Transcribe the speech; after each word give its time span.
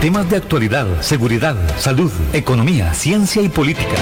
Temas 0.00 0.30
de 0.30 0.38
actualidad, 0.38 1.02
seguridad, 1.02 1.56
salud, 1.76 2.10
economía, 2.32 2.94
ciencia 2.94 3.42
y 3.42 3.50
política. 3.50 3.96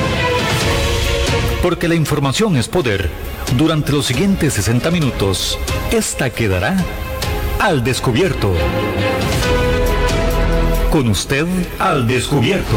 Porque 1.61 1.89
la 1.89 1.97
información 1.97 2.57
es 2.57 2.69
poder. 2.69 3.11
Durante 3.57 3.91
los 3.91 4.07
siguientes 4.07 4.53
60 4.53 4.93
minutos, 4.93 5.59
esta 5.91 6.31
quedará 6.31 6.77
al 7.59 7.83
descubierto. 7.83 8.55
Con 10.93 11.09
usted 11.09 11.47
al 11.81 12.07
descubierto. 12.07 12.77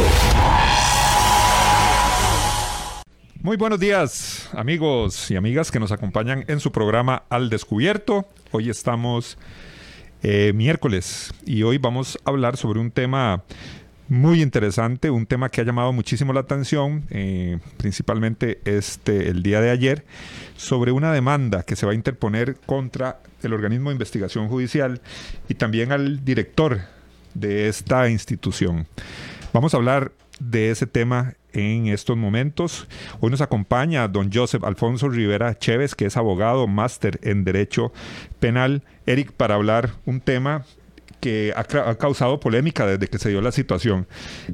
Muy 3.44 3.56
buenos 3.56 3.80
días, 3.80 4.50
amigos 4.54 5.30
y 5.30 5.36
amigas 5.36 5.70
que 5.70 5.80
nos 5.80 5.92
acompañan 5.92 6.44
en 6.48 6.60
su 6.60 6.72
programa 6.72 7.22
Al 7.30 7.52
Descubierto. 7.52 8.26
Hoy 8.50 8.72
estamos 8.72 9.38
eh, 10.24 10.54
miércoles 10.54 11.34
y 11.46 11.64
hoy 11.64 11.78
vamos 11.78 12.20
a 12.24 12.30
hablar 12.30 12.58
sobre 12.58 12.80
un 12.80 12.92
tema 12.92 13.44
muy 14.08 14.42
interesante, 14.42 15.10
un 15.10 15.26
tema 15.26 15.50
que 15.50 15.62
ha 15.62 15.64
llamado 15.64 15.94
muchísimo 15.94 16.34
la 16.34 16.42
atención, 16.42 17.06
eh, 17.10 17.60
principalmente 17.78 18.60
este 18.66 19.30
el 19.30 19.42
día 19.42 19.62
de 19.62 19.70
ayer, 19.70 20.06
sobre 20.58 20.92
una 20.92 21.14
demanda 21.14 21.64
que 21.64 21.76
se 21.76 21.86
va 21.86 21.94
a 21.94 21.96
interponer 21.96 22.58
contra 22.66 23.22
el 23.42 23.54
organismo 23.54 23.90
de 23.90 23.94
investigación 23.94 24.48
judicial 24.50 25.02
y 25.48 25.54
también 25.56 25.92
al 25.92 26.26
director 26.26 26.82
de 27.34 27.70
esta 27.70 28.10
institución. 28.10 28.86
Vamos 29.54 29.74
a 29.74 29.78
hablar 29.78 30.12
de 30.40 30.72
ese 30.72 30.88
tema 30.88 31.36
en 31.54 31.88
estos 31.88 32.18
momentos. 32.18 32.88
Hoy 33.20 33.32
nos 33.32 33.42
acompaña 33.42 34.08
don 34.08 34.32
Joseph 34.32 34.64
Alfonso 34.64 35.10
Rivera 35.10 35.58
Chévez, 35.58 35.96
que 35.96 36.06
es 36.06 36.18
abogado, 36.18 36.68
máster 36.68 37.20
en 37.24 37.44
Derecho 37.44 37.92
Penal. 38.40 38.84
Eric, 39.06 39.32
para 39.32 39.56
hablar 39.56 39.92
un 40.06 40.22
tema 40.22 40.66
que 41.20 41.54
ha, 41.56 41.64
causado 41.96 42.40
polémica 42.40 42.86
desde 42.86 43.08
que 43.08 43.20
se 43.20 43.30
dio 43.30 43.42
la 43.42 43.52
situación. 43.52 44.08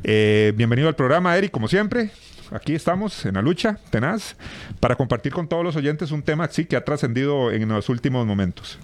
Eh, 0.04 0.54
bienvenido 0.56 0.88
al 0.88 0.96
programa, 0.96 1.38
Eric, 1.38 1.52
como 1.52 1.68
siempre. 1.68 2.12
Aquí 2.52 2.76
estamos 2.76 3.26
en 3.26 3.36
la 3.36 3.42
lucha 3.42 3.80
tenaz 3.90 4.36
para 4.80 4.96
compartir 4.96 5.34
con 5.34 5.48
todos 5.48 5.64
los 5.64 5.76
oyentes 5.76 6.12
un 6.12 6.24
tema 6.24 6.48
sí, 6.50 6.66
que 6.66 6.76
ha 6.76 6.86
trascendido 6.86 7.52
en 7.52 7.68
los 7.68 7.90
últimos 7.90 8.26
momentos. 8.26 8.80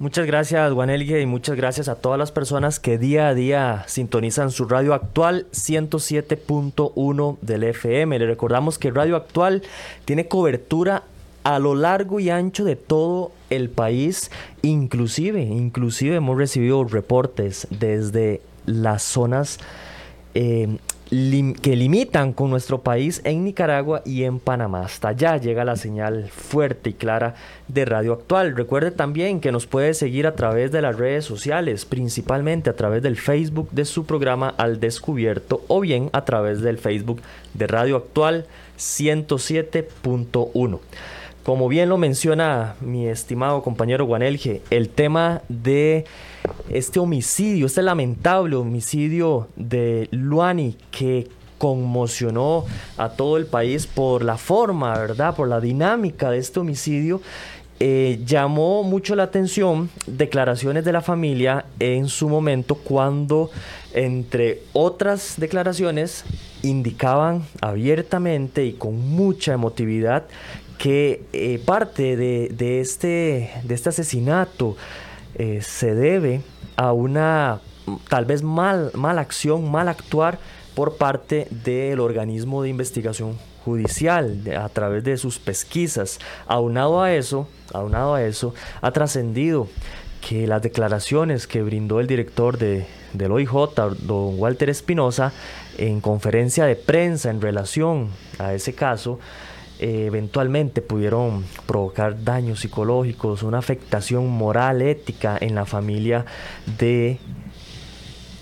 Muchas 0.00 0.26
gracias, 0.26 0.72
Juanelgue, 0.72 1.20
y 1.20 1.26
muchas 1.26 1.56
gracias 1.56 1.88
a 1.88 1.96
todas 1.96 2.20
las 2.20 2.30
personas 2.30 2.78
que 2.78 2.98
día 2.98 3.26
a 3.26 3.34
día 3.34 3.82
sintonizan 3.88 4.52
su 4.52 4.66
radio 4.66 4.94
actual 4.94 5.46
107.1 5.50 7.38
del 7.40 7.64
FM. 7.64 8.16
Le 8.20 8.26
recordamos 8.26 8.78
que 8.78 8.92
Radio 8.92 9.16
Actual 9.16 9.64
tiene 10.04 10.28
cobertura 10.28 11.02
a 11.42 11.58
lo 11.58 11.74
largo 11.74 12.20
y 12.20 12.30
ancho 12.30 12.64
de 12.64 12.76
todo 12.76 13.32
el 13.50 13.70
país, 13.70 14.30
inclusive, 14.62 15.42
inclusive 15.42 16.14
hemos 16.14 16.38
recibido 16.38 16.84
reportes 16.84 17.66
desde 17.70 18.40
las 18.66 19.02
zonas 19.02 19.58
eh, 20.34 20.78
que 21.08 21.74
limitan 21.74 22.34
con 22.34 22.50
nuestro 22.50 22.82
país 22.82 23.22
en 23.24 23.44
Nicaragua 23.44 24.02
y 24.04 24.24
en 24.24 24.38
Panamá. 24.38 24.82
Hasta 24.82 25.08
allá 25.08 25.38
llega 25.38 25.64
la 25.64 25.76
señal 25.76 26.28
fuerte 26.28 26.90
y 26.90 26.92
clara 26.92 27.34
de 27.66 27.86
Radio 27.86 28.12
Actual. 28.12 28.54
Recuerde 28.54 28.90
también 28.90 29.40
que 29.40 29.50
nos 29.50 29.66
puede 29.66 29.94
seguir 29.94 30.26
a 30.26 30.34
través 30.34 30.70
de 30.70 30.82
las 30.82 30.96
redes 30.96 31.24
sociales, 31.24 31.86
principalmente 31.86 32.68
a 32.68 32.76
través 32.76 33.02
del 33.02 33.16
Facebook 33.16 33.70
de 33.70 33.86
su 33.86 34.04
programa 34.04 34.52
Al 34.58 34.80
Descubierto 34.80 35.62
o 35.68 35.80
bien 35.80 36.10
a 36.12 36.26
través 36.26 36.60
del 36.60 36.76
Facebook 36.76 37.22
de 37.54 37.66
Radio 37.66 37.96
Actual 37.96 38.44
107.1. 38.78 40.78
Como 41.48 41.66
bien 41.68 41.88
lo 41.88 41.96
menciona 41.96 42.74
mi 42.82 43.06
estimado 43.06 43.62
compañero 43.62 44.04
Guanelge, 44.04 44.60
el 44.68 44.90
tema 44.90 45.40
de 45.48 46.04
este 46.68 47.00
homicidio, 47.00 47.64
este 47.64 47.80
lamentable 47.80 48.54
homicidio 48.54 49.48
de 49.56 50.08
Luani 50.10 50.76
que 50.90 51.26
conmocionó 51.56 52.66
a 52.98 53.08
todo 53.08 53.38
el 53.38 53.46
país 53.46 53.86
por 53.86 54.24
la 54.24 54.36
forma, 54.36 54.92
¿verdad? 54.98 55.34
Por 55.34 55.48
la 55.48 55.58
dinámica 55.58 56.30
de 56.30 56.36
este 56.36 56.60
homicidio. 56.60 57.22
Eh, 57.80 58.20
llamó 58.26 58.82
mucho 58.82 59.16
la 59.16 59.22
atención 59.22 59.88
declaraciones 60.06 60.84
de 60.84 60.92
la 60.92 61.00
familia 61.00 61.64
en 61.78 62.08
su 62.08 62.28
momento 62.28 62.74
cuando, 62.74 63.50
entre 63.94 64.64
otras 64.74 65.36
declaraciones, 65.38 66.26
indicaban 66.62 67.46
abiertamente 67.62 68.66
y 68.66 68.72
con 68.74 68.98
mucha 68.98 69.54
emotividad 69.54 70.26
que 70.78 71.24
eh, 71.32 71.60
parte 71.64 72.16
de, 72.16 72.80
este, 72.80 73.50
de 73.64 73.74
este 73.74 73.88
asesinato 73.88 74.76
eh, 75.34 75.60
se 75.60 75.94
debe 75.94 76.40
a 76.76 76.92
una 76.92 77.60
tal 78.08 78.24
vez 78.24 78.42
mal, 78.42 78.90
mala 78.94 79.20
acción, 79.20 79.70
mal 79.70 79.88
actuar 79.88 80.38
por 80.74 80.96
parte 80.96 81.48
del 81.50 82.00
organismo 82.00 82.62
de 82.62 82.68
investigación 82.68 83.36
judicial 83.64 84.40
a 84.56 84.68
través 84.68 85.02
de 85.04 85.16
sus 85.16 85.38
pesquisas. 85.38 86.18
Aunado 86.46 87.02
a 87.02 87.12
eso, 87.12 87.48
aunado 87.72 88.14
a 88.14 88.22
eso, 88.22 88.54
ha 88.80 88.92
trascendido 88.92 89.68
que 90.20 90.46
las 90.46 90.62
declaraciones 90.62 91.46
que 91.46 91.62
brindó 91.62 92.00
el 92.00 92.06
director 92.06 92.58
de, 92.58 92.86
del 93.12 93.32
OIJ, 93.32 93.52
don 94.00 94.38
Walter 94.38 94.70
Espinosa, 94.70 95.32
en 95.76 96.00
conferencia 96.00 96.66
de 96.66 96.76
prensa 96.76 97.30
en 97.30 97.40
relación 97.40 98.10
a 98.38 98.54
ese 98.54 98.74
caso, 98.74 99.18
eh, 99.78 100.06
eventualmente 100.06 100.82
pudieron 100.82 101.44
provocar 101.66 102.24
daños 102.24 102.60
psicológicos, 102.60 103.42
una 103.42 103.58
afectación 103.58 104.28
moral, 104.28 104.82
ética 104.82 105.38
en 105.40 105.54
la 105.54 105.66
familia 105.66 106.24
de 106.78 107.18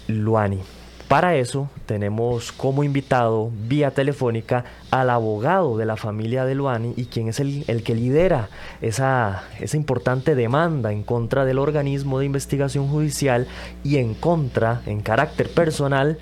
Luani. 0.08 0.60
Para 1.08 1.36
eso 1.36 1.70
tenemos 1.86 2.50
como 2.50 2.82
invitado 2.82 3.52
vía 3.68 3.92
telefónica 3.92 4.64
al 4.90 5.08
abogado 5.10 5.76
de 5.76 5.86
la 5.86 5.96
familia 5.96 6.44
de 6.44 6.56
Luani 6.56 6.94
y 6.96 7.04
quien 7.04 7.28
es 7.28 7.38
el, 7.38 7.64
el, 7.68 7.84
que 7.84 7.94
lidera 7.94 8.48
esa, 8.82 9.44
esa 9.60 9.76
importante 9.76 10.34
demanda 10.34 10.90
en 10.90 11.04
contra 11.04 11.44
del 11.44 11.60
organismo 11.60 12.18
de 12.18 12.26
investigación 12.26 12.88
judicial 12.88 13.46
y 13.84 13.98
en 13.98 14.14
contra, 14.14 14.82
en 14.86 15.00
carácter 15.00 15.48
personal, 15.48 16.18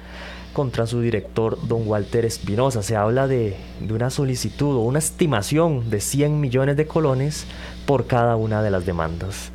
contra 0.54 0.86
su 0.86 1.02
director, 1.02 1.58
don 1.68 1.86
Walter 1.86 2.24
Espinosa. 2.24 2.82
Se 2.82 2.96
habla 2.96 3.26
de, 3.26 3.56
una 3.90 4.08
solicitud 4.08 4.76
o 4.76 4.80
una 4.80 5.00
estimación 5.00 5.90
de 5.90 6.00
100 6.00 6.40
millones 6.40 6.78
de 6.78 6.86
colones 6.86 7.46
por 7.84 8.06
cada 8.06 8.36
una 8.36 8.62
de 8.62 8.70
las 8.70 8.86
demandas. 8.86 9.52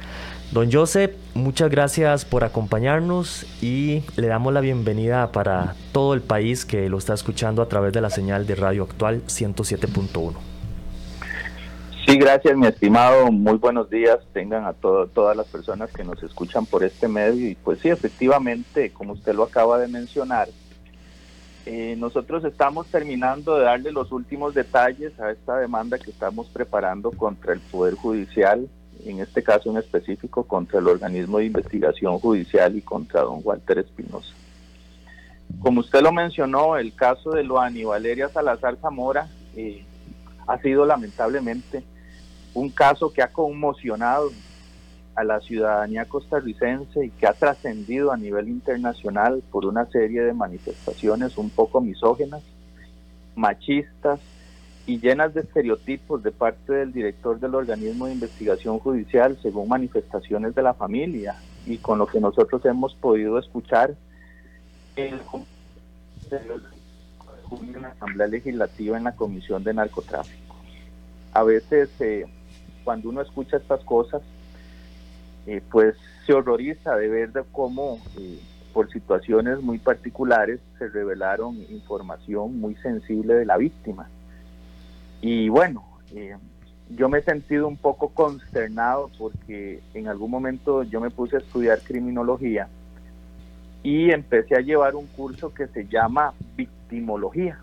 Don 0.51 0.71
Joseph, 0.71 1.11
muchas 1.33 1.71
gracias 1.71 2.25
por 2.25 2.43
acompañarnos 2.43 3.45
y 3.63 4.03
le 4.15 4.27
damos 4.27 4.53
la 4.53 4.61
bienvenida 4.61 5.31
para 5.31 5.75
todo 5.91 6.13
el 6.13 6.21
país 6.21 6.65
que 6.65 6.89
lo 6.89 6.99
está 6.99 7.15
escuchando 7.15 7.63
a 7.63 7.69
través 7.69 7.93
de 7.93 8.01
la 8.01 8.09
señal 8.09 8.45
de 8.45 8.55
Radio 8.55 8.83
Actual 8.83 9.23
107.1. 9.25 10.33
Sí, 12.05 12.17
gracias 12.17 12.57
mi 12.57 12.65
estimado, 12.65 13.31
muy 13.31 13.57
buenos 13.57 13.91
días 13.91 14.17
tengan 14.33 14.65
a 14.65 14.73
todas 14.73 15.37
las 15.37 15.45
personas 15.45 15.91
que 15.91 16.03
nos 16.03 16.23
escuchan 16.23 16.65
por 16.65 16.83
este 16.83 17.07
medio 17.07 17.49
y 17.49 17.53
pues 17.53 17.79
sí, 17.81 17.89
efectivamente, 17.89 18.91
como 18.91 19.13
usted 19.13 19.35
lo 19.35 19.43
acaba 19.43 19.77
de 19.77 19.87
mencionar, 19.87 20.49
eh, 21.71 21.95
nosotros 21.95 22.43
estamos 22.45 22.87
terminando 22.87 23.55
de 23.55 23.65
darle 23.65 23.91
los 23.91 24.11
últimos 24.11 24.55
detalles 24.55 25.19
a 25.19 25.29
esta 25.29 25.59
demanda 25.59 25.99
que 25.99 26.09
estamos 26.09 26.47
preparando 26.47 27.11
contra 27.11 27.53
el 27.53 27.59
Poder 27.59 27.93
Judicial, 27.93 28.67
en 29.05 29.19
este 29.19 29.43
caso 29.43 29.69
en 29.69 29.77
específico 29.77 30.45
contra 30.45 30.79
el 30.79 30.87
organismo 30.87 31.37
de 31.37 31.45
investigación 31.45 32.17
judicial 32.17 32.75
y 32.75 32.81
contra 32.81 33.21
don 33.21 33.41
Walter 33.43 33.77
Espinosa. 33.77 34.33
Como 35.59 35.81
usted 35.81 36.01
lo 36.01 36.11
mencionó, 36.11 36.75
el 36.75 36.95
caso 36.95 37.29
de 37.33 37.43
Luani 37.43 37.83
Valeria 37.83 38.29
Salazar 38.29 38.75
Zamora 38.77 39.29
eh, 39.55 39.85
ha 40.47 40.57
sido 40.57 40.87
lamentablemente 40.87 41.83
un 42.55 42.71
caso 42.71 43.13
que 43.13 43.21
ha 43.21 43.31
conmocionado 43.31 44.31
a 45.15 45.23
la 45.23 45.39
ciudadanía 45.41 46.05
costarricense 46.05 47.05
y 47.05 47.09
que 47.09 47.27
ha 47.27 47.33
trascendido 47.33 48.11
a 48.11 48.17
nivel 48.17 48.47
internacional 48.47 49.43
por 49.51 49.65
una 49.65 49.85
serie 49.85 50.21
de 50.21 50.33
manifestaciones 50.33 51.37
un 51.37 51.49
poco 51.49 51.81
misógenas, 51.81 52.41
machistas 53.35 54.19
y 54.85 54.99
llenas 54.99 55.33
de 55.33 55.41
estereotipos 55.41 56.23
de 56.23 56.31
parte 56.31 56.73
del 56.73 56.93
director 56.93 57.39
del 57.39 57.55
organismo 57.55 58.07
de 58.07 58.13
investigación 58.13 58.79
judicial 58.79 59.37
según 59.41 59.67
manifestaciones 59.67 60.55
de 60.55 60.63
la 60.63 60.73
familia 60.73 61.35
y 61.65 61.77
con 61.77 61.99
lo 61.99 62.07
que 62.07 62.19
nosotros 62.19 62.65
hemos 62.65 62.95
podido 62.95 63.37
escuchar 63.37 63.93
en 64.95 65.19
la 67.81 67.89
Asamblea 67.89 68.27
Legislativa 68.27 68.97
en 68.97 69.03
la 69.03 69.15
Comisión 69.15 69.63
de 69.63 69.73
Narcotráfico. 69.73 70.55
A 71.33 71.43
veces 71.43 71.89
eh, 71.99 72.25
cuando 72.83 73.09
uno 73.09 73.21
escucha 73.21 73.57
estas 73.57 73.83
cosas, 73.83 74.21
eh, 75.49 75.63
pues 75.71 75.95
se 76.27 76.33
horroriza 76.33 76.95
de 76.95 77.07
ver 77.07 77.31
cómo 77.51 77.97
eh, 78.19 78.37
por 78.71 78.91
situaciones 78.91 79.59
muy 79.61 79.79
particulares 79.79 80.59
se 80.77 80.87
revelaron 80.89 81.55
información 81.71 82.59
muy 82.59 82.75
sensible 82.75 83.33
de 83.33 83.45
la 83.47 83.57
víctima. 83.57 84.07
Y 85.21 85.49
bueno, 85.49 85.83
eh, 86.13 86.37
yo 86.91 87.09
me 87.09 87.17
he 87.17 87.21
sentido 87.23 87.67
un 87.67 87.77
poco 87.77 88.09
consternado 88.09 89.09
porque 89.17 89.79
en 89.95 90.07
algún 90.07 90.29
momento 90.29 90.83
yo 90.83 91.01
me 91.01 91.09
puse 91.09 91.37
a 91.37 91.39
estudiar 91.39 91.79
criminología 91.79 92.67
y 93.81 94.11
empecé 94.11 94.55
a 94.55 94.61
llevar 94.61 94.93
un 94.93 95.07
curso 95.07 95.51
que 95.51 95.65
se 95.65 95.87
llama 95.87 96.35
victimología. 96.55 97.57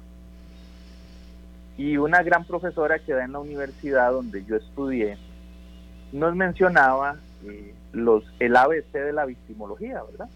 Y 1.78 1.98
una 1.98 2.24
gran 2.24 2.44
profesora 2.46 2.98
que 2.98 3.12
da 3.12 3.24
en 3.24 3.30
la 3.30 3.38
universidad 3.38 4.10
donde 4.10 4.44
yo 4.44 4.56
estudié 4.56 5.18
nos 6.12 6.34
mencionaba 6.34 7.16
los, 7.96 8.25
el 8.38 8.56
ABC 8.56 8.93
de 8.93 9.12
la 9.12 9.25
victimología, 9.25 10.02
¿verdad? 10.10 10.28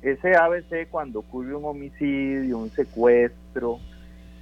Ese 0.00 0.36
ABC 0.36 0.88
cuando 0.88 1.20
ocurre 1.20 1.54
un 1.54 1.64
homicidio, 1.64 2.58
un 2.58 2.70
secuestro, 2.70 3.80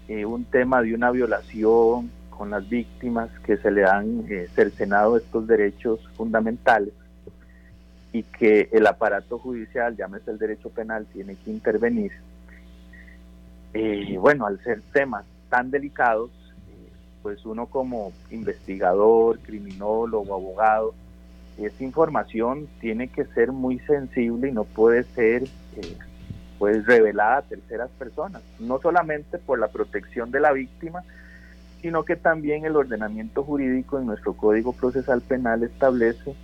eh, 0.09 0.25
un 0.25 0.45
tema 0.45 0.83
de 0.83 0.95
una 0.95 1.11
violación 1.11 2.11
con 2.31 2.51
las 2.51 2.69
víctimas 2.69 3.31
que 3.41 3.57
se 3.57 3.71
le 3.71 3.85
han 3.85 4.27
eh, 4.29 4.49
cercenado 4.55 5.17
estos 5.17 5.47
derechos 5.47 6.07
fundamentales 6.17 6.93
y 8.13 8.23
que 8.23 8.69
el 8.73 8.87
aparato 8.87 9.39
judicial, 9.39 9.97
llámese 9.97 10.31
el 10.31 10.39
derecho 10.39 10.69
penal, 10.71 11.07
tiene 11.13 11.37
que 11.37 11.51
intervenir. 11.51 12.13
Eh, 13.73 14.17
bueno, 14.19 14.47
al 14.47 14.63
ser 14.63 14.83
temas 14.93 15.25
tan 15.49 15.71
delicados, 15.71 16.31
eh, 16.69 16.93
pues 17.23 17.45
uno 17.47 17.67
como 17.67 18.13
investigador, 18.31 19.39
criminólogo, 19.41 20.35
abogado, 20.35 20.95
esa 21.59 21.85
información 21.85 22.69
tiene 22.81 23.09
que 23.09 23.25
ser 23.27 23.53
muy 23.53 23.79
sensible 23.81 24.49
y 24.49 24.53
no 24.53 24.65
puede 24.65 25.05
ser 25.05 25.45
pues 26.59 26.87
revelada 26.87 27.39
a 27.39 27.43
terceras 27.43 27.91
personas, 27.99 28.43
no 28.59 28.81
solamente 28.81 29.39
por 29.39 29.59
la 29.59 29.69
protección 29.69 30.31
de 30.31 30.41
la 30.41 30.53
víctima, 30.53 31.03
sino 31.83 32.05
que 32.05 32.17
también 32.17 32.65
el 32.65 32.77
ordenamiento 32.77 33.43
jurídico 33.43 33.99
en 33.99 34.07
nuestro 34.07 34.35
Código 34.35 34.73
Procesal 34.73 35.21
Penal 35.21 35.63
establece 35.63 36.35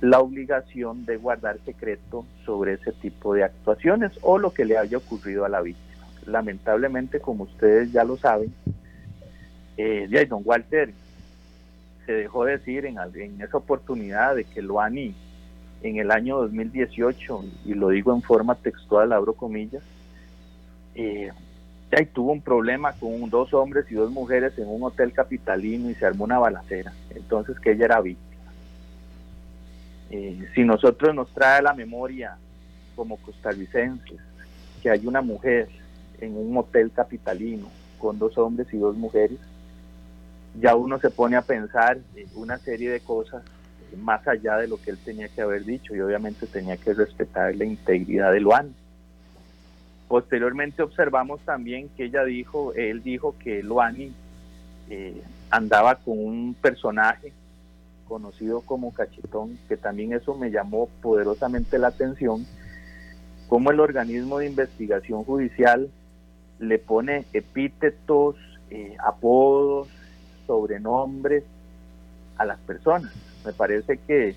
la 0.00 0.20
obligación 0.20 1.04
de 1.04 1.16
guardar 1.16 1.58
secreto 1.64 2.24
sobre 2.44 2.74
ese 2.74 2.92
tipo 2.92 3.34
de 3.34 3.44
actuaciones 3.44 4.12
o 4.22 4.38
lo 4.38 4.52
que 4.52 4.64
le 4.64 4.78
haya 4.78 4.96
ocurrido 4.96 5.44
a 5.44 5.48
la 5.48 5.60
víctima. 5.60 6.06
Lamentablemente, 6.26 7.20
como 7.20 7.44
ustedes 7.44 7.92
ya 7.92 8.04
lo 8.04 8.16
saben, 8.16 8.52
eh, 9.76 10.26
don 10.28 10.42
Walter 10.44 10.92
se 12.08 12.14
dejó 12.14 12.46
decir 12.46 12.86
en, 12.86 12.96
esa 13.42 13.58
oportunidad 13.58 14.34
de 14.34 14.44
que 14.44 14.62
Loani 14.62 15.14
en 15.82 15.98
el 15.98 16.10
año 16.10 16.38
2018, 16.38 17.44
y 17.66 17.74
lo 17.74 17.90
digo 17.90 18.14
en 18.14 18.22
forma 18.22 18.54
textual, 18.54 19.12
abro 19.12 19.34
comillas, 19.34 19.82
eh, 20.94 21.30
ya 21.92 22.06
tuvo 22.06 22.32
un 22.32 22.40
problema 22.40 22.94
con 22.94 23.28
dos 23.28 23.52
hombres 23.52 23.84
y 23.90 23.94
dos 23.94 24.10
mujeres 24.10 24.56
en 24.56 24.68
un 24.68 24.84
hotel 24.84 25.12
capitalino 25.12 25.90
y 25.90 25.94
se 25.96 26.06
armó 26.06 26.24
una 26.24 26.38
balacera. 26.38 26.94
Entonces 27.10 27.60
que 27.60 27.72
ella 27.72 27.84
era 27.84 28.00
víctima. 28.00 28.52
Eh, 30.10 30.48
si 30.54 30.64
nosotros 30.64 31.14
nos 31.14 31.28
trae 31.34 31.58
a 31.58 31.62
la 31.62 31.74
memoria 31.74 32.38
como 32.96 33.18
costarricenses 33.18 34.18
que 34.82 34.88
hay 34.88 35.06
una 35.06 35.20
mujer 35.20 35.68
en 36.22 36.34
un 36.38 36.56
hotel 36.56 36.90
capitalino 36.90 37.66
con 37.98 38.18
dos 38.18 38.38
hombres 38.38 38.66
y 38.72 38.78
dos 38.78 38.96
mujeres, 38.96 39.38
ya 40.60 40.74
uno 40.74 40.98
se 40.98 41.10
pone 41.10 41.36
a 41.36 41.42
pensar 41.42 41.98
en 42.16 42.28
una 42.34 42.58
serie 42.58 42.90
de 42.90 43.00
cosas 43.00 43.42
más 43.96 44.26
allá 44.28 44.56
de 44.56 44.68
lo 44.68 44.80
que 44.80 44.90
él 44.90 44.98
tenía 44.98 45.28
que 45.28 45.40
haber 45.40 45.64
dicho 45.64 45.94
y 45.94 46.00
obviamente 46.00 46.46
tenía 46.46 46.76
que 46.76 46.92
respetar 46.94 47.54
la 47.56 47.64
integridad 47.64 48.32
de 48.32 48.40
Luan. 48.40 48.74
Posteriormente 50.08 50.82
observamos 50.82 51.40
también 51.40 51.88
que 51.96 52.04
ella 52.04 52.24
dijo, 52.24 52.72
él 52.74 53.02
dijo 53.02 53.34
que 53.38 53.62
Luani 53.62 54.12
eh, 54.90 55.22
andaba 55.50 55.96
con 55.96 56.18
un 56.18 56.54
personaje 56.54 57.32
conocido 58.06 58.62
como 58.62 58.92
Cachetón, 58.92 59.58
que 59.68 59.76
también 59.76 60.14
eso 60.14 60.34
me 60.34 60.50
llamó 60.50 60.88
poderosamente 61.02 61.78
la 61.78 61.88
atención, 61.88 62.46
como 63.48 63.70
el 63.70 63.80
organismo 63.80 64.38
de 64.38 64.46
investigación 64.46 65.24
judicial 65.24 65.90
le 66.58 66.78
pone 66.78 67.26
epítetos, 67.32 68.36
eh, 68.70 68.96
apodos, 68.98 69.88
sobrenombres 70.48 71.44
a 72.38 72.44
las 72.44 72.58
personas 72.58 73.12
me 73.44 73.52
parece 73.52 73.98
que 73.98 74.34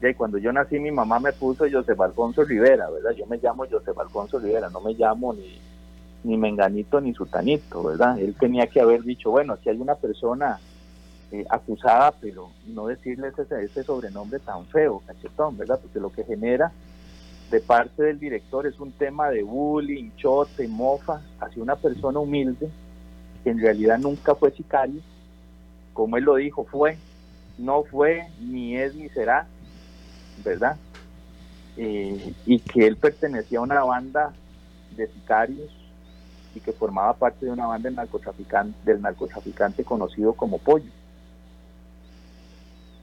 ya 0.00 0.14
cuando 0.14 0.38
yo 0.38 0.52
nací 0.52 0.78
mi 0.78 0.90
mamá 0.90 1.18
me 1.18 1.32
puso 1.32 1.66
Joseph 1.70 2.00
Alfonso 2.00 2.44
Rivera, 2.44 2.88
¿verdad? 2.88 3.10
Yo 3.12 3.26
me 3.26 3.38
llamo 3.38 3.64
Joseph 3.68 3.98
Alfonso 3.98 4.38
Rivera, 4.38 4.70
no 4.70 4.80
me 4.80 4.94
llamo 4.94 5.34
ni, 5.34 5.58
ni 6.24 6.36
Menganito 6.36 7.00
ni 7.00 7.12
Sutanito, 7.12 7.82
¿verdad? 7.82 8.18
Él 8.18 8.34
tenía 8.38 8.68
que 8.68 8.80
haber 8.80 9.02
dicho, 9.02 9.30
bueno, 9.30 9.54
aquí 9.54 9.68
hay 9.68 9.76
una 9.78 9.96
persona 9.96 10.60
eh, 11.32 11.44
acusada, 11.50 12.12
pero 12.12 12.48
no 12.68 12.86
decirle 12.86 13.28
ese, 13.28 13.64
ese 13.64 13.82
sobrenombre 13.82 14.38
tan 14.38 14.64
feo, 14.66 15.02
cachetón, 15.04 15.58
¿verdad? 15.58 15.80
Porque 15.82 15.98
lo 15.98 16.12
que 16.12 16.24
genera 16.24 16.70
de 17.50 17.60
parte 17.60 18.04
del 18.04 18.20
director 18.20 18.66
es 18.66 18.78
un 18.78 18.92
tema 18.92 19.30
de 19.30 19.42
bullying, 19.42 20.10
chote, 20.16 20.68
mofa 20.68 21.22
hacia 21.40 21.62
una 21.62 21.76
persona 21.76 22.20
humilde 22.20 22.70
que 23.42 23.50
en 23.50 23.58
realidad 23.58 23.98
nunca 23.98 24.34
fue 24.34 24.52
sicario, 24.52 25.00
como 25.98 26.16
él 26.16 26.22
lo 26.22 26.36
dijo, 26.36 26.62
fue 26.62 26.96
no 27.58 27.82
fue, 27.82 28.28
ni 28.40 28.76
es, 28.76 28.94
ni 28.94 29.08
será, 29.08 29.48
¿verdad? 30.44 30.76
Eh, 31.76 32.32
y 32.46 32.60
que 32.60 32.86
él 32.86 32.96
pertenecía 32.96 33.58
a 33.58 33.62
una 33.62 33.82
banda 33.82 34.32
de 34.96 35.08
sicarios 35.08 35.68
y 36.54 36.60
que 36.60 36.72
formaba 36.72 37.14
parte 37.14 37.46
de 37.46 37.50
una 37.50 37.66
banda 37.66 37.90
narcotraficante, 37.90 38.78
del 38.84 39.02
narcotraficante 39.02 39.82
conocido 39.82 40.34
como 40.34 40.58
Pollo. 40.58 40.90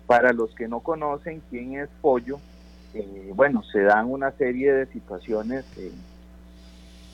Para 0.08 0.32
los 0.32 0.56
que 0.56 0.70
no 0.70 0.80
conocen 0.80 1.42
quién 1.50 1.78
es 1.78 1.90
Pollo, 2.00 2.40
eh, 2.94 3.34
bueno, 3.36 3.62
se 3.64 3.82
dan 3.82 4.10
una 4.10 4.32
serie 4.32 4.72
de 4.72 4.86
situaciones 4.86 5.66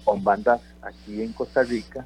con 0.03 0.23
bandas 0.23 0.61
aquí 0.83 1.23
en 1.23 1.33
Costa 1.33 1.63
Rica 1.63 2.05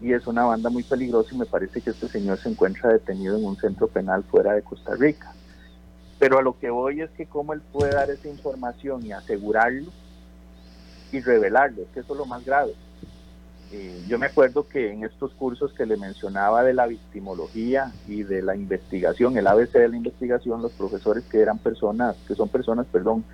y 0.00 0.12
es 0.12 0.26
una 0.26 0.44
banda 0.44 0.70
muy 0.70 0.82
peligrosa 0.82 1.34
y 1.34 1.38
me 1.38 1.46
parece 1.46 1.80
que 1.80 1.90
este 1.90 2.08
señor 2.08 2.38
se 2.38 2.48
encuentra 2.48 2.92
detenido 2.92 3.36
en 3.36 3.44
un 3.44 3.56
centro 3.56 3.88
penal 3.88 4.22
fuera 4.24 4.52
de 4.52 4.62
Costa 4.62 4.94
Rica. 4.94 5.32
Pero 6.18 6.38
a 6.38 6.42
lo 6.42 6.58
que 6.58 6.70
voy 6.70 7.00
es 7.00 7.10
que 7.10 7.26
cómo 7.26 7.52
él 7.52 7.60
puede 7.72 7.92
dar 7.92 8.10
esa 8.10 8.28
información 8.28 9.04
y 9.04 9.12
asegurarlo 9.12 9.90
y 11.12 11.20
revelarlo, 11.20 11.82
es 11.82 11.88
que 11.88 12.00
eso 12.00 12.12
es 12.12 12.18
lo 12.18 12.26
más 12.26 12.44
grave. 12.44 12.74
Eh, 13.70 14.04
yo 14.08 14.18
me 14.18 14.26
acuerdo 14.26 14.66
que 14.66 14.92
en 14.92 15.04
estos 15.04 15.32
cursos 15.32 15.72
que 15.74 15.84
le 15.84 15.96
mencionaba 15.96 16.64
de 16.64 16.72
la 16.72 16.86
victimología 16.86 17.92
y 18.06 18.22
de 18.22 18.40
la 18.40 18.56
investigación, 18.56 19.36
el 19.36 19.46
ABC 19.46 19.72
de 19.72 19.88
la 19.88 19.96
investigación, 19.96 20.62
los 20.62 20.72
profesores 20.72 21.24
que 21.24 21.40
eran 21.40 21.58
personas, 21.58 22.16
que 22.26 22.34
son 22.34 22.48
personas, 22.48 22.86
perdón, 22.90 23.24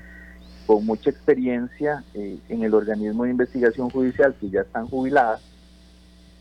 con 0.67 0.85
mucha 0.85 1.11
experiencia 1.11 2.03
eh, 2.15 2.39
en 2.49 2.65
el 2.65 2.75
organismo 2.75 3.25
de 3.25 3.31
investigación 3.31 3.91
judicial 3.91 4.35
que 4.41 4.51
ya 4.51 4.63
están 4.63 4.89
jubiladas, 4.89 5.41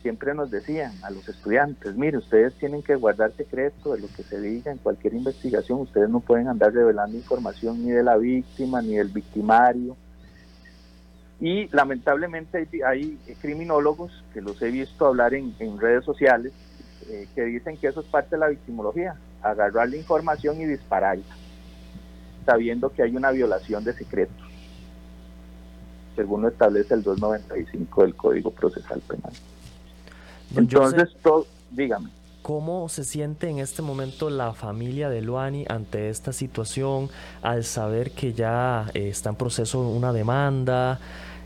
siempre 0.04 0.36
nos 0.36 0.52
decían 0.52 0.92
a 1.02 1.10
los 1.10 1.28
estudiantes, 1.28 1.96
mire, 1.96 2.18
ustedes 2.18 2.54
tienen 2.56 2.84
que 2.84 2.96
guardar 2.96 3.32
secreto 3.32 3.94
de 3.94 4.02
lo 4.02 4.08
que 4.08 4.22
se 4.22 4.40
diga 4.40 4.70
en 4.72 4.78
cualquier 4.78 5.14
investigación, 5.14 5.80
ustedes 5.80 6.10
no 6.10 6.20
pueden 6.20 6.50
andar 6.50 6.74
revelando 6.74 7.18
información 7.18 7.82
ni 7.84 7.92
de 7.92 8.04
la 8.04 8.18
víctima 8.18 8.82
ni 8.82 8.98
del 8.98 9.08
victimario. 9.08 9.96
Y 11.40 11.70
lamentablemente 11.70 12.68
hay, 12.86 13.18
criminólogos 13.42 14.12
que 14.34 14.42
los 14.42 14.62
he 14.62 14.70
visto 14.72 15.06
hablar 15.08 15.34
en, 15.34 15.56
redes 15.80 16.04
sociales 16.04 16.52
eh, 17.10 17.28
que 17.34 17.44
dicen 17.46 17.78
que 17.78 17.88
eso 17.88 18.02
es 18.02 18.08
parte 18.08 18.36
de 18.36 18.40
la 18.40 18.50
victimología, 18.50 19.16
agarrar 19.42 19.90
la 19.90 19.96
información 19.96 20.60
y 20.60 20.66
dispararla, 20.66 21.24
sabiendo 22.46 22.90
que 22.92 23.04
hay 23.04 23.16
una 23.16 23.32
violación 23.32 23.86
de 23.86 23.94
secretos, 23.94 24.48
según 26.18 26.42
lo 26.42 26.50
establece 26.50 26.94
el 26.94 27.04
295 27.04 28.02
del 28.02 28.16
Código 28.16 28.52
Procesal 28.52 29.00
Penal. 29.02 29.32
Entonces, 30.56 31.10
todo, 31.22 31.46
dígame. 31.72 32.10
¿Cómo 32.42 32.90
se 32.90 33.06
siente 33.06 33.50
en 33.50 33.60
este 33.60 33.82
momento 33.82 34.30
la 34.30 34.54
familia 34.54 35.10
de 35.10 35.22
Luani 35.22 35.66
ante 35.70 36.10
esta 36.10 36.34
situación 36.34 37.10
al 37.42 37.64
saber 37.64 38.12
que 38.12 38.34
ya 38.34 38.90
eh, 38.94 39.08
está 39.08 39.30
en 39.30 39.38
proceso 39.38 39.80
una 39.80 40.12
demanda? 40.12 41.00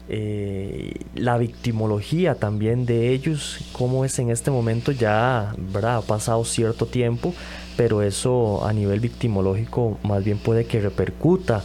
Eh, 0.10 0.94
la 1.16 1.38
victimología 1.38 2.36
también 2.36 2.86
de 2.86 3.12
ellos, 3.12 3.60
cómo 3.74 4.06
es 4.06 4.18
en 4.20 4.32
este 4.32 4.50
momento 4.50 4.92
ya, 4.92 5.54
¿verdad? 5.58 5.98
Ha 5.98 6.02
pasado 6.02 6.44
cierto 6.46 6.86
tiempo, 6.86 7.34
pero 7.76 8.02
eso 8.02 8.66
a 8.66 8.72
nivel 8.72 9.00
victimológico 9.00 10.00
más 10.04 10.24
bien 10.24 10.40
puede 10.40 10.66
que 10.66 10.80
repercuta 10.80 11.62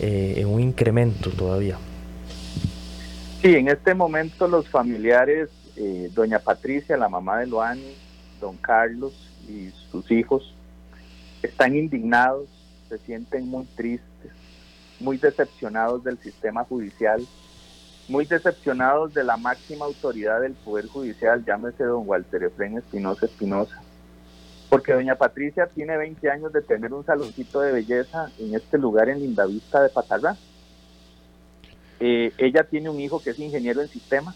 eh, 0.00 0.34
en 0.38 0.48
un 0.48 0.60
incremento 0.60 1.30
todavía. 1.30 1.76
Sí, 3.42 3.54
en 3.54 3.68
este 3.68 3.94
momento 3.94 4.48
los 4.48 4.68
familiares 4.68 5.50
eh, 5.76 6.10
doña 6.14 6.38
Patricia, 6.38 6.96
la 6.96 7.08
mamá 7.08 7.38
de 7.38 7.46
Loani, 7.46 7.94
don 8.40 8.56
Carlos 8.56 9.12
y 9.48 9.70
sus 9.90 10.10
hijos 10.10 10.54
están 11.42 11.74
indignados, 11.74 12.48
se 12.88 12.98
sienten 12.98 13.48
muy 13.48 13.64
tristes, 13.76 14.32
muy 15.00 15.16
decepcionados 15.16 16.04
del 16.04 16.18
sistema 16.18 16.64
judicial, 16.64 17.26
muy 18.08 18.26
decepcionados 18.26 19.14
de 19.14 19.24
la 19.24 19.36
máxima 19.36 19.86
autoridad 19.86 20.40
del 20.40 20.52
Poder 20.52 20.86
Judicial, 20.86 21.44
llámese 21.44 21.84
don 21.84 22.06
Walter 22.06 22.42
Efren 22.44 22.76
Espinosa 22.76 23.26
Espinosa, 23.26 23.82
porque 24.68 24.92
doña 24.92 25.14
Patricia 25.14 25.66
tiene 25.66 25.96
20 25.96 26.30
años 26.30 26.52
de 26.52 26.62
tener 26.62 26.92
un 26.92 27.04
saloncito 27.04 27.60
de 27.60 27.72
belleza 27.72 28.30
en 28.38 28.54
este 28.54 28.78
lugar 28.78 29.08
en 29.08 29.20
Lindavista 29.20 29.82
de 29.82 29.88
Patarrá 29.88 30.36
Eh, 32.04 32.32
ella 32.36 32.64
tiene 32.64 32.90
un 32.90 32.98
hijo 32.98 33.22
que 33.22 33.30
es 33.30 33.38
ingeniero 33.38 33.80
en 33.80 33.86
sistemas 33.86 34.34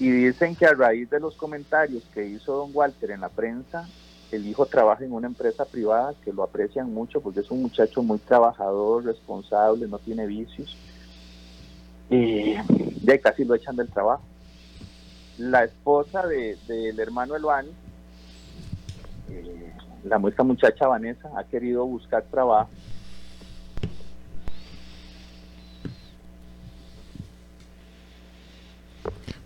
y 0.00 0.10
dicen 0.10 0.56
que 0.56 0.64
a 0.64 0.72
raíz 0.72 1.10
de 1.10 1.20
los 1.20 1.36
comentarios 1.36 2.02
que 2.14 2.26
hizo 2.26 2.54
don 2.56 2.70
Walter 2.72 3.10
en 3.10 3.20
la 3.20 3.28
prensa, 3.28 3.86
el 4.32 4.46
hijo 4.46 4.64
trabaja 4.64 5.04
en 5.04 5.12
una 5.12 5.26
empresa 5.26 5.66
privada 5.66 6.14
que 6.24 6.32
lo 6.32 6.42
aprecian 6.42 6.92
mucho 6.92 7.20
porque 7.20 7.40
es 7.40 7.50
un 7.50 7.60
muchacho 7.60 8.02
muy 8.02 8.18
trabajador, 8.18 9.04
responsable, 9.04 9.86
no 9.86 9.98
tiene 9.98 10.26
vicios. 10.26 10.74
Y 12.08 12.54
ya 13.04 13.18
casi 13.18 13.44
lo 13.44 13.54
echan 13.54 13.76
del 13.76 13.90
trabajo. 13.90 14.22
La 15.36 15.64
esposa 15.64 16.26
del 16.26 16.58
de, 16.66 17.02
hermano 17.02 17.36
Eluani, 17.36 17.70
eh, 19.28 19.72
la 20.04 20.18
muestra 20.18 20.44
muchacha 20.44 20.86
Vanessa, 20.86 21.30
ha 21.36 21.44
querido 21.44 21.84
buscar 21.84 22.22
trabajo. 22.22 22.70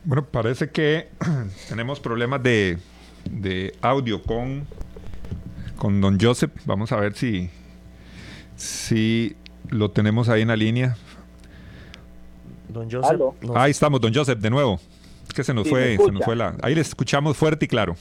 Bueno, 0.05 0.25
parece 0.27 0.71
que 0.71 1.09
tenemos 1.69 1.99
problemas 1.99 2.43
de, 2.43 2.79
de 3.31 3.75
audio 3.81 4.23
con, 4.23 4.67
con 5.77 6.01
don 6.01 6.19
Joseph. 6.21 6.53
Vamos 6.67 6.93
a 6.93 6.97
ver 6.97 7.15
si, 7.15 7.49
si 8.55 9.35
lo 9.71 9.91
tenemos 9.91 10.29
ahí 10.29 10.43
en 10.43 10.49
la 10.49 10.57
línea. 10.57 10.97
Don 12.69 12.91
Joseph. 12.91 13.21
Ahí 13.55 13.71
estamos, 13.71 14.01
don 14.01 14.13
Joseph, 14.13 14.39
de 14.39 14.51
nuevo. 14.51 14.79
Es 15.27 15.33
que 15.33 15.43
se 15.43 15.55
nos 15.55 15.67
fue, 15.69 15.97
se 15.97 16.13
nos 16.13 16.23
fue 16.23 16.37
la. 16.37 16.55
Ahí 16.61 16.75
le 16.75 16.83
escuchamos 16.83 17.37
fuerte 17.37 17.65
y 17.65 17.69
claro. 17.69 17.97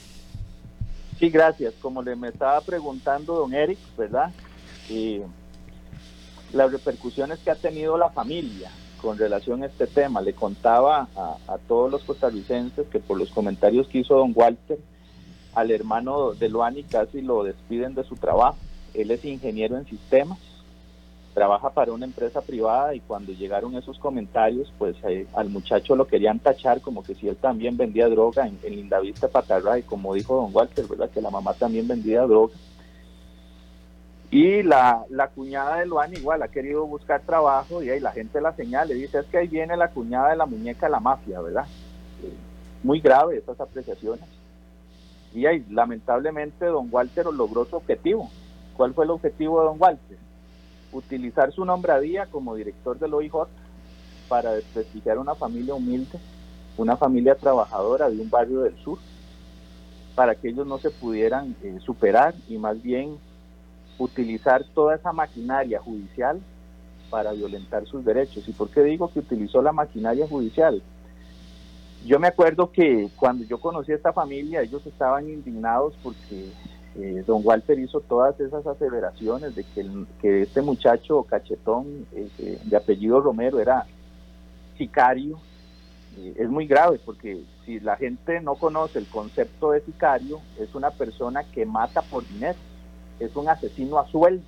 Sí, 1.18 1.30
gracias. 1.30 1.72
Como 1.80 2.02
le 2.02 2.16
me 2.16 2.28
estaba 2.28 2.60
preguntando 2.60 3.34
don 3.34 3.54
Eric, 3.54 3.78
¿verdad? 3.96 4.30
Y 4.90 5.20
las 6.52 6.70
repercusiones 6.70 7.38
que 7.38 7.50
ha 7.50 7.54
tenido 7.54 7.96
la 7.96 8.10
familia 8.10 8.70
con 9.04 9.18
relación 9.18 9.62
a 9.62 9.66
este 9.66 9.86
tema. 9.86 10.22
Le 10.22 10.32
contaba 10.32 11.08
a, 11.14 11.58
todos 11.68 11.90
los 11.90 12.02
costarricenses 12.04 12.88
que 12.88 13.00
por 13.00 13.18
los 13.18 13.30
comentarios 13.30 13.86
que 13.86 13.98
hizo 13.98 14.16
don 14.16 14.32
Walter, 14.34 14.78
al 15.54 15.70
hermano 15.70 16.32
de 16.32 16.48
Luani 16.48 16.82
casi 16.84 17.20
lo 17.20 17.44
despiden 17.44 17.94
de 17.94 18.02
su 18.04 18.16
trabajo. 18.16 18.56
Él 18.94 19.10
es 19.10 19.22
ingeniero 19.24 19.76
en 19.76 19.86
sistemas, 19.86 20.38
trabaja 21.34 21.70
para 21.70 21.92
una 21.92 22.06
empresa 22.06 22.40
privada 22.40 22.94
y 22.94 23.00
cuando 23.00 23.32
llegaron 23.32 23.76
esos 23.76 23.98
comentarios, 23.98 24.72
pues 24.78 24.96
eh, 25.06 25.26
al 25.34 25.50
muchacho 25.50 25.96
lo 25.96 26.06
querían 26.06 26.38
tachar 26.38 26.80
como 26.80 27.02
que 27.02 27.14
si 27.14 27.28
él 27.28 27.36
también 27.36 27.76
vendía 27.76 28.08
droga 28.08 28.46
en, 28.46 28.58
en 28.62 28.76
Lindavista 28.76 29.28
Patarray, 29.28 29.82
como 29.82 30.14
dijo 30.14 30.36
don 30.36 30.54
Walter, 30.54 30.86
¿verdad? 30.86 31.10
Que 31.10 31.20
la 31.20 31.30
mamá 31.30 31.52
también 31.52 31.86
vendía 31.86 32.22
droga. 32.22 32.54
Y 34.34 34.64
la, 34.64 35.04
la 35.10 35.28
cuñada 35.28 35.76
de 35.76 35.86
Luan 35.86 36.12
igual 36.12 36.42
ha 36.42 36.48
querido 36.48 36.84
buscar 36.86 37.20
trabajo 37.20 37.84
y 37.84 37.90
ahí 37.90 38.00
la 38.00 38.10
gente 38.10 38.40
la 38.40 38.52
señala, 38.52 38.86
le 38.86 38.94
dice, 38.94 39.20
es 39.20 39.26
que 39.26 39.38
ahí 39.38 39.46
viene 39.46 39.76
la 39.76 39.92
cuñada 39.92 40.30
de 40.30 40.36
la 40.36 40.44
muñeca 40.44 40.86
de 40.86 40.90
la 40.90 40.98
mafia, 40.98 41.40
¿verdad? 41.40 41.66
Muy 42.82 42.98
grave 42.98 43.36
estas 43.36 43.60
apreciaciones. 43.60 44.24
Y 45.32 45.46
ahí, 45.46 45.64
lamentablemente, 45.70 46.66
don 46.66 46.88
Walter 46.90 47.26
logró 47.26 47.64
su 47.66 47.76
objetivo. 47.76 48.28
¿Cuál 48.76 48.92
fue 48.92 49.04
el 49.04 49.12
objetivo 49.12 49.60
de 49.60 49.66
don 49.66 49.76
Walter? 49.80 50.18
Utilizar 50.90 51.52
su 51.52 51.64
nombradía 51.64 52.26
como 52.26 52.56
director 52.56 52.98
del 52.98 53.14
OIJ 53.14 53.34
para 54.28 54.50
desprestigiar 54.54 55.20
una 55.20 55.36
familia 55.36 55.74
humilde, 55.74 56.18
una 56.76 56.96
familia 56.96 57.36
trabajadora 57.36 58.10
de 58.10 58.20
un 58.20 58.30
barrio 58.30 58.62
del 58.62 58.76
sur, 58.78 58.98
para 60.16 60.34
que 60.34 60.48
ellos 60.48 60.66
no 60.66 60.78
se 60.78 60.90
pudieran 60.90 61.54
eh, 61.62 61.78
superar 61.84 62.34
y 62.48 62.58
más 62.58 62.82
bien 62.82 63.16
utilizar 63.98 64.64
toda 64.74 64.96
esa 64.96 65.12
maquinaria 65.12 65.80
judicial 65.80 66.40
para 67.10 67.32
violentar 67.32 67.86
sus 67.86 68.04
derechos. 68.04 68.48
¿Y 68.48 68.52
por 68.52 68.70
qué 68.70 68.82
digo 68.82 69.10
que 69.12 69.20
utilizó 69.20 69.62
la 69.62 69.72
maquinaria 69.72 70.26
judicial? 70.26 70.82
Yo 72.04 72.18
me 72.18 72.28
acuerdo 72.28 72.70
que 72.70 73.08
cuando 73.16 73.44
yo 73.44 73.58
conocí 73.58 73.92
a 73.92 73.96
esta 73.96 74.12
familia, 74.12 74.60
ellos 74.60 74.84
estaban 74.86 75.28
indignados 75.28 75.94
porque 76.02 76.50
eh, 76.96 77.24
don 77.26 77.40
Walter 77.42 77.78
hizo 77.78 78.00
todas 78.00 78.38
esas 78.40 78.66
aseveraciones 78.66 79.54
de 79.54 79.64
que, 79.64 79.88
que 80.20 80.42
este 80.42 80.60
muchacho 80.60 81.22
cachetón 81.24 82.06
eh, 82.12 82.58
de 82.62 82.76
apellido 82.76 83.20
Romero 83.20 83.58
era 83.58 83.86
sicario. 84.76 85.38
Eh, 86.18 86.34
es 86.38 86.48
muy 86.48 86.66
grave 86.66 87.00
porque 87.04 87.42
si 87.64 87.80
la 87.80 87.96
gente 87.96 88.40
no 88.40 88.54
conoce 88.56 88.98
el 88.98 89.06
concepto 89.06 89.70
de 89.70 89.80
sicario, 89.80 90.40
es 90.60 90.74
una 90.74 90.90
persona 90.90 91.42
que 91.44 91.64
mata 91.64 92.02
por 92.02 92.26
dinero, 92.28 92.58
es 93.18 93.34
un 93.36 93.48
asesino 93.48 93.98
a 93.98 94.08
sueldo. 94.08 94.44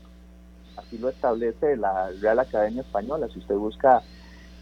Así 0.76 0.98
lo 0.98 1.08
establece 1.08 1.76
la 1.76 2.10
Real 2.20 2.38
Academia 2.38 2.82
Española, 2.82 3.28
si 3.32 3.38
usted 3.38 3.54
busca 3.54 4.02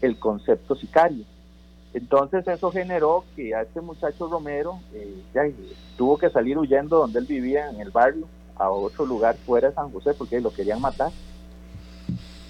el 0.01 0.17
concepto 0.17 0.75
sicario. 0.75 1.25
Entonces 1.93 2.45
eso 2.47 2.71
generó 2.71 3.23
que 3.35 3.55
a 3.55 3.61
este 3.61 3.79
muchacho 3.79 4.27
Romero 4.27 4.79
eh, 4.93 5.15
ya, 5.33 5.43
tuvo 5.97 6.17
que 6.17 6.29
salir 6.29 6.57
huyendo 6.57 6.97
donde 6.99 7.19
él 7.19 7.25
vivía 7.25 7.69
en 7.69 7.79
el 7.79 7.89
barrio 7.89 8.27
a 8.57 8.69
otro 8.69 9.05
lugar 9.05 9.37
fuera 9.45 9.69
de 9.69 9.75
San 9.75 9.91
José 9.91 10.13
porque 10.13 10.41
lo 10.41 10.53
querían 10.53 10.81
matar. 10.81 11.11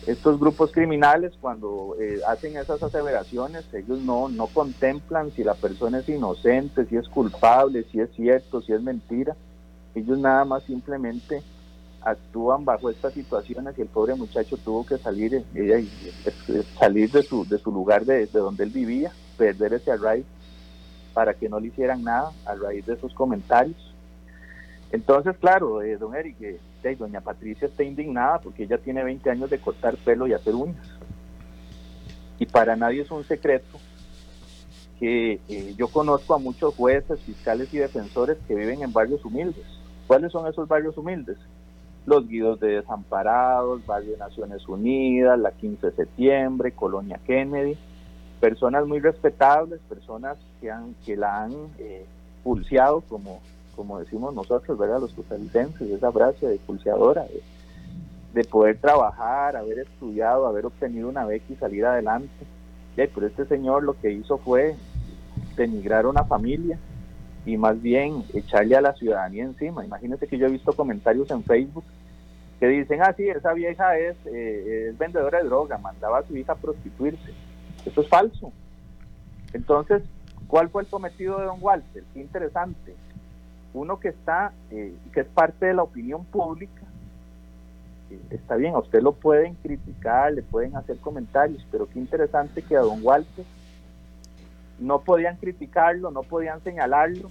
Estos 0.07 0.39
grupos 0.39 0.71
criminales 0.71 1.33
cuando 1.39 1.95
eh, 1.99 2.21
hacen 2.27 2.57
esas 2.57 2.81
aseveraciones, 2.81 3.71
ellos 3.73 3.99
no, 3.99 4.29
no 4.29 4.47
contemplan 4.47 5.31
si 5.31 5.43
la 5.43 5.55
persona 5.55 5.99
es 5.99 6.09
inocente, 6.09 6.85
si 6.85 6.95
es 6.95 7.07
culpable, 7.07 7.85
si 7.91 7.99
es 7.99 8.11
cierto, 8.15 8.61
si 8.61 8.73
es 8.73 8.81
mentira. 8.81 9.35
Ellos 9.95 10.19
nada 10.19 10.45
más 10.45 10.63
simplemente 10.63 11.41
actúan 12.01 12.63
bajo 12.65 12.89
estas 12.89 13.13
situaciones 13.13 13.77
y 13.77 13.81
el 13.81 13.87
pobre 13.87 14.13
muchacho 14.13 14.57
tuvo 14.57 14.85
que 14.85 14.97
salir, 14.97 15.43
eh, 15.55 15.87
salir 16.77 17.11
de 17.11 17.23
su, 17.23 17.45
de 17.45 17.57
su 17.57 17.71
lugar 17.71 18.05
de, 18.05 18.27
de 18.27 18.39
donde 18.39 18.63
él 18.63 18.69
vivía 18.69 19.11
perder 19.37 19.73
ese 19.73 19.91
arraigo 19.91 20.27
para 21.13 21.33
que 21.33 21.49
no 21.49 21.59
le 21.59 21.67
hicieran 21.67 22.03
nada 22.03 22.31
a 22.45 22.55
raíz 22.55 22.85
de 22.85 22.93
esos 22.93 23.13
comentarios. 23.13 23.95
Entonces, 24.91 25.35
claro, 25.37 25.81
eh, 25.81 25.97
don 25.97 26.13
Eric, 26.15 26.35
eh, 26.41 26.95
doña 26.97 27.21
Patricia 27.21 27.67
está 27.67 27.83
indignada 27.83 28.39
porque 28.39 28.63
ella 28.63 28.77
tiene 28.77 29.03
20 29.03 29.29
años 29.29 29.49
de 29.49 29.59
cortar 29.59 29.95
pelo 29.97 30.27
y 30.27 30.33
hacer 30.33 30.53
uñas. 30.53 30.87
Y 32.37 32.45
para 32.45 32.75
nadie 32.75 33.01
es 33.01 33.11
un 33.11 33.23
secreto 33.23 33.79
que 34.99 35.39
eh, 35.49 35.73
yo 35.77 35.87
conozco 35.87 36.35
a 36.35 36.37
muchos 36.37 36.75
jueces, 36.75 37.19
fiscales 37.21 37.73
y 37.73 37.77
defensores 37.77 38.37
que 38.47 38.55
viven 38.55 38.83
en 38.83 38.93
barrios 38.93 39.23
humildes. 39.25 39.65
¿Cuáles 40.07 40.31
son 40.31 40.47
esos 40.47 40.67
barrios 40.67 40.97
humildes? 40.97 41.37
Los 42.05 42.27
Guidos 42.27 42.59
de 42.59 42.81
Desamparados, 42.81 43.85
Barrio 43.85 44.11
de 44.11 44.17
Naciones 44.17 44.67
Unidas, 44.67 45.39
la 45.39 45.51
15 45.51 45.87
de 45.87 45.93
septiembre, 45.93 46.71
Colonia 46.71 47.19
Kennedy 47.25 47.77
personas 48.39 48.85
muy 48.85 48.99
respetables, 48.99 49.79
personas 49.89 50.37
que, 50.61 50.69
han, 50.69 50.95
que 51.05 51.15
la 51.15 51.43
han 51.43 51.53
eh, 51.79 52.05
pulseado, 52.43 53.01
como, 53.01 53.41
como 53.75 53.99
decimos 53.99 54.33
nosotros, 54.33 54.77
¿verdad? 54.77 55.01
Los 55.01 55.13
costarricenses, 55.13 55.89
esa 55.89 56.11
frase 56.11 56.47
de 56.47 56.57
pulseadora, 56.57 57.23
de, 57.23 57.41
de, 58.33 58.47
poder 58.47 58.77
trabajar, 58.77 59.55
haber 59.55 59.79
estudiado, 59.79 60.45
haber 60.45 60.65
obtenido 60.65 61.09
una 61.09 61.25
beca 61.25 61.45
y 61.49 61.55
salir 61.55 61.85
adelante. 61.85 62.45
pero 62.95 63.25
este 63.25 63.45
señor 63.45 63.83
lo 63.83 63.99
que 63.99 64.11
hizo 64.11 64.37
fue 64.37 64.75
denigrar 65.55 66.05
a 66.05 66.09
una 66.09 66.25
familia 66.25 66.77
y 67.45 67.57
más 67.57 67.81
bien 67.81 68.23
echarle 68.33 68.75
a 68.75 68.81
la 68.81 68.93
ciudadanía 68.93 69.43
encima. 69.43 69.85
Imagínense 69.85 70.27
que 70.27 70.37
yo 70.37 70.47
he 70.47 70.51
visto 70.51 70.73
comentarios 70.73 71.29
en 71.31 71.43
Facebook 71.43 71.83
que 72.59 72.67
dicen, 72.67 73.01
ah, 73.01 73.13
sí, 73.15 73.27
esa 73.27 73.53
vieja 73.53 73.97
es, 73.97 74.15
eh, 74.25 74.93
vendedora 74.97 75.39
de 75.39 75.45
droga, 75.45 75.77
mandaba 75.77 76.19
a 76.19 76.23
su 76.23 76.37
hija 76.37 76.53
a 76.53 76.55
prostituirse 76.55 77.33
eso 77.85 78.01
es 78.01 78.09
falso. 78.09 78.51
Entonces, 79.53 80.03
¿cuál 80.47 80.69
fue 80.69 80.83
el 80.83 80.89
cometido 80.89 81.39
de 81.39 81.45
don 81.45 81.59
Walter? 81.61 82.03
Qué 82.13 82.19
interesante. 82.19 82.95
Uno 83.73 83.99
que 83.99 84.09
está, 84.09 84.53
eh, 84.71 84.93
que 85.13 85.21
es 85.21 85.27
parte 85.27 85.67
de 85.67 85.73
la 85.73 85.83
opinión 85.83 86.25
pública, 86.25 86.81
eh, 88.09 88.19
está 88.31 88.55
bien, 88.55 88.73
a 88.73 88.79
usted 88.79 89.01
lo 89.01 89.13
pueden 89.13 89.55
criticar, 89.55 90.33
le 90.33 90.41
pueden 90.41 90.75
hacer 90.75 90.97
comentarios, 90.97 91.65
pero 91.71 91.87
qué 91.87 91.99
interesante 91.99 92.61
que 92.61 92.75
a 92.75 92.81
don 92.81 92.99
Walter 93.03 93.45
no 94.79 95.01
podían 95.01 95.37
criticarlo, 95.37 96.11
no 96.11 96.23
podían 96.23 96.61
señalarlo, 96.63 97.29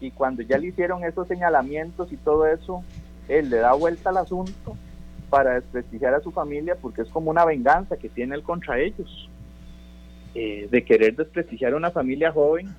y 0.00 0.10
cuando 0.10 0.42
ya 0.42 0.58
le 0.58 0.68
hicieron 0.68 1.04
esos 1.04 1.26
señalamientos 1.28 2.12
y 2.12 2.16
todo 2.16 2.46
eso, 2.46 2.82
él 3.28 3.50
le 3.50 3.58
da 3.58 3.72
vuelta 3.72 4.10
al 4.10 4.18
asunto 4.18 4.76
para 5.30 5.54
desprestigiar 5.54 6.14
a 6.14 6.20
su 6.20 6.30
familia 6.30 6.76
porque 6.80 7.02
es 7.02 7.08
como 7.08 7.30
una 7.30 7.44
venganza 7.44 7.96
que 7.96 8.08
tiene 8.08 8.34
él 8.34 8.42
contra 8.42 8.78
ellos. 8.78 9.28
Eh, 10.34 10.68
de 10.70 10.84
querer 10.84 11.14
desprestigiar 11.14 11.74
a 11.74 11.76
una 11.76 11.92
familia 11.92 12.32
joven, 12.32 12.74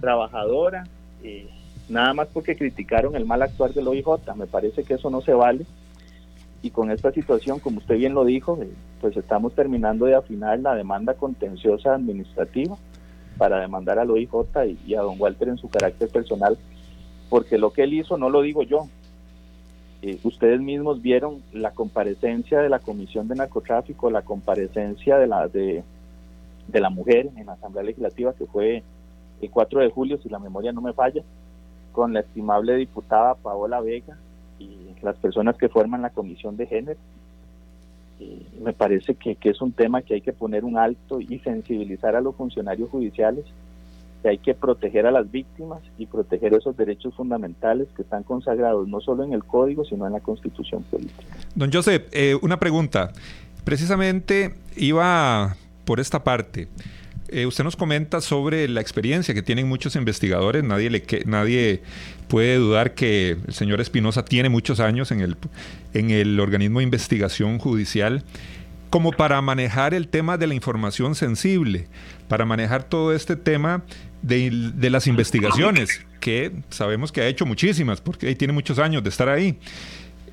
trabajadora, 0.00 0.84
eh, 1.22 1.48
nada 1.88 2.14
más 2.14 2.28
porque 2.28 2.56
criticaron 2.56 3.14
el 3.14 3.26
mal 3.26 3.42
actuar 3.42 3.72
del 3.72 3.88
OIJ. 3.88 4.34
Me 4.36 4.46
parece 4.46 4.84
que 4.84 4.94
eso 4.94 5.10
no 5.10 5.20
se 5.20 5.34
vale. 5.34 5.66
Y 6.62 6.70
con 6.70 6.90
esta 6.90 7.12
situación, 7.12 7.60
como 7.60 7.78
usted 7.78 7.96
bien 7.96 8.14
lo 8.14 8.24
dijo, 8.24 8.58
eh, 8.62 8.70
pues 9.00 9.16
estamos 9.16 9.54
terminando 9.54 10.06
de 10.06 10.14
afinar 10.14 10.58
la 10.58 10.74
demanda 10.74 11.14
contenciosa 11.14 11.94
administrativa 11.94 12.76
para 13.38 13.60
demandar 13.60 13.98
al 13.98 14.10
OIJ 14.10 14.30
y, 14.66 14.90
y 14.90 14.94
a 14.94 15.00
don 15.00 15.18
Walter 15.18 15.48
en 15.48 15.58
su 15.58 15.68
carácter 15.68 16.08
personal, 16.08 16.58
porque 17.30 17.56
lo 17.56 17.72
que 17.72 17.84
él 17.84 17.94
hizo 17.94 18.18
no 18.18 18.28
lo 18.28 18.42
digo 18.42 18.62
yo, 18.62 18.88
ustedes 20.24 20.60
mismos 20.60 21.00
vieron 21.00 21.42
la 21.52 21.70
comparecencia 21.70 22.60
de 22.60 22.68
la 22.68 22.78
Comisión 22.78 23.28
de 23.28 23.34
Narcotráfico, 23.34 24.10
la 24.10 24.22
comparecencia 24.22 25.16
de 25.16 25.26
la 25.26 25.48
de 25.48 25.82
de 26.68 26.80
la 26.80 26.90
Mujer 26.90 27.30
en 27.36 27.46
la 27.46 27.54
Asamblea 27.54 27.84
Legislativa, 27.84 28.34
que 28.34 28.46
fue 28.46 28.82
el 29.40 29.50
4 29.50 29.80
de 29.80 29.90
julio, 29.90 30.18
si 30.22 30.28
la 30.28 30.38
memoria 30.38 30.72
no 30.72 30.80
me 30.80 30.92
falla, 30.92 31.22
con 31.92 32.12
la 32.12 32.20
estimable 32.20 32.76
diputada 32.76 33.34
Paola 33.34 33.80
Vega 33.80 34.16
y 34.58 34.94
las 35.02 35.16
personas 35.16 35.56
que 35.56 35.68
forman 35.68 36.02
la 36.02 36.10
Comisión 36.10 36.56
de 36.56 36.66
Género. 36.66 36.98
Me 38.60 38.72
parece 38.72 39.14
que, 39.14 39.36
que 39.36 39.50
es 39.50 39.60
un 39.60 39.72
tema 39.72 40.02
que 40.02 40.14
hay 40.14 40.20
que 40.20 40.32
poner 40.32 40.64
un 40.64 40.76
alto 40.76 41.20
y 41.20 41.38
sensibilizar 41.38 42.16
a 42.16 42.20
los 42.20 42.34
funcionarios 42.34 42.90
judiciales 42.90 43.44
que 44.22 44.28
hay 44.28 44.38
que 44.38 44.54
proteger 44.54 45.06
a 45.06 45.10
las 45.10 45.30
víctimas 45.30 45.80
y 45.96 46.06
proteger 46.06 46.54
esos 46.54 46.76
derechos 46.76 47.14
fundamentales 47.14 47.88
que 47.94 48.02
están 48.02 48.24
consagrados 48.24 48.88
no 48.88 49.00
solo 49.00 49.24
en 49.24 49.32
el 49.32 49.44
código, 49.44 49.84
sino 49.84 50.06
en 50.06 50.12
la 50.12 50.20
constitución 50.20 50.82
política. 50.84 51.36
Don 51.54 51.72
Joseph, 51.72 52.08
eh, 52.12 52.36
una 52.42 52.58
pregunta. 52.58 53.12
Precisamente 53.64 54.54
iba 54.76 55.56
por 55.84 56.00
esta 56.00 56.24
parte. 56.24 56.68
Eh, 57.28 57.46
usted 57.46 57.64
nos 57.64 57.76
comenta 57.76 58.20
sobre 58.20 58.68
la 58.68 58.80
experiencia 58.80 59.34
que 59.34 59.42
tienen 59.42 59.68
muchos 59.68 59.96
investigadores. 59.96 60.64
Nadie, 60.64 60.90
le 60.90 61.04
nadie 61.26 61.82
puede 62.28 62.56
dudar 62.56 62.94
que 62.94 63.36
el 63.46 63.54
señor 63.54 63.80
Espinosa 63.80 64.24
tiene 64.24 64.48
muchos 64.48 64.80
años 64.80 65.10
en 65.10 65.20
el, 65.20 65.36
en 65.94 66.10
el 66.10 66.40
organismo 66.40 66.78
de 66.80 66.84
investigación 66.84 67.58
judicial 67.58 68.24
como 68.90 69.12
para 69.12 69.40
manejar 69.42 69.94
el 69.94 70.08
tema 70.08 70.38
de 70.38 70.46
la 70.46 70.54
información 70.54 71.14
sensible, 71.14 71.86
para 72.26 72.44
manejar 72.44 72.84
todo 72.84 73.12
este 73.12 73.36
tema 73.36 73.82
de, 74.22 74.50
las 74.90 75.06
investigaciones, 75.06 76.00
que 76.20 76.52
sabemos 76.70 77.12
que 77.12 77.20
ha 77.20 77.26
hecho 77.26 77.46
muchísimas, 77.46 78.00
porque 78.00 78.34
tiene 78.34 78.52
muchos 78.52 78.78
años 78.78 79.02
de 79.02 79.10
estar 79.10 79.28
ahí. 79.28 79.58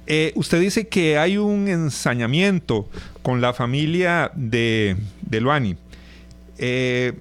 Eh, 0.07 0.31
usted 0.35 0.59
dice 0.59 0.87
que 0.87 1.17
hay 1.17 1.37
un 1.37 1.67
ensañamiento 1.67 2.87
con 3.23 3.41
la 3.41 3.53
familia 3.53 4.31
de, 4.35 4.95
de 5.21 5.41
Luani. 5.41 5.75
Eh, 6.57 7.13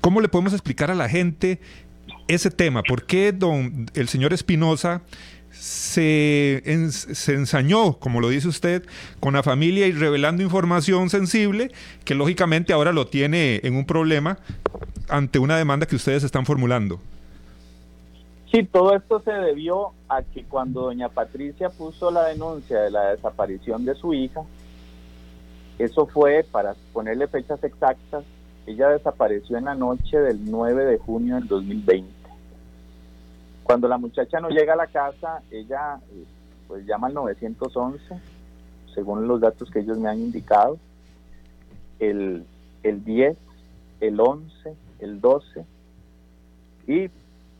¿Cómo 0.00 0.20
le 0.20 0.28
podemos 0.28 0.52
explicar 0.52 0.90
a 0.90 0.94
la 0.94 1.08
gente 1.08 1.60
ese 2.28 2.50
tema? 2.50 2.82
¿Por 2.82 3.04
qué 3.04 3.32
don, 3.32 3.86
el 3.94 4.08
señor 4.08 4.32
Espinosa 4.32 5.02
se, 5.50 6.62
se, 6.90 7.34
ensañó, 7.34 7.94
como 7.98 8.20
lo 8.20 8.28
dice 8.28 8.48
usted, 8.48 8.84
con 9.20 9.34
la 9.34 9.42
familia 9.42 9.86
y 9.86 9.92
revelando 9.92 10.42
información 10.42 11.10
sensible 11.10 11.72
que 12.04 12.14
lógicamente 12.14 12.72
ahora 12.72 12.92
lo 12.92 13.08
tiene 13.08 13.60
en 13.64 13.74
un 13.74 13.84
problema 13.84 14.38
ante 15.08 15.38
una 15.38 15.56
demanda 15.56 15.86
que 15.86 15.96
ustedes 15.96 16.22
están 16.22 16.46
formulando. 16.46 17.00
Sí, 18.52 18.62
todo 18.64 18.94
esto 18.94 19.20
se 19.20 19.32
debió 19.32 19.92
a 20.08 20.22
que 20.22 20.44
cuando 20.44 20.82
doña 20.82 21.08
Patricia 21.08 21.68
puso 21.68 22.10
la 22.10 22.24
denuncia 22.24 22.80
de 22.80 22.90
la 22.90 23.10
desaparición 23.10 23.84
de 23.84 23.94
su 23.94 24.14
hija, 24.14 24.40
eso 25.78 26.06
fue, 26.06 26.44
para 26.50 26.74
ponerle 26.92 27.28
fechas 27.28 27.62
exactas, 27.62 28.24
ella 28.68 28.90
desapareció 28.90 29.56
en 29.56 29.64
la 29.64 29.74
noche 29.74 30.18
del 30.18 30.50
9 30.50 30.84
de 30.84 30.98
junio 30.98 31.36
del 31.36 31.48
2020. 31.48 32.12
Cuando 33.64 33.88
la 33.88 33.96
muchacha 33.96 34.40
no 34.40 34.50
llega 34.50 34.74
a 34.74 34.76
la 34.76 34.86
casa, 34.86 35.42
ella 35.50 35.98
eh, 36.12 36.24
pues 36.66 36.84
llama 36.84 37.06
al 37.06 37.14
911, 37.14 37.98
según 38.94 39.26
los 39.26 39.40
datos 39.40 39.70
que 39.70 39.80
ellos 39.80 39.98
me 39.98 40.10
han 40.10 40.18
indicado, 40.18 40.78
el, 41.98 42.44
el 42.82 43.04
10, 43.04 43.38
el 44.00 44.20
11, 44.20 44.74
el 45.00 45.20
12, 45.20 45.64
y 46.86 47.10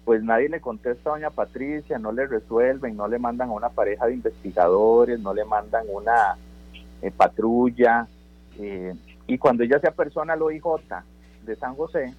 pues 0.04 0.22
nadie 0.22 0.50
le 0.50 0.60
contesta 0.60 1.08
a 1.08 1.12
doña 1.14 1.30
Patricia, 1.30 1.98
no 1.98 2.12
le 2.12 2.26
resuelven, 2.26 2.96
no 2.96 3.08
le 3.08 3.18
mandan 3.18 3.48
a 3.48 3.52
una 3.52 3.70
pareja 3.70 4.06
de 4.06 4.14
investigadores, 4.14 5.18
no 5.20 5.32
le 5.32 5.46
mandan 5.46 5.86
una 5.90 6.36
eh, 7.00 7.10
patrulla, 7.10 8.06
eh, 8.58 8.94
y 9.28 9.38
cuando 9.38 9.62
ella 9.62 9.78
se 9.78 9.87
apersona 9.87 10.32
al 10.32 10.42
OIJ 10.42 10.64
de 11.44 11.54
San 11.54 11.76
José, 11.76 12.14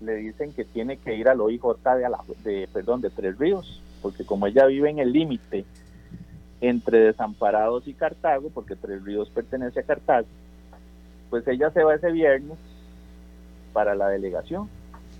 le 0.00 0.16
dicen 0.16 0.52
que 0.54 0.64
tiene 0.64 0.96
que 0.96 1.14
ir 1.14 1.28
al 1.28 1.40
OIJ 1.40 1.62
de, 1.84 2.50
de, 2.50 2.68
perdón, 2.72 3.02
de 3.02 3.10
Tres 3.10 3.38
Ríos, 3.38 3.82
porque 4.00 4.24
como 4.24 4.46
ella 4.46 4.66
vive 4.66 4.88
en 4.88 4.98
el 4.98 5.12
límite 5.12 5.66
entre 6.62 7.00
Desamparados 7.00 7.86
y 7.86 7.92
Cartago, 7.92 8.48
porque 8.48 8.76
Tres 8.76 9.04
Ríos 9.04 9.28
pertenece 9.28 9.80
a 9.80 9.82
Cartago, 9.84 10.26
pues 11.28 11.46
ella 11.46 11.70
se 11.70 11.84
va 11.84 11.94
ese 11.94 12.10
viernes 12.10 12.56
para 13.74 13.94
la 13.94 14.08
delegación. 14.08 14.70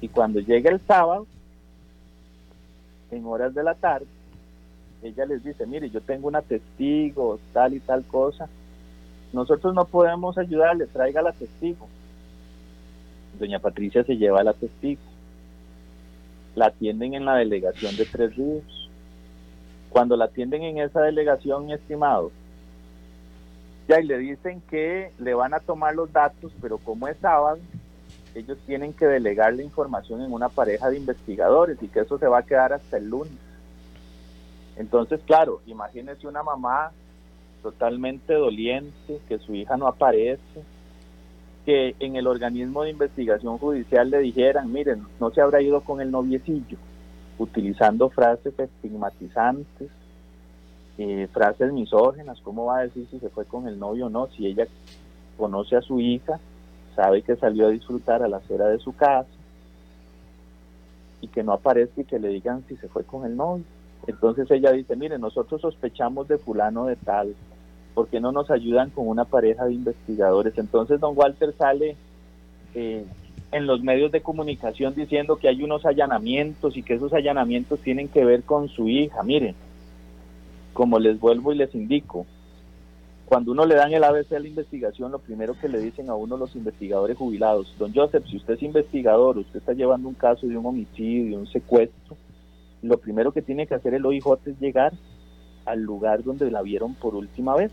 Y 0.01 0.09
cuando 0.09 0.41
llega 0.41 0.71
el 0.71 0.81
sábado, 0.81 1.27
en 3.11 3.27
horas 3.27 3.55
de 3.55 3.63
la 3.63 3.75
tarde, 3.75 4.07
ella 5.03 5.27
les 5.27 5.45
dice, 5.45 5.67
mire, 5.67 5.91
yo 5.91 6.01
tengo 6.01 6.27
una 6.27 6.41
testigo, 6.41 7.39
tal 7.53 7.75
y 7.75 7.81
tal 7.81 8.05
cosa. 8.05 8.49
Nosotros 9.33 9.75
no 9.75 9.85
podemos 9.85 10.39
ayudarle, 10.39 10.87
traiga 10.87 11.23
la 11.23 11.33
testigo 11.33 11.87
doña 13.39 13.59
Patricia 13.59 14.05
se 14.05 14.17
lleva 14.17 14.43
la 14.43 14.53
testigo. 14.53 15.01
La 16.55 16.67
atienden 16.67 17.15
en 17.15 17.25
la 17.25 17.37
delegación 17.37 17.97
de 17.97 18.05
Tres 18.05 18.37
Ríos. 18.37 18.91
Cuando 19.91 20.17
la 20.17 20.27
atienden 20.27 20.63
en 20.63 20.79
esa 20.79 21.01
delegación, 21.01 21.67
mi 21.67 21.73
estimado, 21.73 22.31
ya 23.89 24.01
y 24.01 24.07
le 24.07 24.19
dicen 24.19 24.61
que 24.69 25.13
le 25.19 25.33
van 25.33 25.55
a 25.55 25.61
tomar 25.61 25.95
los 25.95 26.13
datos, 26.13 26.53
pero 26.61 26.77
como 26.79 27.09
es 27.09 27.17
sábado, 27.19 27.59
ellos 28.35 28.59
tienen 28.67 28.93
que 28.93 29.07
delegar 29.07 29.55
la 29.55 29.63
información 29.63 30.21
en 30.21 30.33
una 30.33 30.51
pareja 30.51 30.91
de 30.91 30.99
investigadores 30.99 31.83
y 31.83 31.89
que 31.89 32.01
eso 32.01 32.19
se 32.19 32.27
va 32.27 32.39
a 32.39 32.43
quedar 32.43 32.75
hasta 32.75 32.99
el 32.99 33.09
lunes. 33.09 33.33
Entonces, 34.77 35.21
claro, 35.25 35.63
imagínese 35.67 36.27
una 36.27 36.43
mamá 36.43 36.93
totalmente 37.63 38.35
doliente, 38.35 39.21
que 39.29 39.39
su 39.39 39.55
hija 39.55 39.77
no 39.77 39.87
aparece, 39.87 40.63
que 41.65 41.95
en 42.01 42.17
el 42.17 42.27
organismo 42.27 42.83
de 42.83 42.91
investigación 42.91 43.59
judicial 43.59 44.11
le 44.11 44.19
dijeran, 44.19 44.73
miren, 44.73 45.03
no 45.21 45.31
se 45.31 45.41
habrá 45.41 45.61
ido 45.61 45.81
con 45.83 46.01
el 46.01 46.11
noviecillo, 46.11 46.79
utilizando 47.39 48.09
frases 48.09 48.59
estigmatizantes, 48.59 49.91
eh, 50.99 51.29
frases 51.33 51.73
misógenas, 51.73 52.41
¿cómo 52.41 52.67
va 52.67 52.79
a 52.79 52.83
decir 52.83 53.07
si 53.11 53.19
se 53.21 53.29
fue 53.29 53.45
con 53.45 53.69
el 53.69 53.79
novio 53.79 54.07
o 54.07 54.11
no? 54.11 54.27
Si 54.29 54.47
ella 54.47 54.67
conoce 55.37 55.77
a 55.77 55.83
su 55.83 56.01
hija, 56.01 56.41
sabe 56.97 57.23
que 57.23 57.37
salió 57.37 57.67
a 57.67 57.71
disfrutar 57.71 58.23
a 58.23 58.29
la 58.29 58.39
acera 58.39 58.67
de 58.67 58.79
su 58.79 58.97
casa 58.97 59.29
y 61.21 61.29
que 61.29 61.43
no 61.43 61.53
aparezca 61.53 62.01
y 62.01 62.05
que 62.05 62.19
le 62.19 62.29
digan 62.29 62.65
si 62.69 62.77
se 62.77 62.89
fue 62.89 63.05
con 63.05 63.25
el 63.25 63.37
novio. 63.37 63.65
Entonces 64.07 64.51
ella 64.51 64.73
dice, 64.73 64.97
miren, 64.97 65.21
nosotros 65.21 65.61
sospechamos 65.61 66.29
de 66.29 66.39
fulano 66.39 66.87
de 66.87 66.97
tal, 66.97 67.35
¿por 67.95 68.09
qué 68.09 68.21
no 68.21 68.33
nos 68.33 68.51
ayudan 68.51 68.91
con 68.91 69.09
una 69.09 69.25
pareja 69.25 69.65
de 69.65 69.75
investigadores? 69.75 70.57
Entonces 70.57 71.01
don 71.01 71.15
Walter 71.17 71.55
sale 71.57 71.97
eh, 72.75 73.05
en 73.51 73.67
los 73.67 73.83
medios 73.83 74.13
de 74.13 74.21
comunicación 74.21 74.95
diciendo 74.95 75.37
que 75.37 75.49
hay 75.49 75.63
unos 75.63 75.85
allanamientos 75.85 76.77
y 76.77 76.83
que 76.83 76.95
esos 76.95 77.13
allanamientos 77.13 77.81
tienen 77.81 78.09
que 78.09 78.25
ver 78.25 78.43
con 78.45 78.69
su 78.69 78.89
hija. 78.89 79.23
Miren, 79.23 79.55
como 80.73 80.99
les 80.99 81.19
vuelvo 81.19 81.53
y 81.53 81.57
les 81.57 81.75
indico, 81.75 82.27
cuando 83.25 83.53
uno 83.53 83.67
le 83.67 83.75
dan 83.75 83.93
el 83.93 84.05
ABC 84.05 84.33
a 84.33 84.39
la 84.39 84.49
investigación, 84.49 85.13
lo 85.13 85.19
primero 85.19 85.55
que 85.61 85.69
le 85.69 85.79
dicen 85.79 86.09
a 86.09 86.15
uno 86.15 86.37
los 86.37 86.57
investigadores 86.57 87.17
jubilados, 87.17 87.75
don 87.79 87.93
Joseph, 87.93 88.25
si 88.27 88.39
usted 88.39 88.55
es 88.55 88.63
investigador, 88.63 89.37
usted 89.37 89.59
está 89.59 89.75
llevando 89.75 90.09
un 90.09 90.15
caso 90.15 90.47
de 90.47 90.57
un 90.57 90.65
homicidio, 90.65 91.39
un 91.39 91.47
secuestro, 91.47 92.17
lo 92.83 92.99
primero 92.99 93.33
que 93.33 93.43
tiene 93.43 93.67
que 93.67 93.75
hacer 93.75 93.95
el 93.95 94.07
OIJ 94.07 94.27
es 94.47 94.61
llegar 94.61 94.93
al 95.65 95.83
lugar 95.83 96.23
donde 96.23 96.51
la 96.51 96.63
vieron 96.63 96.95
por 96.95 97.15
última 97.15 97.55
vez. 97.55 97.73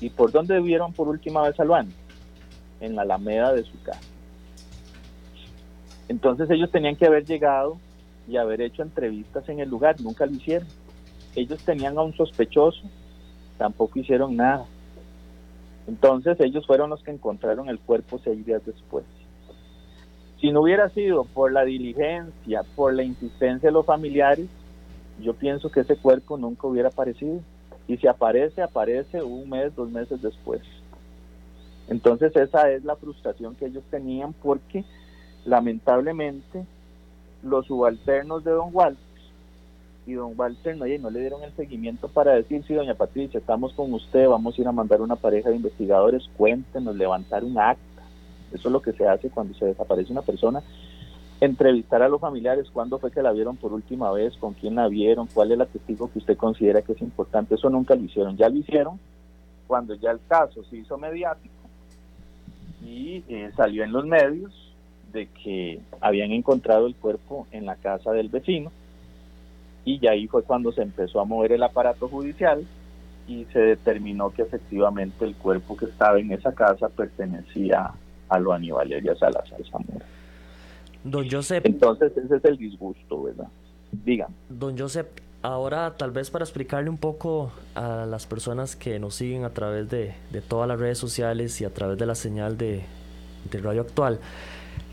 ¿Y 0.00 0.10
por 0.10 0.32
dónde 0.32 0.60
vieron 0.60 0.92
por 0.92 1.08
última 1.08 1.42
vez 1.42 1.58
a 1.60 1.64
Luan? 1.64 1.88
En 2.80 2.96
la 2.96 3.02
alameda 3.02 3.52
de 3.52 3.64
su 3.64 3.80
casa. 3.82 4.00
Entonces 6.08 6.50
ellos 6.50 6.70
tenían 6.70 6.96
que 6.96 7.06
haber 7.06 7.24
llegado 7.24 7.78
y 8.28 8.36
haber 8.36 8.60
hecho 8.60 8.82
entrevistas 8.82 9.48
en 9.48 9.60
el 9.60 9.68
lugar, 9.68 10.00
nunca 10.00 10.26
lo 10.26 10.32
hicieron. 10.32 10.68
Ellos 11.34 11.62
tenían 11.64 11.98
a 11.98 12.02
un 12.02 12.14
sospechoso, 12.14 12.82
tampoco 13.58 13.98
hicieron 13.98 14.36
nada. 14.36 14.66
Entonces 15.86 16.38
ellos 16.40 16.66
fueron 16.66 16.90
los 16.90 17.02
que 17.02 17.10
encontraron 17.10 17.68
el 17.68 17.78
cuerpo 17.78 18.20
seis 18.22 18.44
días 18.44 18.64
después. 18.64 19.04
Si 20.44 20.52
no 20.52 20.60
hubiera 20.60 20.90
sido 20.90 21.24
por 21.24 21.52
la 21.52 21.64
diligencia, 21.64 22.64
por 22.76 22.92
la 22.92 23.02
insistencia 23.02 23.70
de 23.70 23.72
los 23.72 23.86
familiares, 23.86 24.46
yo 25.22 25.32
pienso 25.32 25.70
que 25.70 25.80
ese 25.80 25.96
cuerpo 25.96 26.36
nunca 26.36 26.66
hubiera 26.66 26.90
aparecido. 26.90 27.40
Y 27.88 27.96
si 27.96 28.06
aparece, 28.06 28.60
aparece 28.60 29.22
un 29.22 29.48
mes, 29.48 29.74
dos 29.74 29.90
meses 29.90 30.20
después. 30.20 30.60
Entonces 31.88 32.36
esa 32.36 32.70
es 32.70 32.84
la 32.84 32.94
frustración 32.94 33.54
que 33.54 33.64
ellos 33.64 33.84
tenían 33.90 34.34
porque 34.34 34.84
lamentablemente 35.46 36.66
los 37.42 37.66
subalternos 37.66 38.44
de 38.44 38.50
don 38.50 38.68
Walter 38.70 39.02
y 40.06 40.12
don 40.12 40.34
Walter 40.36 40.76
no, 40.76 40.84
no 40.84 41.08
le 41.08 41.20
dieron 41.20 41.42
el 41.42 41.56
seguimiento 41.56 42.08
para 42.08 42.34
decir, 42.34 42.62
sí, 42.68 42.74
doña 42.74 42.94
Patricia, 42.94 43.38
estamos 43.38 43.72
con 43.72 43.94
usted, 43.94 44.28
vamos 44.28 44.58
a 44.58 44.60
ir 44.60 44.68
a 44.68 44.72
mandar 44.72 45.00
una 45.00 45.16
pareja 45.16 45.48
de 45.48 45.56
investigadores, 45.56 46.28
cuéntenos, 46.36 46.94
levantar 46.94 47.44
un 47.44 47.58
acta. 47.58 47.82
Eso 48.54 48.68
es 48.68 48.72
lo 48.72 48.80
que 48.80 48.92
se 48.92 49.06
hace 49.06 49.30
cuando 49.30 49.54
se 49.54 49.66
desaparece 49.66 50.12
una 50.12 50.22
persona 50.22 50.62
entrevistar 51.40 52.02
a 52.02 52.08
los 52.08 52.20
familiares, 52.20 52.70
cuándo 52.72 52.98
fue 52.98 53.10
que 53.10 53.22
la 53.22 53.32
vieron 53.32 53.56
por 53.56 53.72
última 53.72 54.10
vez, 54.12 54.36
con 54.36 54.54
quién 54.54 54.76
la 54.76 54.88
vieron, 54.88 55.26
cuál 55.26 55.52
es 55.52 55.58
la 55.58 55.66
testigo 55.66 56.10
que 56.10 56.18
usted 56.18 56.36
considera 56.36 56.82
que 56.82 56.92
es 56.92 57.02
importante. 57.02 57.54
Eso 57.54 57.68
nunca 57.70 57.94
lo 57.94 58.02
hicieron. 58.02 58.36
Ya 58.36 58.48
lo 58.48 58.56
hicieron 58.56 58.98
cuando 59.66 59.94
ya 59.94 60.10
el 60.10 60.20
caso 60.28 60.62
se 60.64 60.76
hizo 60.76 60.98
mediático. 60.98 61.54
y 62.82 63.24
eh, 63.28 63.50
salió 63.56 63.82
en 63.82 63.92
los 63.92 64.04
medios 64.04 64.52
de 65.12 65.26
que 65.26 65.80
habían 66.00 66.32
encontrado 66.32 66.86
el 66.86 66.94
cuerpo 66.94 67.46
en 67.50 67.64
la 67.64 67.76
casa 67.76 68.12
del 68.12 68.28
vecino 68.28 68.70
y 69.84 69.98
ya 69.98 70.10
ahí 70.10 70.26
fue 70.26 70.42
cuando 70.42 70.72
se 70.72 70.82
empezó 70.82 71.20
a 71.20 71.24
mover 71.24 71.52
el 71.52 71.62
aparato 71.62 72.08
judicial 72.08 72.66
y 73.26 73.44
se 73.52 73.58
determinó 73.58 74.30
que 74.30 74.42
efectivamente 74.42 75.24
el 75.24 75.34
cuerpo 75.34 75.76
que 75.76 75.86
estaba 75.86 76.18
en 76.18 76.32
esa 76.32 76.52
casa 76.52 76.88
pertenecía 76.88 77.92
a 78.28 78.38
lo 78.38 78.50
Valeria 78.50 79.14
Salazar 79.16 79.60
Zamora. 79.70 80.04
Don 81.04 81.28
Josep. 81.30 81.66
Entonces 81.66 82.16
ese 82.16 82.36
es 82.36 82.44
el 82.44 82.56
disgusto, 82.56 83.22
¿verdad? 83.22 83.48
Digan. 83.92 84.28
Don 84.48 84.76
Josep, 84.76 85.06
ahora 85.42 85.94
tal 85.96 86.10
vez 86.10 86.30
para 86.30 86.44
explicarle 86.44 86.88
un 86.88 86.96
poco 86.96 87.52
a 87.74 88.06
las 88.06 88.26
personas 88.26 88.74
que 88.74 88.98
nos 88.98 89.14
siguen 89.14 89.44
a 89.44 89.50
través 89.50 89.90
de, 89.90 90.14
todas 90.48 90.66
las 90.66 90.80
redes 90.80 90.98
sociales 90.98 91.60
y 91.60 91.64
a 91.66 91.70
través 91.72 91.98
de 91.98 92.06
la 92.06 92.14
señal 92.14 92.56
de, 92.56 92.82
Radio 93.52 93.82
Actual, 93.82 94.18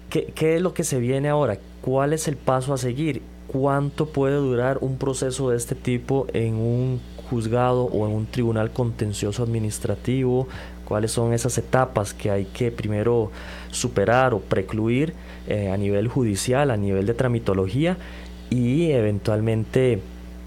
¿qué, 0.10 0.26
¿qué 0.36 0.58
es 0.58 0.62
lo 0.62 0.74
que 0.74 0.84
se 0.84 1.00
viene 1.00 1.30
ahora? 1.30 1.58
¿Cuál 1.82 2.12
es 2.12 2.28
el 2.28 2.36
paso 2.36 2.74
a 2.74 2.78
seguir? 2.78 3.22
¿Cuánto 3.48 4.08
puede 4.08 4.36
durar 4.36 4.80
un 4.82 4.98
proceso 4.98 5.50
de 5.50 5.58
este 5.58 5.74
tipo 5.74 6.28
en 6.34 6.56
un 6.56 7.00
juzgado 7.30 7.86
o 7.86 8.06
en 8.06 8.14
un 8.14 8.26
tribunal 8.26 8.72
contencioso 8.72 9.44
administrativo? 9.44 10.50
¿Cuáles 10.92 11.14
son 11.14 11.32
esas 11.32 11.58
etapas 11.58 12.14
que 12.14 12.30
hay 12.32 12.44
que 12.44 12.70
primero 12.70 13.32
superar 13.70 14.34
o 14.34 14.40
precluir 14.40 15.14
eh, 15.48 15.72
a 15.72 15.78
nivel 15.78 16.10
judicial, 16.10 16.70
a 16.70 16.76
nivel 16.76 17.06
de 17.06 17.14
tramitología? 17.14 17.96
Y 18.50 18.92
eventualmente 18.92 20.02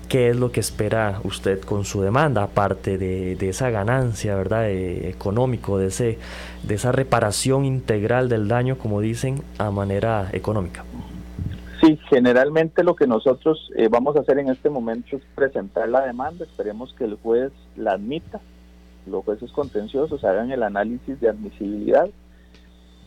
qué 0.07 0.29
es 0.29 0.37
lo 0.37 0.53
que 0.53 0.61
espera 0.61 1.19
usted 1.25 1.63
con 1.63 1.87
su 1.87 2.03
demanda, 2.03 2.43
aparte 2.43 2.99
de, 2.99 3.49
esa 3.49 3.71
ganancia, 3.71 4.37
¿verdad?, 4.37 4.71
económico, 4.71 5.79
de, 5.79 5.87
ese, 5.87 6.19
de 6.63 6.75
esa 6.75 6.93
reparación 6.93 7.65
integral 7.65 8.29
del 8.29 8.47
daño, 8.47 8.77
como 8.77 9.01
dicen, 9.01 9.41
a 9.57 9.71
manera 9.71 10.29
económica. 10.35 10.85
Sí, 11.81 11.99
generalmente 12.11 12.85
lo 12.85 12.95
que 12.95 13.07
nosotros 13.07 13.71
eh, 13.79 13.89
vamos 13.89 14.15
a 14.17 14.21
hacer 14.21 14.39
en 14.39 14.51
este 14.51 14.69
momento 14.69 15.17
es 15.17 15.23
presentar 15.35 15.89
la 15.89 16.05
demanda, 16.05 16.45
esperemos 16.45 16.93
que 16.99 17.05
el 17.05 17.15
juez 17.15 17.51
la 17.77 17.93
admita, 17.93 18.43
los 19.07 19.25
jueces 19.25 19.51
contenciosos 19.53 20.25
hagan 20.25 20.51
el 20.51 20.63
análisis 20.63 21.21
de 21.21 21.29
admisibilidad. 21.29 22.09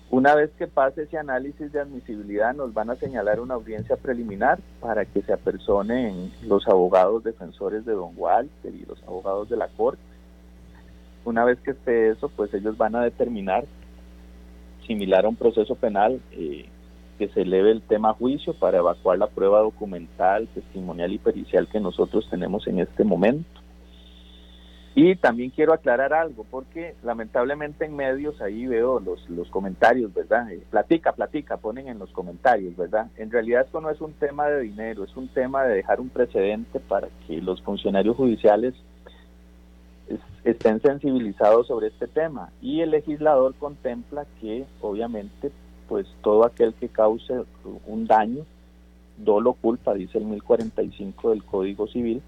Una 0.10 0.36
vez 0.36 0.52
que 0.58 0.68
pase 0.68 1.04
ese 1.04 1.18
análisis 1.18 1.72
de 1.72 1.82
admisibilidad 1.82 2.56
nos 2.56 2.74
van 2.74 2.90
a 2.90 2.96
señalar 2.96 3.42
una 3.42 3.56
audiencia 3.56 3.98
preliminar 3.98 4.60
para 4.80 5.04
que 5.04 5.22
se 5.22 5.34
apersonen 5.34 6.32
los 6.44 6.66
abogados 6.68 7.24
defensores 7.24 7.86
de 7.86 7.94
Don 7.94 8.14
Walter 8.16 8.74
y 8.74 8.86
los 8.86 9.04
abogados 9.04 9.50
de 9.50 9.58
la 9.58 9.68
Corte. 9.68 10.02
Una 11.26 11.44
vez 11.44 11.60
que 11.60 11.72
esté 11.72 12.10
eso, 12.10 12.30
pues 12.30 12.54
ellos 12.54 12.78
van 12.78 12.96
a 12.96 13.04
determinar, 13.04 13.66
similar 14.86 15.26
a 15.26 15.30
un 15.30 15.36
proceso 15.36 15.76
penal, 15.76 16.22
eh, 16.32 16.70
que 17.18 17.28
se 17.30 17.42
eleve 17.42 17.72
el 17.72 17.82
tema 17.82 18.12
a 18.12 18.14
juicio 18.14 18.54
para 18.54 18.78
evacuar 18.78 19.18
la 19.18 19.28
prueba 19.28 19.60
documental, 19.60 20.48
testimonial 20.54 21.12
y 21.12 21.18
pericial 21.18 21.68
que 21.68 21.82
nosotros 21.82 22.30
tenemos 22.30 22.66
en 22.68 22.80
este 22.80 23.04
momento. 23.04 23.60
Y 25.00 25.16
también 25.16 25.52
quiero 25.52 25.74
aclarar 25.74 26.12
algo, 26.12 26.44
porque 26.50 26.96
lamentablemente 27.04 27.86
en 27.86 27.96
medios 27.96 28.42
ahí 28.42 28.66
veo 28.66 29.00
los, 29.00 29.30
los 29.30 29.48
comentarios, 29.52 30.12
¿verdad? 30.12 30.52
Eh, 30.52 30.64
platica, 30.72 31.12
platica, 31.12 31.58
ponen 31.58 31.88
en 31.88 32.00
los 32.00 32.10
comentarios, 32.10 32.76
¿verdad? 32.76 33.06
En 33.16 33.30
realidad 33.30 33.62
esto 33.64 33.80
no 33.80 33.92
es 33.92 34.02
un 34.02 34.14
tema 34.14 34.48
de 34.48 34.62
dinero, 34.62 35.04
es 35.04 35.16
un 35.16 35.28
tema 35.28 35.66
de 35.66 35.76
dejar 35.76 36.02
un 36.02 36.10
precedente 36.10 36.80
para 36.80 37.10
que 37.28 37.40
los 37.44 37.62
funcionarios 37.62 38.16
judiciales 38.16 38.74
estén 40.44 40.82
sensibilizados 40.82 41.68
sobre 41.68 41.90
este 41.90 42.08
tema. 42.08 42.50
Y 42.60 42.82
el 42.82 42.90
legislador 42.90 43.54
contempla 43.54 44.26
que 44.42 44.66
obviamente 44.82 45.52
pues 45.88 46.08
todo 46.24 46.44
aquel 46.44 46.74
que 46.74 46.90
cause 46.90 47.44
un 47.86 48.08
daño, 48.08 48.48
dolo 49.16 49.54
culpa, 49.54 49.94
dice 49.94 50.18
el 50.18 50.26
1045 50.26 51.30
del 51.30 51.44
Código 51.44 51.86
Civil, 51.86 52.24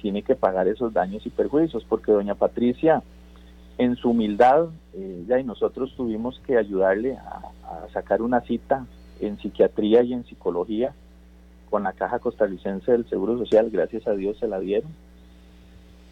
tiene 0.00 0.22
que 0.22 0.34
pagar 0.34 0.68
esos 0.68 0.92
daños 0.92 1.24
y 1.26 1.30
perjuicios, 1.30 1.84
porque 1.88 2.12
doña 2.12 2.34
Patricia, 2.34 3.02
en 3.78 3.96
su 3.96 4.10
humildad, 4.10 4.68
eh, 4.94 5.24
ya 5.28 5.38
y 5.38 5.44
nosotros 5.44 5.94
tuvimos 5.96 6.40
que 6.40 6.56
ayudarle 6.56 7.16
a, 7.16 7.42
sacar 7.92 8.22
una 8.22 8.40
cita 8.40 8.86
en 9.20 9.38
psiquiatría 9.38 10.02
y 10.02 10.14
en 10.14 10.24
psicología 10.24 10.94
con 11.68 11.82
la 11.82 11.92
Caja 11.92 12.18
Costarricense 12.18 12.92
del 12.92 13.08
Seguro 13.08 13.36
Social, 13.36 13.68
gracias 13.70 14.06
a 14.08 14.12
Dios 14.12 14.38
se 14.38 14.48
la 14.48 14.58
dieron. 14.58 14.90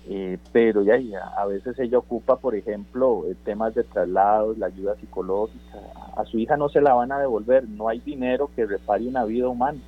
Eh, 0.09 0.39
pero 0.53 0.83
ya, 0.83 0.95
a 1.37 1.47
veces 1.47 1.79
ella 1.81 1.99
ocupa, 1.99 2.37
por 2.37 2.55
ejemplo, 2.55 3.25
eh, 3.27 3.35
temas 3.45 3.75
de 3.75 3.83
traslados, 3.83 4.57
la 4.57 4.67
ayuda 4.67 4.95
psicológica. 4.97 5.79
A 6.17 6.25
su 6.25 6.39
hija 6.39 6.57
no 6.57 6.69
se 6.69 6.81
la 6.81 6.95
van 6.95 7.11
a 7.11 7.19
devolver, 7.19 7.69
no 7.69 7.89
hay 7.89 7.99
dinero 7.99 8.51
que 8.55 8.67
repare 8.67 9.09
una 9.09 9.25
vida 9.25 9.49
humana. 9.49 9.81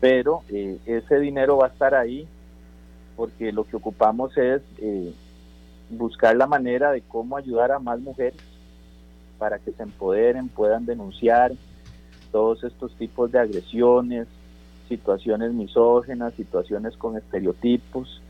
Pero 0.00 0.42
eh, 0.48 0.78
ese 0.86 1.20
dinero 1.20 1.58
va 1.58 1.66
a 1.66 1.70
estar 1.70 1.94
ahí 1.94 2.26
porque 3.16 3.52
lo 3.52 3.64
que 3.64 3.76
ocupamos 3.76 4.36
es 4.36 4.62
buscar 5.90 6.36
la 6.36 6.46
manera 6.46 6.92
de 6.92 7.00
cómo 7.02 7.36
ayudar 7.36 7.72
a 7.72 7.78
más 7.78 8.00
mujeres 8.00 8.40
para 9.38 9.58
que 9.58 9.72
se 9.72 9.82
empoderen, 9.82 10.48
puedan 10.48 10.86
denunciar 10.86 11.52
todos 12.32 12.64
estos 12.64 12.94
tipos 12.96 13.32
de 13.32 13.38
agresiones, 13.38 14.26
situaciones 14.88 15.52
misógenas, 15.52 16.34
situaciones 16.34 16.96
con 16.96 17.16
estereotipos 17.16 18.22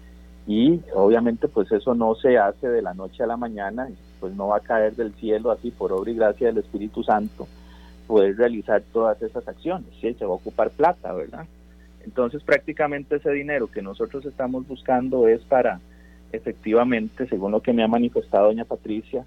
y 0.46 0.80
obviamente 0.94 1.48
pues 1.48 1.70
eso 1.72 1.94
no 1.94 2.14
se 2.14 2.38
hace 2.38 2.68
de 2.68 2.82
la 2.82 2.94
noche 2.94 3.22
a 3.22 3.26
la 3.26 3.36
mañana, 3.36 3.88
pues 4.20 4.34
no 4.34 4.48
va 4.48 4.58
a 4.58 4.60
caer 4.60 4.94
del 4.94 5.12
cielo 5.14 5.50
así 5.50 5.70
por 5.70 5.92
obra 5.92 6.10
y 6.10 6.14
gracia 6.14 6.48
del 6.48 6.58
Espíritu 6.58 7.02
Santo 7.02 7.46
poder 8.06 8.36
realizar 8.36 8.82
todas 8.92 9.20
esas 9.20 9.46
acciones, 9.48 9.88
sí, 10.00 10.14
se 10.14 10.24
va 10.24 10.32
a 10.32 10.36
ocupar 10.36 10.70
plata, 10.70 11.12
¿verdad? 11.12 11.46
Entonces 12.06 12.42
prácticamente 12.44 13.16
ese 13.16 13.30
dinero 13.32 13.66
que 13.66 13.82
nosotros 13.82 14.24
estamos 14.24 14.66
buscando 14.66 15.26
es 15.26 15.42
para 15.42 15.80
efectivamente, 16.32 17.26
según 17.28 17.52
lo 17.52 17.60
que 17.60 17.72
me 17.72 17.82
ha 17.82 17.88
manifestado 17.88 18.46
doña 18.46 18.64
Patricia, 18.64 19.24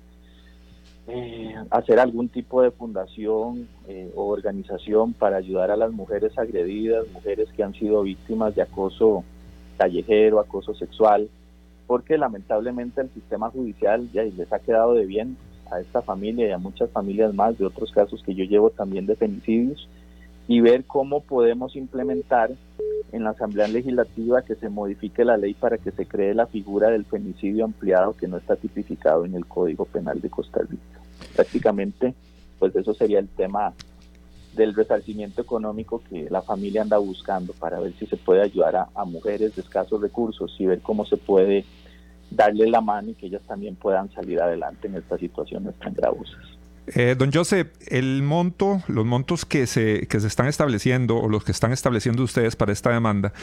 eh, 1.08 1.56
hacer 1.72 2.00
algún 2.00 2.30
tipo 2.30 2.62
de 2.62 2.72
fundación 2.72 3.68
eh, 3.88 4.12
o 4.16 4.28
organización 4.28 5.14
para 5.14 5.38
ayudar 5.38 5.72
a 5.72 5.78
las 5.78 5.92
mujeres 5.92 6.38
agredidas, 6.38 7.08
mujeres 7.12 7.50
que 7.56 7.64
han 7.64 7.74
sido 7.74 8.04
víctimas 8.04 8.56
de 8.56 8.62
acoso 8.62 9.24
callejero, 9.78 10.40
acoso 10.40 10.74
sexual, 10.74 11.30
porque 11.88 12.18
lamentablemente 12.18 13.02
el 13.02 13.10
sistema 13.10 13.50
judicial 13.50 14.10
ya 14.14 14.24
les 14.24 14.54
ha 14.54 14.60
quedado 14.60 14.94
de 14.94 15.06
bien 15.06 15.36
a 15.72 15.80
esta 15.80 16.02
familia 16.02 16.48
y 16.48 16.52
a 16.52 16.58
muchas 16.58 16.90
familias 16.92 17.34
más 17.34 17.58
de 17.58 17.66
otros 17.66 17.92
casos 17.92 18.24
que 18.24 18.36
yo 18.36 18.46
llevo 18.46 18.70
también 18.70 19.06
de 19.06 19.16
femicidios 19.16 19.90
y 20.50 20.62
ver 20.62 20.86
cómo 20.86 21.22
podemos 21.22 21.76
implementar 21.76 22.50
en 23.12 23.24
la 23.24 23.30
Asamblea 23.30 23.68
Legislativa 23.68 24.42
que 24.42 24.56
se 24.56 24.68
modifique 24.68 25.24
la 25.24 25.38
ley 25.38 25.54
para 25.54 25.78
que 25.78 25.92
se 25.92 26.08
cree 26.08 26.34
la 26.34 26.48
figura 26.48 26.90
del 26.90 27.06
femicidio 27.06 27.66
ampliado 27.66 28.16
que 28.18 28.28
no 28.28 28.38
está 28.38 28.56
tipificado 28.56 29.26
en 29.26 29.36
el 29.36 29.46
Código 29.46 29.86
Penal 29.86 30.20
de 30.20 30.30
Costa 30.32 30.62
Rica. 30.62 31.00
Prácticamente, 31.36 32.16
pues 32.58 32.76
eso 32.76 32.96
sería 32.96 33.20
el 33.20 33.28
tema 33.28 33.74
del 34.56 34.74
resarcimiento 34.74 35.40
económico 35.44 36.02
que 36.10 36.28
la 36.32 36.42
familia 36.42 36.82
anda 36.82 36.98
buscando 36.98 37.54
para 37.54 37.80
ver 37.80 37.94
si 38.00 38.08
se 38.08 38.18
puede 38.18 38.42
ayudar 38.42 38.88
a, 38.96 39.06
mujeres 39.06 39.56
de 39.56 39.62
escasos 39.62 40.02
recursos 40.02 40.56
y 40.58 40.66
ver 40.66 40.82
cómo 40.82 41.06
se 41.06 41.18
puede 41.18 41.64
darle 42.32 42.68
la 42.68 42.82
mano 42.82 43.12
y 43.12 43.14
que 43.14 43.28
ellas 43.28 43.44
también 43.44 43.76
puedan 43.76 44.12
salir 44.14 44.42
adelante 44.42 44.88
en 44.88 44.96
estas 44.96 45.20
situaciones 45.20 45.76
tan 45.76 45.94
gravosas. 45.94 46.59
Eh, 46.96 47.16
don 47.18 47.32
Joseph, 47.32 47.72
el 47.88 48.24
monto, 48.24 48.82
los 48.88 49.06
montos 49.06 49.46
que 49.46 49.68
se, 49.68 50.08
que 50.08 50.20
se 50.20 50.28
están 50.28 50.48
estableciendo 50.48 51.18
o 51.18 51.30
los 51.30 51.44
que 51.44 51.52
están 51.52 51.72
estableciendo 51.72 52.24
ustedes 52.24 52.56
para 52.56 52.72
esta 52.72 52.92
demanda, 52.92 53.34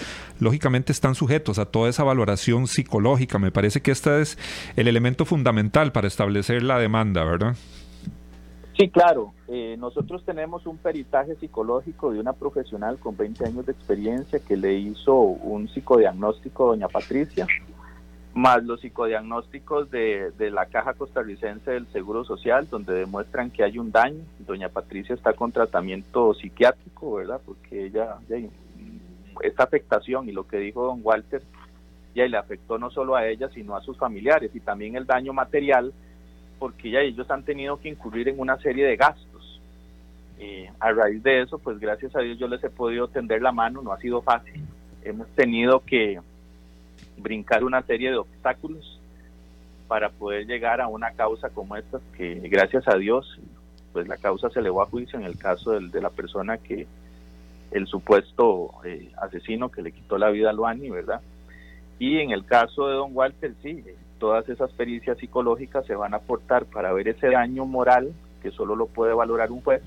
lógicamente 0.40 0.92
están 0.92 1.14
sujetos 1.14 1.58
a 1.58 1.66
toda 1.66 1.88
esa 1.88 2.04
valoración 2.04 2.66
psicológica. 2.66 3.38
Me 3.38 3.52
parece 3.52 3.80
que 3.80 3.92
este 3.92 4.20
es 4.20 4.38
el 4.76 4.88
elemento 4.88 5.24
fundamental 5.24 5.92
para 5.92 6.08
establecer 6.08 6.62
la 6.62 6.78
demanda, 6.78 7.24
¿verdad? 7.24 7.56
Sí, 8.78 8.90
claro. 8.90 9.32
Eh, 9.48 9.76
nosotros 9.78 10.22
tenemos 10.24 10.66
un 10.66 10.76
peritaje 10.76 11.34
psicológico 11.36 12.12
de 12.12 12.20
una 12.20 12.34
profesional 12.34 12.98
con 12.98 13.16
20 13.16 13.46
años 13.46 13.64
de 13.64 13.72
experiencia 13.72 14.38
que 14.40 14.56
le 14.56 14.74
hizo 14.74 15.14
un 15.14 15.68
psicodiagnóstico 15.68 16.64
a 16.64 16.66
doña 16.68 16.88
Patricia, 16.88 17.46
más 18.36 18.62
los 18.64 18.82
psicodiagnósticos 18.82 19.90
de, 19.90 20.30
la 20.52 20.66
Caja 20.66 20.92
Costarricense 20.92 21.70
del 21.70 21.86
Seguro 21.88 22.22
Social, 22.22 22.68
donde 22.70 22.92
demuestran 22.92 23.50
que 23.50 23.64
hay 23.64 23.78
un 23.78 23.90
daño. 23.90 24.22
Doña 24.40 24.68
Patricia 24.68 25.14
está 25.14 25.32
con 25.32 25.52
tratamiento 25.52 26.34
psiquiátrico, 26.34 27.14
¿verdad? 27.14 27.40
Porque 27.44 27.86
ella, 27.86 28.18
esta 29.42 29.64
afectación 29.64 30.28
y 30.28 30.32
lo 30.32 30.46
que 30.46 30.58
dijo 30.58 30.84
don 30.84 31.00
Walter, 31.02 31.42
ya 32.14 32.26
le 32.26 32.36
afectó 32.36 32.78
no 32.78 32.90
solo 32.90 33.16
a 33.16 33.26
ella, 33.26 33.48
sino 33.48 33.74
a 33.74 33.80
sus 33.80 33.96
familiares 33.96 34.50
y 34.54 34.60
también 34.60 34.96
el 34.96 35.06
daño 35.06 35.32
material 35.32 35.92
porque 36.58 36.90
ya 36.90 37.00
ellos 37.00 37.30
han 37.30 37.42
tenido 37.42 37.78
que 37.78 37.88
incurrir 37.88 38.28
en 38.28 38.38
una 38.38 38.58
serie 38.58 38.86
de 38.86 38.96
gastos. 38.96 39.60
Eh, 40.38 40.70
a 40.78 40.92
raíz 40.92 41.22
de 41.22 41.42
eso, 41.42 41.58
pues 41.58 41.78
gracias 41.78 42.14
a 42.14 42.20
Dios 42.20 42.38
yo 42.38 42.48
les 42.48 42.62
he 42.62 42.70
podido 42.70 43.08
tender 43.08 43.40
la 43.40 43.52
mano, 43.52 43.80
no 43.80 43.92
ha 43.92 43.98
sido 43.98 44.20
fácil. 44.20 44.62
Hemos 45.02 45.28
tenido 45.28 45.80
que 45.80 46.20
brincar 47.16 47.64
una 47.64 47.82
serie 47.82 48.10
de 48.10 48.18
obstáculos, 48.18 49.00
para 49.88 50.10
poder 50.10 50.46
llegar 50.46 50.80
a 50.80 50.88
una 50.88 51.12
causa 51.12 51.48
como 51.50 51.76
esta, 51.76 52.00
que 52.16 52.34
gracias 52.48 52.88
a 52.88 52.96
Dios, 52.96 53.38
pues 53.92 54.08
la 54.08 54.16
causa 54.16 54.50
se 54.50 54.58
elevó 54.58 54.82
a 54.82 54.86
juicio 54.86 55.18
en 55.18 55.24
el 55.24 55.38
caso 55.38 55.72
del, 55.72 55.92
de 55.92 56.00
la 56.00 56.10
persona 56.10 56.58
que, 56.58 56.86
el 57.70 57.86
supuesto 57.86 58.70
eh, 58.84 59.10
asesino 59.20 59.70
que 59.70 59.82
le 59.82 59.92
quitó 59.92 60.18
la 60.18 60.30
vida 60.30 60.50
a 60.50 60.52
Luani, 60.52 60.90
¿verdad? 60.90 61.20
Y 61.98 62.18
en 62.18 62.30
el 62.30 62.44
caso 62.44 62.88
de 62.88 62.94
Don 62.94 63.10
Walter, 63.14 63.54
sí, 63.62 63.84
todas 64.18 64.48
esas 64.48 64.70
pericias 64.72 65.18
psicológicas 65.18 65.86
se 65.86 65.94
van 65.94 66.14
a 66.14 66.18
aportar 66.18 66.66
para 66.66 66.92
ver 66.92 67.08
ese 67.08 67.28
daño 67.28 67.64
moral, 67.64 68.12
que 68.42 68.50
solo 68.50 68.76
lo 68.76 68.86
puede 68.86 69.14
valorar 69.14 69.50
un 69.50 69.62
juez, 69.62 69.82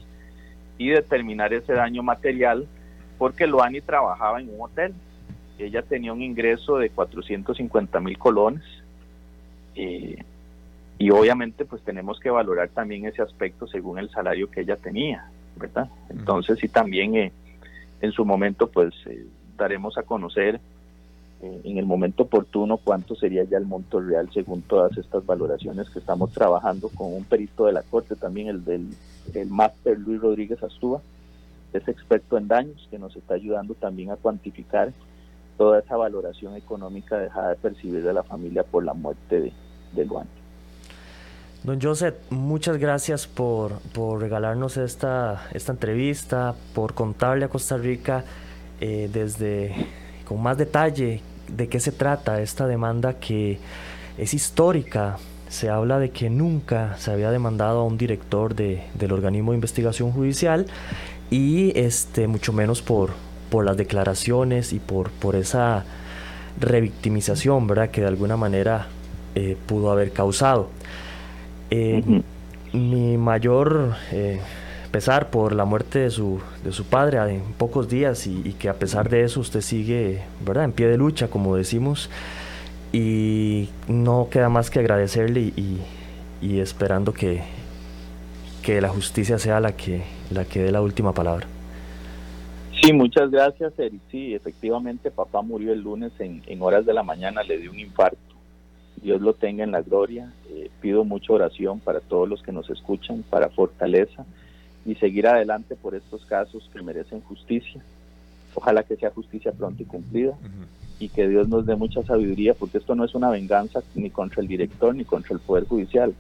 y 0.78 0.89
determinar 0.89 1.54
ese 1.54 1.74
daño 1.74 2.04
material, 2.04 2.68
porque 3.18 3.48
Luani 3.48 3.82
trabajaba 3.82 4.39
en 4.39 4.50
un 4.50 4.62
hotel. 4.62 4.94
Ella 5.60 5.84
tenía 5.84 6.13
un 6.13 6.22
ingreso 6.22 6.78
de 6.78 6.89
450 6.89 8.00
mil 8.00 8.17
colones, 8.17 8.63
eh, 9.76 10.17
y 11.00 11.12
obviamente 11.12 11.63
pues 11.63 11.82
tenemos 11.82 12.19
que 12.19 12.30
valorar 12.30 12.69
también 12.69 13.06
ese 13.06 13.22
aspecto 13.22 13.65
según 13.67 13.98
el 14.00 14.10
salario 14.12 14.52
que 14.52 14.62
ella 14.62 14.76
tenía, 14.76 15.32
¿verdad? 15.56 15.89
Entonces 16.10 16.60
sí 16.60 16.67
también 16.67 17.15
eh, 17.15 17.32
en 18.02 18.12
su 18.12 18.26
momento 18.26 18.67
pues 18.67 18.93
eh, 19.06 19.26
daremos 19.58 19.98
a 19.98 20.04
conocer 20.04 20.60
eh, 21.41 21.62
en 21.63 21.78
el 21.78 21.86
momento 21.86 22.24
oportuno 22.24 22.76
cuánto 22.78 23.15
sería 23.15 23.45
ya 23.45 23.58
el 23.58 23.65
monto 23.65 24.02
real 24.02 24.30
según 24.34 24.62
todas 24.62 24.98
estas 24.98 25.26
valoraciones 25.26 25.89
que 25.89 26.00
estamos 26.00 26.34
trabajando 26.34 26.89
con 26.89 27.13
un 27.13 27.24
perito 27.24 27.65
de 27.65 27.72
la 27.72 27.84
corte 27.84 28.17
también 28.17 28.50
el 28.50 28.65
del 28.65 28.88
el 29.34 29.48
máster 29.48 29.98
Luis 29.98 30.19
Rodríguez 30.19 30.62
Astúa 30.62 31.02
es 31.72 31.88
experto 31.88 32.38
en 32.38 32.50
daños 32.50 32.88
que 32.91 33.00
nos 33.00 33.15
está 33.15 33.36
ayudando 33.36 33.74
también 33.74 34.12
a 34.12 34.17
cuantificar 34.17 34.91
toda 35.60 35.80
esa 35.80 35.98
valoración 35.98 36.56
económica 36.56 37.17
dejada 37.17 37.50
de 37.50 37.56
percibir 37.58 38.02
de 38.02 38.13
la 38.13 38.24
familia 38.24 38.63
por 38.63 38.86
la 38.86 38.93
muerte 38.93 39.41
de, 39.41 39.54
de 39.91 40.06
Luan. 40.06 40.26
Don 41.63 41.82
Joseph, 41.82 42.15
muchas 42.30 42.78
gracias 42.78 43.28
por, 43.28 43.74
por 43.93 44.22
regalarnos 44.22 44.78
esta, 44.78 45.50
esta 45.52 45.74
entrevista, 45.74 46.56
por 46.74 46.93
contarle 46.93 47.43
a 47.43 47.50
Costa 47.50 47.76
Rica 47.76 48.24
eh, 48.80 49.10
desde 49.12 49.76
con 50.24 50.41
más 50.41 50.58
detalle 50.58 51.22
de 51.50 51.67
qué 51.67 51.82
se 51.82 51.91
trata 51.91 52.39
esta 52.41 52.65
demanda 52.65 53.19
que 53.19 53.60
es 54.17 54.34
histórica. 54.34 55.17
Se 55.50 55.69
habla 55.69 56.00
de 56.00 56.12
que 56.12 56.30
nunca 56.30 56.95
se 56.98 57.12
había 57.12 57.32
demandado 57.32 57.80
a 57.80 57.84
un 57.84 57.98
director 57.98 58.56
de, 58.56 58.86
del 58.93 59.12
organismo 59.12 59.52
de 59.52 59.58
investigación 59.58 60.13
judicial 60.13 60.67
y 61.30 61.78
este, 61.78 62.28
mucho 62.28 62.54
menos 62.54 62.82
por, 62.82 63.10
por 63.49 63.65
las 63.65 63.77
declaraciones 63.77 64.73
y 64.73 64.79
por, 64.79 65.12
por 65.12 65.35
esa 65.35 65.85
revictimización 66.59 67.67
¿verdad? 67.67 67.89
que 67.89 68.01
de 68.01 68.07
alguna 68.07 68.38
manera 68.38 68.88
eh, 69.35 69.57
pudo 69.65 69.91
haber 69.91 70.12
causado. 70.12 70.69
Eh, 71.71 72.21
mi 72.73 73.17
mayor 73.17 73.95
eh, 74.12 74.39
pesar 74.91 75.29
por 75.29 75.53
la 75.53 75.65
muerte 75.65 75.99
de 75.99 76.09
su, 76.09 76.39
de 76.63 76.71
su 76.71 76.85
padre 76.85 77.19
en 77.33 77.41
pocos 77.57 77.89
días 77.89 78.27
y, 78.27 78.55
que 78.59 78.69
a 78.69 78.73
pesar 78.73 79.09
de 79.09 79.23
eso 79.23 79.39
usted 79.39 79.62
sigue 79.62 80.21
¿verdad? 80.45 80.65
en 80.65 80.71
pie 80.71 80.88
de 80.88 80.97
lucha, 80.97 81.27
como 81.27 81.55
decimos, 81.55 82.09
y 82.91 83.69
no 83.88 84.27
queda 84.31 84.49
más 84.49 84.69
que 84.69 84.79
agradecerle 84.79 85.41
y, 85.41 85.79
y, 86.41 86.59
esperando 86.59 87.13
que, 87.13 87.43
que 88.63 88.81
la 88.81 88.89
justicia 88.89 89.38
sea 89.38 89.59
la 89.59 89.73
que, 89.73 90.03
la 90.31 90.45
que 90.45 90.63
dé 90.63 90.71
la 90.71 90.81
última 90.81 91.13
palabra. 91.13 91.47
Sí, 92.82 92.94
muchas 92.94 93.30
gracias, 93.30 93.78
Eric. 93.78 94.02
Sí, 94.10 94.34
efectivamente, 94.34 95.12
papá 95.12 95.42
murió 95.42 95.74
el 95.74 95.82
lunes 95.82 96.12
en, 96.20 96.42
en 96.48 96.62
horas 96.62 96.86
de 96.86 96.94
la 96.94 97.04
mañana, 97.04 97.44
le 97.44 97.58
dio 97.58 97.72
un 97.72 97.80
infarto. 97.80 98.18
Dios 99.02 99.22
lo 99.22 99.34
tenga 99.34 99.63
en 99.63 99.72
la 99.72 99.82
gloria. 99.82 100.32
Eh, 100.50 100.70
pido 100.82 101.04
mucha 101.04 101.34
oración 101.34 101.80
para 101.80 102.00
todos 102.00 102.28
los 102.28 102.42
que 102.42 102.52
nos 102.52 102.70
escuchan, 102.70 103.24
para 103.30 103.50
fortaleza 103.50 104.26
y 104.86 104.96
seguir 104.96 105.28
adelante 105.28 105.76
por 105.76 105.96
estos 105.96 106.26
casos 106.26 106.70
que 106.74 106.82
merecen 106.82 107.22
justicia. 107.22 107.82
Ojalá 108.56 108.84
que 108.84 108.96
sea 108.96 109.12
justicia 109.12 109.52
pronta 109.52 109.84
y 109.84 109.86
cumplida 109.86 110.38
y 111.00 111.10
que 111.10 111.28
Dios 111.28 111.48
nos 111.48 111.65
dé 111.65 111.76
mucha 111.76 112.04
sabiduría 112.04 112.54
porque 112.54 112.80
esto 112.80 112.96
no 112.96 113.06
es 113.06 113.13
una 113.13 113.30
venganza 113.30 113.82
ni 113.94 114.10
contra 114.10 114.42
el 114.42 114.48
director 114.48 114.96
ni 114.96 115.06
contra 115.06 115.34
el 115.34 115.39
Poder 115.39 115.65
Judicial. 115.65 116.13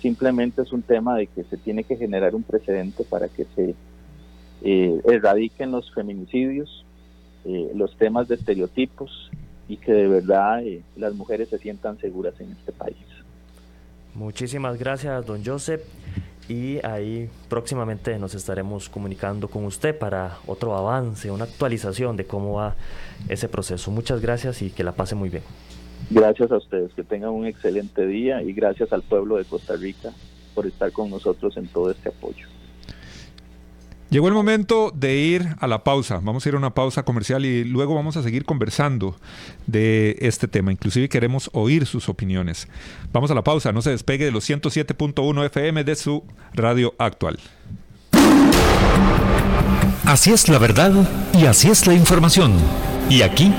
Simplemente 0.00 0.62
es 0.62 0.72
un 0.72 0.82
tema 0.82 1.16
de 1.16 1.26
que 1.26 1.44
se 1.44 1.56
tiene 1.56 1.84
que 1.84 1.96
generar 1.96 2.34
un 2.34 2.42
precedente 2.42 3.04
para 3.04 3.28
que 3.28 3.46
se 3.54 3.74
eh, 4.62 5.00
erradiquen 5.08 5.70
los 5.70 5.92
feminicidios, 5.92 6.84
eh, 7.44 7.70
los 7.74 7.96
temas 7.96 8.28
de 8.28 8.34
estereotipos 8.34 9.30
y 9.68 9.76
que 9.76 9.92
de 9.92 10.08
verdad 10.08 10.62
eh, 10.64 10.82
las 10.96 11.14
mujeres 11.14 11.48
se 11.48 11.58
sientan 11.58 11.98
seguras 11.98 12.34
en 12.40 12.52
este 12.52 12.72
país. 12.72 12.96
Muchísimas 14.14 14.78
gracias, 14.78 15.24
don 15.26 15.44
Joseph. 15.44 15.82
Y 16.48 16.84
ahí 16.84 17.28
próximamente 17.50 18.18
nos 18.18 18.34
estaremos 18.34 18.88
comunicando 18.88 19.48
con 19.48 19.66
usted 19.66 19.96
para 19.96 20.38
otro 20.46 20.74
avance, 20.74 21.30
una 21.30 21.44
actualización 21.44 22.16
de 22.16 22.24
cómo 22.24 22.54
va 22.54 22.74
ese 23.28 23.50
proceso. 23.50 23.90
Muchas 23.90 24.22
gracias 24.22 24.62
y 24.62 24.70
que 24.70 24.82
la 24.82 24.92
pase 24.92 25.14
muy 25.14 25.28
bien. 25.28 25.42
Gracias 26.08 26.50
a 26.50 26.56
ustedes, 26.56 26.94
que 26.94 27.04
tengan 27.04 27.30
un 27.30 27.46
excelente 27.46 28.06
día 28.06 28.42
y 28.42 28.54
gracias 28.54 28.94
al 28.94 29.02
pueblo 29.02 29.36
de 29.36 29.44
Costa 29.44 29.76
Rica 29.76 30.10
por 30.54 30.66
estar 30.66 30.90
con 30.90 31.10
nosotros 31.10 31.54
en 31.58 31.66
todo 31.66 31.90
este 31.90 32.08
apoyo. 32.08 32.46
Llegó 34.10 34.28
el 34.28 34.34
momento 34.34 34.90
de 34.94 35.16
ir 35.16 35.54
a 35.60 35.66
la 35.66 35.84
pausa. 35.84 36.20
Vamos 36.22 36.44
a 36.44 36.48
ir 36.48 36.54
a 36.54 36.58
una 36.58 36.74
pausa 36.74 37.02
comercial 37.02 37.44
y 37.44 37.64
luego 37.64 37.94
vamos 37.94 38.16
a 38.16 38.22
seguir 38.22 38.46
conversando 38.46 39.16
de 39.66 40.16
este 40.20 40.48
tema. 40.48 40.72
Inclusive 40.72 41.10
queremos 41.10 41.50
oír 41.52 41.84
sus 41.84 42.08
opiniones. 42.08 42.68
Vamos 43.12 43.30
a 43.30 43.34
la 43.34 43.44
pausa. 43.44 43.70
No 43.72 43.82
se 43.82 43.90
despegue 43.90 44.24
de 44.24 44.30
los 44.30 44.48
107.1 44.48 45.44
FM 45.46 45.84
de 45.84 45.94
su 45.94 46.24
radio 46.54 46.94
actual. 46.98 47.38
Así 50.06 50.32
es 50.32 50.48
la 50.48 50.58
verdad 50.58 50.92
y 51.34 51.44
así 51.44 51.68
es 51.68 51.86
la 51.86 51.92
información. 51.92 52.54
Y 53.10 53.20
aquí 53.20 53.52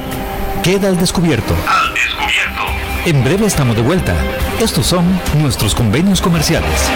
queda 0.64 0.90
el 0.90 0.98
descubierto. 0.98 1.54
Al 1.68 1.94
descubierto. 1.94 2.64
En 3.06 3.24
breve 3.24 3.46
estamos 3.46 3.76
de 3.76 3.84
vuelta. 3.84 4.16
Estos 4.60 4.88
son 4.88 5.06
nuestros 5.40 5.76
convenios 5.76 6.22
comerciales. 6.22 6.90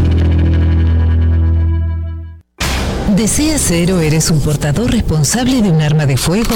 ¿Deseas 3.21 3.61
ser 3.61 3.91
eres 3.91 4.31
un 4.31 4.39
portador 4.39 4.89
responsable 4.89 5.61
de 5.61 5.69
un 5.69 5.79
arma 5.79 6.07
de 6.07 6.17
fuego? 6.17 6.55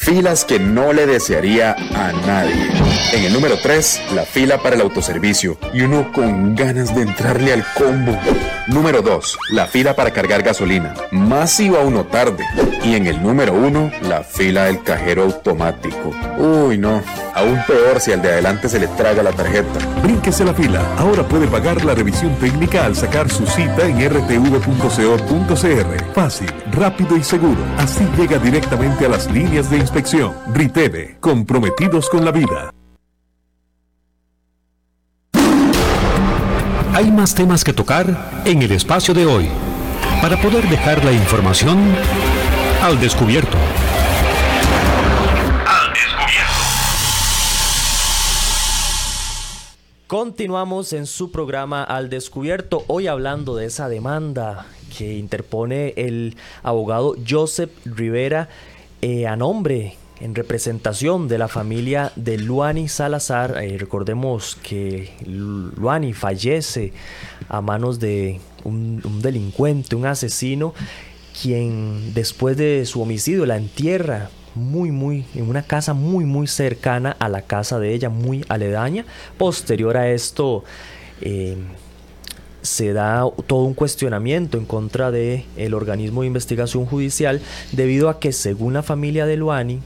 Filas 0.00 0.46
que 0.46 0.58
no 0.58 0.94
le 0.94 1.06
desearía 1.06 1.72
a 1.72 2.12
nadie. 2.26 2.70
En 3.12 3.22
el 3.22 3.34
número 3.34 3.58
3, 3.62 4.00
la 4.14 4.22
fila 4.22 4.56
para 4.56 4.74
el 4.74 4.80
autoservicio. 4.80 5.58
Y 5.74 5.82
uno 5.82 6.10
con 6.10 6.56
ganas 6.56 6.94
de 6.96 7.02
entrarle 7.02 7.52
al 7.52 7.64
combo. 7.74 8.18
Número 8.66 9.02
2, 9.02 9.38
la 9.50 9.66
fila 9.66 9.94
para 9.94 10.10
cargar 10.10 10.42
gasolina. 10.42 10.94
Más 11.10 11.60
iba 11.60 11.80
uno 11.80 12.04
tarde. 12.04 12.42
Y 12.82 12.94
en 12.94 13.06
el 13.08 13.22
número 13.22 13.52
1, 13.52 13.92
la 14.08 14.24
fila 14.24 14.64
del 14.64 14.82
cajero 14.82 15.24
automático. 15.24 16.14
Uy, 16.38 16.78
no. 16.78 17.02
Aún 17.34 17.60
peor 17.66 18.00
si 18.00 18.12
al 18.12 18.22
de 18.22 18.30
adelante 18.30 18.70
se 18.70 18.80
le 18.80 18.88
traga 18.88 19.22
la 19.22 19.32
tarjeta. 19.32 19.78
Brínquese 20.02 20.44
la 20.44 20.54
fila. 20.54 20.82
Ahora 20.96 21.28
puede 21.28 21.46
pagar 21.46 21.84
la 21.84 21.94
revisión 21.94 22.34
técnica 22.36 22.86
al 22.86 22.96
sacar 22.96 23.28
su 23.30 23.46
cita 23.46 23.86
en 23.86 24.00
rtv.co.cr. 24.10 26.04
Fácil, 26.14 26.50
rápido 26.72 27.16
y 27.16 27.22
seguro. 27.22 27.60
Así 27.76 28.08
llega 28.16 28.38
directamente 28.38 29.04
a 29.04 29.10
las 29.10 29.30
líneas 29.30 29.70
de 29.70 29.76
inspección. 29.76 29.99
Riteve, 30.54 31.18
comprometidos 31.20 32.08
con 32.08 32.24
la 32.24 32.32
vida. 32.32 32.72
Hay 36.94 37.10
más 37.10 37.34
temas 37.34 37.62
que 37.62 37.74
tocar 37.74 38.42
en 38.46 38.62
el 38.62 38.72
espacio 38.72 39.12
de 39.12 39.26
hoy 39.26 39.48
para 40.22 40.40
poder 40.40 40.66
dejar 40.70 41.04
la 41.04 41.12
información 41.12 41.78
al 42.82 42.98
descubierto. 42.98 43.58
Continuamos 50.06 50.94
en 50.94 51.06
su 51.06 51.30
programa 51.30 51.84
Al 51.84 52.08
Descubierto, 52.08 52.84
hoy 52.86 53.06
hablando 53.06 53.54
de 53.54 53.66
esa 53.66 53.90
demanda 53.90 54.66
que 54.96 55.16
interpone 55.16 55.94
el 55.96 56.36
abogado 56.62 57.14
Joseph 57.28 57.70
Rivera 57.84 58.48
eh, 59.02 59.26
a 59.26 59.36
nombre, 59.36 59.96
en 60.20 60.34
representación 60.34 61.28
de 61.28 61.38
la 61.38 61.48
familia 61.48 62.12
de 62.16 62.38
Luani 62.38 62.88
Salazar. 62.88 63.56
Eh, 63.62 63.78
recordemos 63.78 64.56
que 64.62 65.10
Luani 65.26 66.12
fallece 66.12 66.92
a 67.48 67.60
manos 67.60 67.98
de 67.98 68.40
un, 68.64 69.00
delincuente, 69.22 69.96
un 69.96 70.06
asesino, 70.06 70.74
quien 71.40 72.12
después 72.12 72.56
de 72.56 72.84
su 72.84 73.00
homicidio 73.00 73.46
la 73.46 73.56
entierra 73.56 74.30
muy, 74.54 74.90
muy, 74.90 75.24
en 75.34 75.48
una 75.48 75.62
casa 75.62 75.94
muy, 75.94 76.24
muy 76.24 76.46
cercana 76.46 77.16
a 77.18 77.28
la 77.28 77.42
casa 77.42 77.78
de 77.78 77.94
ella, 77.94 78.10
muy 78.10 78.44
aledaña. 78.48 79.06
Posterior 79.38 79.96
a 79.96 80.10
esto, 80.10 80.64
eh, 81.22 81.56
se 82.62 82.92
da 82.92 83.24
todo 83.46 83.64
un 83.64 83.74
cuestionamiento 83.74 84.58
en 84.58 84.64
contra 84.64 85.10
del 85.10 85.44
el 85.56 85.74
organismo 85.74 86.22
de 86.22 86.26
investigación 86.26 86.86
judicial 86.86 87.40
debido 87.72 88.08
a 88.08 88.20
que 88.20 88.32
según 88.32 88.72
la 88.74 88.82
familia 88.82 89.26
de 89.26 89.36
Luani, 89.36 89.80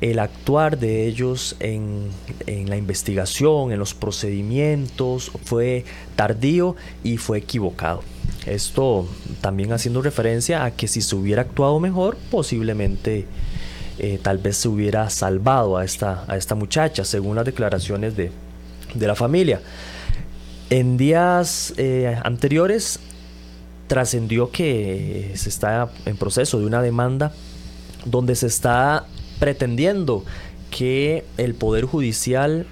el 0.00 0.18
actuar 0.18 0.78
de 0.78 1.06
ellos 1.06 1.54
en, 1.60 2.08
en, 2.46 2.68
la 2.68 2.76
investigación, 2.76 3.70
en 3.70 3.78
los 3.78 3.94
procedimientos, 3.94 5.30
fue 5.44 5.84
tardío 6.16 6.74
y 7.04 7.18
fue 7.18 7.38
equivocado. 7.38 8.02
Esto 8.44 9.06
también 9.40 9.72
haciendo 9.72 10.02
referencia 10.02 10.64
a 10.64 10.72
que 10.72 10.88
si 10.88 11.02
se 11.02 11.14
hubiera 11.14 11.42
actuado 11.42 11.78
mejor, 11.78 12.16
posiblemente 12.32 13.26
eh, 13.98 14.18
tal 14.20 14.38
vez 14.38 14.56
se 14.56 14.68
hubiera 14.68 15.08
salvado 15.10 15.76
a 15.76 15.84
esta, 15.84 16.24
a 16.26 16.36
esta 16.36 16.56
muchacha, 16.56 17.04
según 17.04 17.36
las 17.36 17.44
declaraciones 17.44 18.16
de, 18.16 18.32
de 18.94 19.06
la 19.06 19.14
familia. 19.14 19.60
En 20.70 20.96
días 20.96 21.74
eh, 21.76 22.18
anteriores 22.24 22.98
trascendió 23.86 24.50
que 24.50 25.32
se 25.34 25.48
está 25.48 25.90
en 26.06 26.16
proceso 26.16 26.58
de 26.58 26.66
una 26.66 26.80
demanda 26.80 27.32
donde 28.04 28.34
se 28.36 28.46
está 28.46 29.06
pretendiendo 29.38 30.24
que 30.70 31.24
el 31.36 31.54
Poder 31.54 31.84
Judicial, 31.84 32.66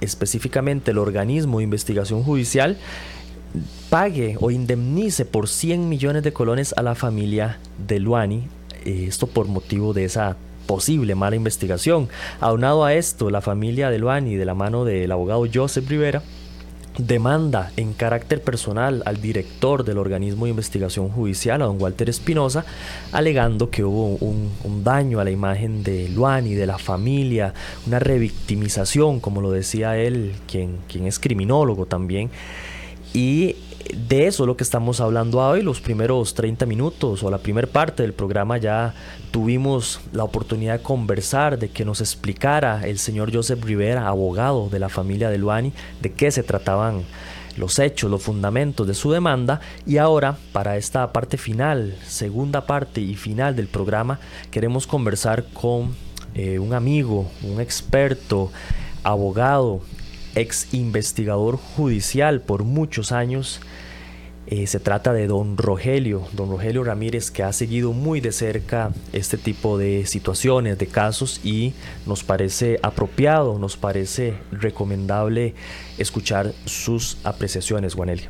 específicamente 0.00 0.90
el 0.90 0.98
organismo 0.98 1.58
de 1.58 1.64
investigación 1.64 2.24
judicial, 2.24 2.76
pague 3.88 4.36
o 4.40 4.50
indemnice 4.50 5.24
por 5.24 5.48
100 5.48 5.88
millones 5.88 6.22
de 6.24 6.32
colones 6.32 6.74
a 6.76 6.82
la 6.82 6.94
familia 6.94 7.58
de 7.86 8.00
Luani, 8.00 8.48
eh, 8.84 9.06
esto 9.08 9.28
por 9.28 9.46
motivo 9.46 9.92
de 9.92 10.04
esa 10.04 10.36
posible 10.66 11.14
mala 11.14 11.36
investigación. 11.36 12.08
Aunado 12.40 12.84
a 12.84 12.94
esto, 12.94 13.30
la 13.30 13.40
familia 13.40 13.90
de 13.90 13.98
Luani, 13.98 14.34
de 14.34 14.44
la 14.44 14.54
mano 14.54 14.84
del 14.84 15.12
abogado 15.12 15.46
Joseph 15.52 15.88
Rivera, 15.88 16.22
demanda 16.98 17.72
en 17.76 17.92
carácter 17.92 18.40
personal 18.42 19.02
al 19.06 19.20
director 19.20 19.84
del 19.84 19.98
organismo 19.98 20.44
de 20.44 20.50
investigación 20.50 21.08
judicial, 21.08 21.62
a 21.62 21.66
don 21.66 21.80
Walter 21.80 22.08
Espinosa, 22.08 22.64
alegando 23.12 23.70
que 23.70 23.84
hubo 23.84 24.16
un, 24.16 24.52
daño 24.84 25.20
a 25.20 25.24
la 25.24 25.30
imagen 25.30 25.82
de 25.82 26.08
Luani, 26.08 26.54
de 26.54 26.66
la 26.66 26.78
familia, 26.78 27.54
una 27.86 27.98
revictimización, 27.98 29.20
como 29.20 29.40
lo 29.40 29.50
decía 29.50 29.96
él, 29.96 30.34
quien, 30.46 30.78
quien 30.88 31.06
es 31.06 31.18
criminólogo 31.18 31.86
también. 31.86 32.30
Y 33.12 33.56
de 33.92 34.26
eso 34.26 34.44
es 34.44 34.46
lo 34.46 34.56
que 34.56 34.64
estamos 34.64 35.00
hablando 35.00 35.38
hoy. 35.38 35.62
Los 35.62 35.80
primeros 35.80 36.34
30 36.34 36.66
minutos 36.66 37.22
o 37.22 37.30
la 37.30 37.38
primera 37.38 37.66
parte 37.66 38.02
del 38.02 38.12
programa 38.12 38.58
ya 38.58 38.94
tuvimos 39.30 40.00
la 40.12 40.24
oportunidad 40.24 40.78
de 40.78 40.82
conversar, 40.82 41.58
de 41.58 41.68
que 41.68 41.84
nos 41.84 42.00
explicara 42.00 42.86
el 42.86 42.98
señor 42.98 43.34
Joseph 43.34 43.62
Rivera, 43.62 44.08
abogado 44.08 44.68
de 44.68 44.78
la 44.78 44.88
familia 44.88 45.30
de 45.30 45.38
Luani, 45.38 45.72
de 46.00 46.12
qué 46.12 46.30
se 46.30 46.42
trataban 46.42 47.02
los 47.56 47.78
hechos, 47.78 48.10
los 48.10 48.22
fundamentos 48.22 48.86
de 48.86 48.94
su 48.94 49.12
demanda. 49.12 49.60
Y 49.86 49.98
ahora, 49.98 50.36
para 50.52 50.76
esta 50.76 51.12
parte 51.12 51.36
final, 51.36 51.96
segunda 52.06 52.66
parte 52.66 53.00
y 53.00 53.14
final 53.14 53.54
del 53.54 53.68
programa, 53.68 54.18
queremos 54.50 54.86
conversar 54.86 55.44
con 55.52 55.94
eh, 56.34 56.58
un 56.58 56.74
amigo, 56.74 57.30
un 57.42 57.60
experto, 57.60 58.50
abogado, 59.02 59.82
ex 60.34 60.72
investigador 60.72 61.56
judicial 61.56 62.40
por 62.40 62.64
muchos 62.64 63.12
años. 63.12 63.60
Eh, 64.46 64.66
se 64.66 64.78
trata 64.78 65.14
de 65.14 65.26
don 65.26 65.56
Rogelio, 65.56 66.22
don 66.32 66.50
Rogelio 66.50 66.84
Ramírez, 66.84 67.30
que 67.30 67.42
ha 67.42 67.52
seguido 67.52 67.94
muy 67.94 68.20
de 68.20 68.30
cerca 68.30 68.92
este 69.14 69.38
tipo 69.38 69.78
de 69.78 70.04
situaciones, 70.04 70.78
de 70.78 70.86
casos, 70.86 71.40
y 71.42 71.72
nos 72.04 72.24
parece 72.24 72.78
apropiado, 72.82 73.58
nos 73.58 73.78
parece 73.78 74.34
recomendable 74.52 75.54
escuchar 75.98 76.52
sus 76.64 77.18
apreciaciones, 77.24 77.94
Juanelio. 77.94 78.28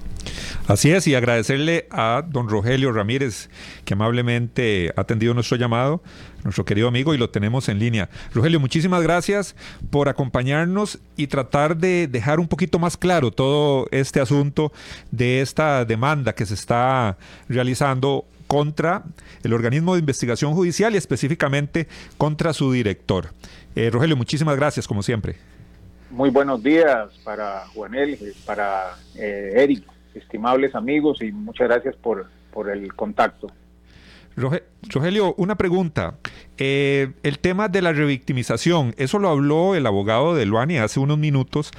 Así 0.66 0.90
es, 0.90 1.06
y 1.06 1.14
agradecerle 1.14 1.86
a 1.90 2.24
don 2.26 2.48
Rogelio 2.48 2.92
Ramírez, 2.92 3.50
que 3.84 3.94
amablemente 3.94 4.92
ha 4.96 5.02
atendido 5.02 5.34
nuestro 5.34 5.56
llamado, 5.56 6.02
nuestro 6.42 6.64
querido 6.64 6.88
amigo, 6.88 7.14
y 7.14 7.18
lo 7.18 7.30
tenemos 7.30 7.68
en 7.68 7.78
línea. 7.78 8.08
Rogelio, 8.32 8.60
muchísimas 8.60 9.02
gracias 9.02 9.54
por 9.90 10.08
acompañarnos 10.08 10.98
y 11.16 11.26
tratar 11.26 11.76
de 11.76 12.08
dejar 12.08 12.40
un 12.40 12.48
poquito 12.48 12.78
más 12.78 12.96
claro 12.96 13.30
todo 13.30 13.86
este 13.90 14.20
asunto 14.20 14.72
de 15.10 15.40
esta 15.40 15.84
demanda 15.84 16.34
que 16.34 16.46
se 16.46 16.54
está 16.54 17.18
realizando 17.48 18.24
contra 18.46 19.02
el 19.42 19.52
organismo 19.52 19.94
de 19.94 20.00
investigación 20.00 20.54
judicial 20.54 20.94
y 20.94 20.98
específicamente 20.98 21.88
contra 22.18 22.52
su 22.52 22.72
director. 22.72 23.28
Eh, 23.74 23.90
Rogelio, 23.90 24.16
muchísimas 24.16 24.56
gracias, 24.56 24.86
como 24.86 25.02
siempre. 25.02 25.36
Muy 26.10 26.30
buenos 26.30 26.62
días 26.62 27.10
para 27.24 27.66
Juanel, 27.74 28.18
para 28.46 28.96
eh, 29.16 29.52
Eric 29.56 29.84
estimables 30.14 30.74
amigos 30.74 31.20
y 31.22 31.32
muchas 31.32 31.68
gracias 31.68 31.96
por, 31.96 32.28
por 32.52 32.70
el 32.70 32.94
contacto. 32.94 33.48
Rogelio, 34.36 35.34
una 35.36 35.56
pregunta. 35.56 36.16
Eh, 36.58 37.12
el 37.22 37.38
tema 37.38 37.68
de 37.68 37.82
la 37.82 37.92
revictimización, 37.92 38.94
eso 38.96 39.18
lo 39.18 39.28
habló 39.28 39.74
el 39.74 39.86
abogado 39.86 40.34
de 40.34 40.44
Luani 40.44 40.78
hace 40.78 40.98
unos 40.98 41.18
minutos 41.18 41.70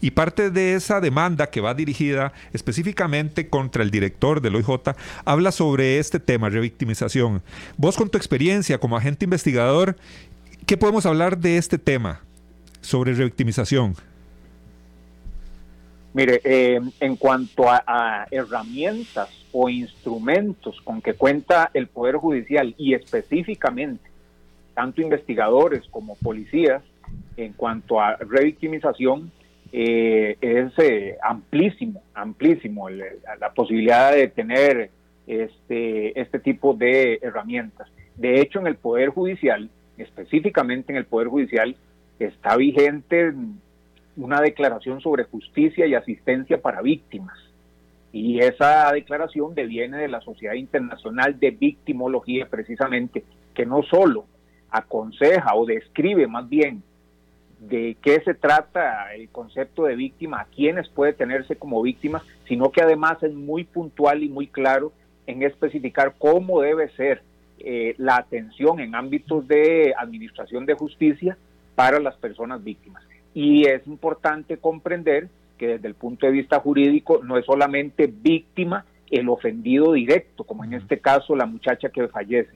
y 0.00 0.12
parte 0.12 0.50
de 0.50 0.74
esa 0.74 1.00
demanda 1.00 1.48
que 1.48 1.60
va 1.60 1.74
dirigida 1.74 2.32
específicamente 2.52 3.48
contra 3.48 3.82
el 3.82 3.90
director 3.90 4.40
del 4.40 4.56
OIJ 4.56 4.94
habla 5.24 5.52
sobre 5.52 5.98
este 5.98 6.18
tema, 6.18 6.48
revictimización. 6.48 7.42
Vos 7.76 7.96
con 7.96 8.08
tu 8.08 8.18
experiencia 8.18 8.78
como 8.78 8.96
agente 8.96 9.24
investigador, 9.24 9.96
¿qué 10.66 10.76
podemos 10.76 11.06
hablar 11.06 11.38
de 11.38 11.58
este 11.58 11.78
tema 11.78 12.22
sobre 12.80 13.14
revictimización? 13.14 13.94
Mire, 16.12 16.40
eh, 16.42 16.80
en 16.98 17.16
cuanto 17.16 17.68
a, 17.68 18.26
herramientas 18.30 19.28
o 19.52 19.68
instrumentos 19.68 20.80
con 20.82 21.00
que 21.00 21.14
cuenta 21.14 21.70
el 21.72 21.86
Poder 21.86 22.16
Judicial 22.16 22.74
y 22.76 22.94
específicamente 22.94 24.10
tanto 24.74 25.02
investigadores 25.02 25.82
como 25.90 26.16
policías, 26.16 26.82
en 27.36 27.52
cuanto 27.52 28.00
a 28.00 28.16
revictimización, 28.16 29.30
eh, 29.72 30.36
es 30.40 30.72
eh, 30.78 31.16
amplísimo, 31.22 32.02
amplísimo 32.14 32.88
la 32.88 33.52
posibilidad 33.54 34.12
de 34.12 34.28
tener 34.28 34.90
este, 35.26 36.18
este 36.20 36.38
tipo 36.38 36.74
de 36.74 37.18
herramientas. 37.22 37.88
De 38.16 38.40
hecho, 38.40 38.58
en 38.58 38.66
el 38.66 38.76
Poder 38.76 39.10
Judicial, 39.10 39.70
específicamente 39.96 40.92
en 40.92 40.98
el 40.98 41.04
Poder 41.04 41.28
Judicial, 41.28 41.76
está 42.24 42.56
vigente 42.56 43.32
una 44.16 44.40
declaración 44.40 45.00
sobre 45.00 45.24
justicia 45.24 45.86
y 45.86 45.94
asistencia 45.94 46.60
para 46.60 46.82
víctimas. 46.82 47.38
Y 48.12 48.40
esa 48.40 48.92
declaración 48.92 49.54
deviene 49.54 49.98
de 49.98 50.08
la 50.08 50.20
Sociedad 50.20 50.54
Internacional 50.54 51.38
de 51.38 51.52
Victimología 51.52 52.46
precisamente, 52.48 53.24
que 53.54 53.64
no 53.64 53.82
solo 53.82 54.26
aconseja 54.70 55.54
o 55.54 55.64
describe 55.64 56.26
más 56.26 56.48
bien 56.48 56.82
de 57.60 57.96
qué 58.02 58.20
se 58.24 58.34
trata 58.34 59.14
el 59.14 59.28
concepto 59.28 59.84
de 59.84 59.94
víctima, 59.94 60.40
a 60.40 60.44
quiénes 60.46 60.88
puede 60.88 61.12
tenerse 61.12 61.56
como 61.56 61.82
víctimas, 61.82 62.22
sino 62.48 62.70
que 62.70 62.82
además 62.82 63.22
es 63.22 63.32
muy 63.32 63.64
puntual 63.64 64.22
y 64.22 64.28
muy 64.28 64.46
claro 64.46 64.92
en 65.26 65.42
especificar 65.42 66.14
cómo 66.18 66.62
debe 66.62 66.88
ser 66.90 67.22
eh, 67.58 67.94
la 67.98 68.16
atención 68.16 68.80
en 68.80 68.94
ámbitos 68.94 69.46
de 69.46 69.94
administración 69.96 70.66
de 70.66 70.74
justicia 70.74 71.36
para 71.80 71.98
las 71.98 72.14
personas 72.16 72.62
víctimas. 72.62 73.02
Y 73.32 73.66
es 73.66 73.86
importante 73.86 74.58
comprender 74.58 75.30
que 75.56 75.66
desde 75.68 75.88
el 75.88 75.94
punto 75.94 76.26
de 76.26 76.32
vista 76.32 76.60
jurídico 76.60 77.22
no 77.24 77.38
es 77.38 77.46
solamente 77.46 78.06
víctima 78.06 78.84
el 79.10 79.30
ofendido 79.30 79.94
directo, 79.94 80.44
como 80.44 80.62
en 80.62 80.74
este 80.74 80.98
caso 80.98 81.34
la 81.34 81.46
muchacha 81.46 81.88
que 81.88 82.06
fallece, 82.08 82.54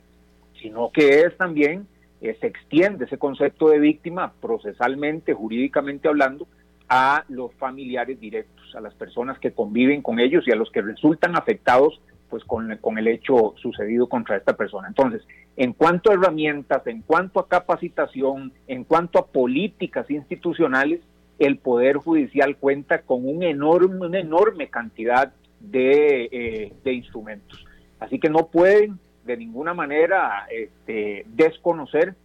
sino 0.61 0.91
que 0.93 1.23
es 1.23 1.35
también, 1.39 1.87
eh, 2.21 2.37
se 2.39 2.49
extiende 2.49 3.07
ese 3.07 3.17
concepto 3.17 3.71
de 3.71 3.79
víctima 3.79 4.35
procesalmente, 4.43 5.33
jurídicamente 5.33 6.07
hablando, 6.07 6.47
a 6.91 7.25
los 7.31 7.51
familiares 7.55 8.21
directos, 8.21 8.75
a 8.75 8.81
las 8.83 8.93
personas 8.93 9.39
que 9.39 9.53
conviven 9.53 10.03
con 10.03 10.21
ellos 10.21 10.47
y 10.47 10.53
a 10.53 10.57
los 10.57 10.71
que 10.71 10.83
resultan 10.83 11.35
afectados 11.35 11.99
pues 12.35 12.43
con, 12.47 12.77
con 12.79 12.99
el 12.99 13.07
hecho 13.07 13.55
sucedido 13.63 14.09
contra 14.09 14.37
esta 14.37 14.57
persona. 14.57 14.89
Entonces, 14.89 15.23
en 15.57 15.73
cuanto 15.73 16.11
a 16.11 16.15
herramientas, 16.15 16.85
en 16.89 17.03
cuanto 17.03 17.39
a 17.39 17.47
capacitación, 17.47 18.53
en 18.67 18.83
cuanto 18.83 19.21
a 19.21 19.27
políticas 19.27 20.11
institucionales, 20.11 21.01
el 21.39 21.59
Poder 21.59 21.99
Judicial 21.99 22.57
cuenta 22.57 23.03
con 23.03 23.25
un 23.25 23.45
enorme, 23.45 24.09
una 24.09 24.19
enorme 24.19 24.69
cantidad 24.69 25.33
de, 25.61 26.25
eh, 26.33 26.73
de 26.83 26.93
instrumentos. 26.93 27.65
Así 28.01 28.19
que 28.19 28.29
no 28.29 28.49
pueden 28.49 28.99
de 29.25 29.37
ninguna 29.37 29.73
manera 29.73 30.49
este, 30.51 31.27
desconocer 31.29 32.17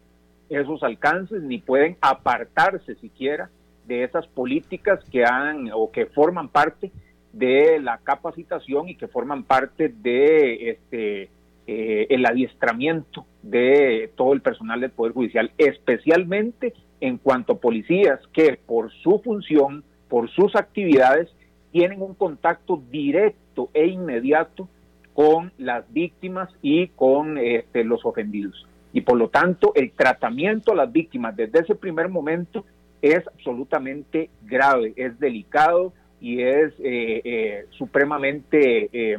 esos 0.49 0.81
alcances 0.81 1.43
ni 1.43 1.59
pueden 1.59 1.97
apartarse 2.01 2.95
siquiera 2.95 3.51
de 3.85 4.05
esas 4.05 4.25
políticas 4.25 5.07
que 5.11 5.23
han 5.23 5.69
o 5.71 5.91
que 5.91 6.07
forman 6.07 6.49
parte 6.49 6.91
de 7.33 7.79
la 7.79 7.99
capacitación 7.99 8.89
y 8.89 8.95
que 8.95 9.07
forman 9.07 9.43
parte 9.43 9.89
de 9.89 10.71
este 10.71 11.29
eh, 11.71 12.07
el 12.09 12.25
adiestramiento 12.25 13.27
de 13.43 14.11
todo 14.15 14.33
el 14.33 14.41
personal 14.41 14.81
del 14.81 14.89
Poder 14.89 15.13
Judicial, 15.13 15.51
especialmente 15.59 16.73
en 16.99 17.19
cuanto 17.19 17.53
a 17.53 17.59
policías 17.59 18.19
que 18.33 18.57
por 18.65 18.91
su 18.91 19.19
función, 19.19 19.83
por 20.07 20.31
sus 20.31 20.55
actividades, 20.55 21.29
tienen 21.71 22.01
un 22.01 22.15
contacto 22.15 22.81
directo 22.89 23.69
e 23.75 23.85
inmediato 23.85 24.67
con 25.13 25.51
las 25.59 25.91
víctimas 25.93 26.49
y 26.63 26.87
con 26.87 27.37
este, 27.37 27.83
los 27.83 28.03
ofendidos. 28.03 28.65
Y 28.91 29.01
por 29.01 29.17
lo 29.17 29.29
tanto, 29.29 29.71
el 29.75 29.91
tratamiento 29.91 30.71
a 30.71 30.75
las 30.75 30.91
víctimas 30.91 31.35
desde 31.35 31.59
ese 31.59 31.75
primer 31.75 32.09
momento 32.09 32.65
es 33.03 33.27
absolutamente 33.27 34.31
grave, 34.41 34.93
es 34.95 35.19
delicado, 35.19 35.93
y 36.21 36.41
es 36.41 36.73
eh, 36.79 37.21
eh, 37.23 37.65
supremamente 37.71 38.89
eh, 38.91 39.17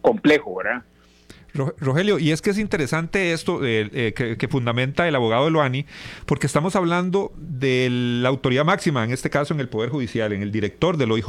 complejo, 0.00 0.56
¿verdad? 0.56 0.82
Rogelio, 1.78 2.18
y 2.18 2.32
es 2.32 2.42
que 2.42 2.50
es 2.50 2.58
interesante 2.58 3.32
esto 3.32 3.60
que, 3.60 4.48
fundamenta 4.50 5.08
el 5.08 5.14
abogado 5.14 5.48
Luani, 5.48 5.86
porque 6.26 6.46
estamos 6.46 6.76
hablando 6.76 7.32
de 7.38 7.88
la 7.90 8.28
autoridad 8.28 8.66
máxima, 8.66 9.02
en 9.04 9.10
este 9.10 9.30
caso 9.30 9.54
en 9.54 9.60
el 9.60 9.70
Poder 9.70 9.88
Judicial, 9.88 10.34
en 10.34 10.42
el 10.42 10.52
director 10.52 10.98
del 10.98 11.12
OIJ. 11.12 11.28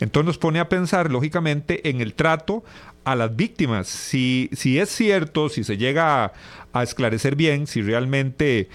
Entonces 0.00 0.26
nos 0.26 0.36
pone 0.36 0.60
a 0.60 0.68
pensar, 0.68 1.10
lógicamente, 1.10 1.88
en 1.88 2.02
el 2.02 2.12
trato 2.12 2.62
a 3.04 3.16
las 3.16 3.34
víctimas. 3.36 3.88
Si, 3.88 4.50
si 4.52 4.78
es 4.78 4.90
cierto, 4.90 5.48
si 5.48 5.64
se 5.64 5.78
llega 5.78 6.34
a 6.74 6.82
esclarecer 6.82 7.34
bien, 7.34 7.66
si 7.66 7.80
realmente 7.80 8.68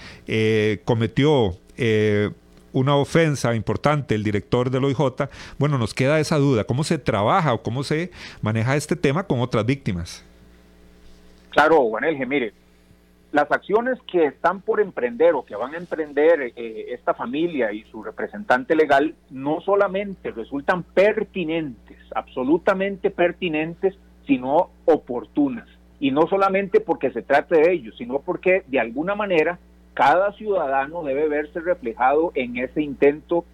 cometió 0.84 1.56
una 2.74 2.96
ofensa 2.96 3.54
importante 3.54 4.14
el 4.14 4.22
director 4.22 4.68
del 4.68 4.84
OIJ, 4.84 5.28
bueno, 5.58 5.78
nos 5.78 5.94
queda 5.94 6.20
esa 6.20 6.36
duda, 6.36 6.64
¿cómo 6.64 6.84
se 6.84 6.98
trabaja 6.98 7.54
o 7.54 7.62
cómo 7.62 7.82
se 7.84 8.10
maneja 8.42 8.76
este 8.76 8.96
tema 8.96 9.26
con 9.26 9.40
otras 9.40 9.64
víctimas? 9.64 10.24
Claro, 11.50 11.88
Juanelge, 11.88 12.26
mire, 12.26 12.52
las 13.30 13.50
acciones 13.50 13.98
que 14.10 14.26
están 14.26 14.60
por 14.60 14.80
emprender 14.80 15.34
o 15.34 15.44
que 15.44 15.56
van 15.56 15.74
a 15.74 15.78
emprender 15.78 16.52
eh, 16.54 16.86
esta 16.90 17.14
familia 17.14 17.72
y 17.72 17.82
su 17.84 18.02
representante 18.02 18.76
legal 18.76 19.14
no 19.30 19.60
solamente 19.60 20.30
resultan 20.32 20.82
pertinentes, 20.82 21.96
absolutamente 22.14 23.10
pertinentes, 23.10 23.96
sino 24.26 24.70
oportunas. 24.84 25.68
Y 26.00 26.10
no 26.10 26.26
solamente 26.26 26.80
porque 26.80 27.10
se 27.12 27.22
trate 27.22 27.56
de 27.56 27.72
ellos, 27.72 27.96
sino 27.96 28.20
porque 28.20 28.62
de 28.66 28.80
alguna 28.80 29.14
manera 29.14 29.58
cada 29.94 30.32
ciudadano 30.32 31.02
debe 31.04 31.28
verse 31.28 31.60
reflejado 31.60 32.32
en 32.34 32.56
ese 32.58 32.82
intento 32.82 33.44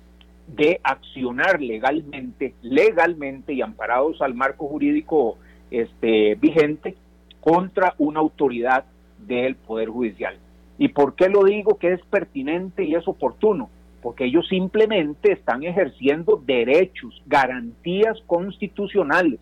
de 0.49 0.80
accionar 0.82 1.61
legalmente, 1.61 2.55
legalmente 2.62 3.53
y 3.53 3.62
amparados 3.62 4.20
al 4.20 4.34
marco 4.34 4.66
jurídico 4.66 5.36
este, 5.70 6.34
vigente 6.34 6.97
contra 7.41 7.95
una 7.99 8.20
autoridad 8.20 8.84
del 9.18 9.55
Poder 9.55 9.91
Judicial. 9.91 10.36
¿Y 10.78 10.88
por 10.88 11.14
qué 11.14 11.28
lo 11.28 11.45
digo 11.45 11.78
que 11.78 11.93
es 11.93 12.01
pertinente 12.07 12.84
y 12.84 12.95
es 12.95 13.07
oportuno? 13.07 13.68
Porque 14.03 14.24
ellos 14.24 14.49
simplemente 14.49 15.32
están 15.32 15.62
ejerciendo 15.62 16.43
derechos, 16.45 17.22
garantías 17.26 18.18
constitucionales 18.26 19.41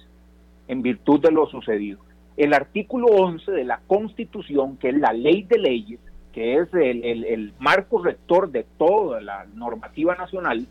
en 0.66 0.82
virtud 0.82 1.20
de 1.20 1.30
lo 1.30 1.46
sucedido. 1.46 2.01
El 2.36 2.55
artículo 2.55 3.07
11 3.07 3.53
de 3.53 3.64
la 3.64 3.80
Constitución, 3.86 4.76
que 4.76 4.88
es 4.88 4.96
la 4.96 5.12
ley 5.12 5.44
de 5.44 5.59
leyes, 5.59 6.01
que 6.39 6.59
es 6.59 6.68
el, 6.72 7.53
marco 7.59 8.01
rector 8.01 8.53
de 8.53 8.64
toda 8.78 9.20
la 9.20 9.47
normativa 9.57 10.14
nacional, 10.14 10.68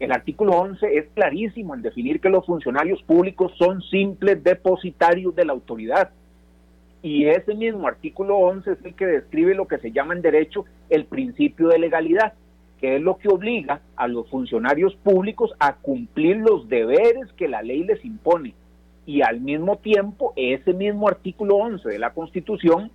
El 0.00 0.10
artículo 0.10 0.52
11 0.52 0.96
es 0.96 1.04
clarísimo 1.14 1.74
en 1.74 1.82
definir 1.82 2.18
que 2.18 2.30
los 2.30 2.46
funcionarios 2.46 3.02
públicos 3.02 3.52
son 3.58 3.82
simples 3.82 4.42
depositarios 4.42 5.36
de 5.36 5.44
la 5.44 5.52
autoridad. 5.52 6.08
Y 7.02 7.26
ese 7.26 7.54
mismo 7.54 7.86
artículo 7.86 8.38
11 8.38 8.72
es 8.72 8.84
el 8.84 8.94
que 8.94 9.04
describe 9.04 9.54
lo 9.54 9.68
que 9.68 9.76
se 9.78 9.92
llama 9.92 10.14
en 10.14 10.22
derecho 10.22 10.64
el 10.88 11.04
principio 11.04 11.68
de 11.68 11.78
legalidad, 11.78 12.32
que 12.80 12.96
es 12.96 13.02
lo 13.02 13.18
que 13.18 13.28
obliga 13.28 13.82
a 13.96 14.08
los 14.08 14.30
funcionarios 14.30 14.94
públicos 14.96 15.52
a 15.60 15.74
cumplir 15.74 16.38
los 16.38 16.70
deberes 16.70 17.30
que 17.36 17.48
la 17.48 17.60
ley 17.60 17.84
les 17.84 18.02
impone. 18.02 18.54
Y 19.04 19.20
al 19.20 19.42
mismo 19.42 19.76
tiempo, 19.76 20.32
ese 20.36 20.72
mismo 20.72 21.06
artículo 21.06 21.56
11 21.56 21.86
de 21.86 21.98
la 21.98 22.14
Constitución 22.14 22.90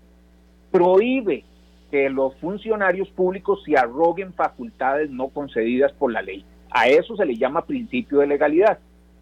prohíbe 0.71 1.45
que 1.91 2.09
los 2.09 2.35
funcionarios 2.35 3.09
públicos 3.09 3.63
se 3.63 3.77
arroguen 3.77 4.33
facultades 4.33 5.09
no 5.09 5.29
concedidas 5.29 5.91
por 5.93 6.11
la 6.11 6.21
ley. 6.21 6.45
A 6.69 6.87
eso 6.87 7.15
se 7.15 7.25
le 7.25 7.35
llama 7.35 7.65
principio 7.65 8.19
de 8.19 8.27
legalidad. 8.27 8.79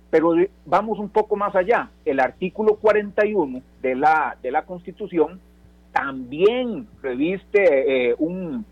Pero 0.09 0.33
vamos 0.65 0.99
un 0.99 1.09
poco 1.09 1.35
más 1.35 1.55
allá. 1.55 1.89
El 2.05 2.19
artículo 2.19 2.75
41 2.77 3.61
de 3.81 3.95
la, 3.95 4.37
de 4.41 4.51
la 4.51 4.63
Constitución 4.63 5.39
también 5.91 6.87
reviste 7.01 8.09
eh, 8.09 8.15
un, 8.17 8.65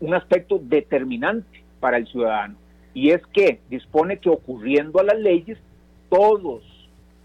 un 0.00 0.14
aspecto 0.14 0.58
determinante 0.62 1.62
para 1.80 1.98
el 1.98 2.06
ciudadano. 2.06 2.56
Y 2.94 3.10
es 3.10 3.22
que 3.32 3.60
dispone 3.68 4.18
que 4.18 4.30
ocurriendo 4.30 5.00
a 5.00 5.04
las 5.04 5.18
leyes, 5.18 5.58
todos, 6.08 6.62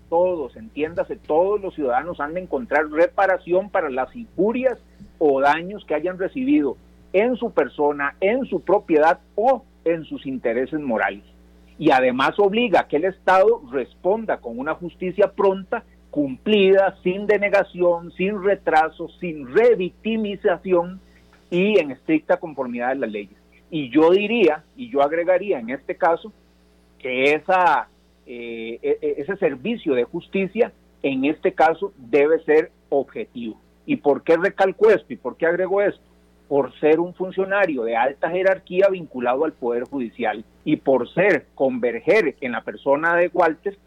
todos, 0.09 0.55
entiéndase, 0.55 1.15
todos 1.15 1.61
los 1.61 1.75
ciudadanos 1.75 2.19
han 2.19 2.33
de 2.33 2.41
encontrar 2.41 2.89
reparación 2.89 3.69
para 3.69 3.89
las 3.89 4.15
injurias 4.15 4.79
o 5.19 5.41
daños 5.41 5.85
que 5.85 5.93
hayan 5.93 6.17
recibido 6.17 6.77
en 7.13 7.35
su 7.35 7.51
persona, 7.51 8.15
en 8.21 8.45
su 8.45 8.61
propiedad 8.61 9.19
o 9.35 9.63
en 9.85 10.05
sus 10.05 10.25
intereses 10.25 10.79
morales. 10.79 11.23
Y 11.77 11.91
además 11.91 12.37
obliga 12.39 12.81
a 12.81 12.87
que 12.87 12.97
el 12.97 13.05
Estado 13.05 13.61
responda 13.71 14.37
con 14.37 14.59
una 14.59 14.73
justicia 14.73 15.31
pronta, 15.31 15.83
cumplida, 16.11 16.97
sin 17.03 17.27
denegación, 17.27 18.11
sin 18.13 18.43
retraso, 18.43 19.09
sin 19.19 19.47
revictimización 19.53 20.99
y 21.49 21.79
en 21.79 21.91
estricta 21.91 22.37
conformidad 22.37 22.89
de 22.89 22.95
las 22.95 23.11
leyes. 23.11 23.37
Y 23.71 23.89
yo 23.89 24.11
diría, 24.11 24.63
y 24.75 24.89
yo 24.89 25.01
agregaría 25.01 25.59
en 25.59 25.69
este 25.69 25.95
caso, 25.95 26.33
que 26.97 27.33
esa, 27.33 27.87
eh, 28.25 28.79
e, 28.81 28.97
e, 29.01 29.21
ese 29.21 29.37
servicio 29.37 29.93
de 29.93 30.03
justicia 30.03 30.73
en 31.01 31.25
este 31.25 31.53
caso 31.53 31.93
debe 31.97 32.43
ser 32.43 32.71
objetivo. 32.89 33.57
¿Y 33.85 33.97
por 33.97 34.23
qué 34.23 34.37
recalco 34.37 34.89
esto 34.89 35.13
y 35.13 35.17
por 35.17 35.37
qué 35.37 35.45
agrego 35.45 35.81
esto? 35.81 36.01
Por 36.47 36.77
ser 36.79 36.99
un 36.99 37.13
funcionario 37.13 37.83
de 37.83 37.95
alta 37.95 38.29
jerarquía 38.29 38.87
vinculado 38.89 39.45
al 39.45 39.53
Poder 39.53 39.83
Judicial 39.83 40.43
y 40.63 40.77
por 40.77 41.11
ser, 41.13 41.47
converger 41.55 42.35
en 42.41 42.51
la 42.51 42.61
persona 42.61 43.15
de 43.15 43.29
Walter, 43.33 43.77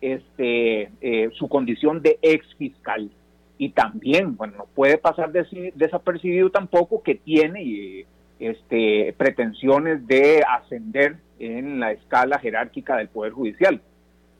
este, 0.00 0.90
eh, 1.00 1.30
su 1.34 1.48
condición 1.48 2.02
de 2.02 2.18
ex 2.22 2.54
fiscal. 2.56 3.10
Y 3.58 3.70
también, 3.70 4.36
bueno, 4.36 4.54
no 4.58 4.66
puede 4.74 4.98
pasar 4.98 5.30
desapercibido 5.32 6.50
tampoco 6.50 7.02
que 7.02 7.14
tiene 7.14 8.06
este, 8.40 9.14
pretensiones 9.16 10.04
de 10.06 10.42
ascender 10.48 11.16
en 11.38 11.78
la 11.78 11.92
escala 11.92 12.38
jerárquica 12.40 12.96
del 12.96 13.08
Poder 13.08 13.32
Judicial. 13.32 13.80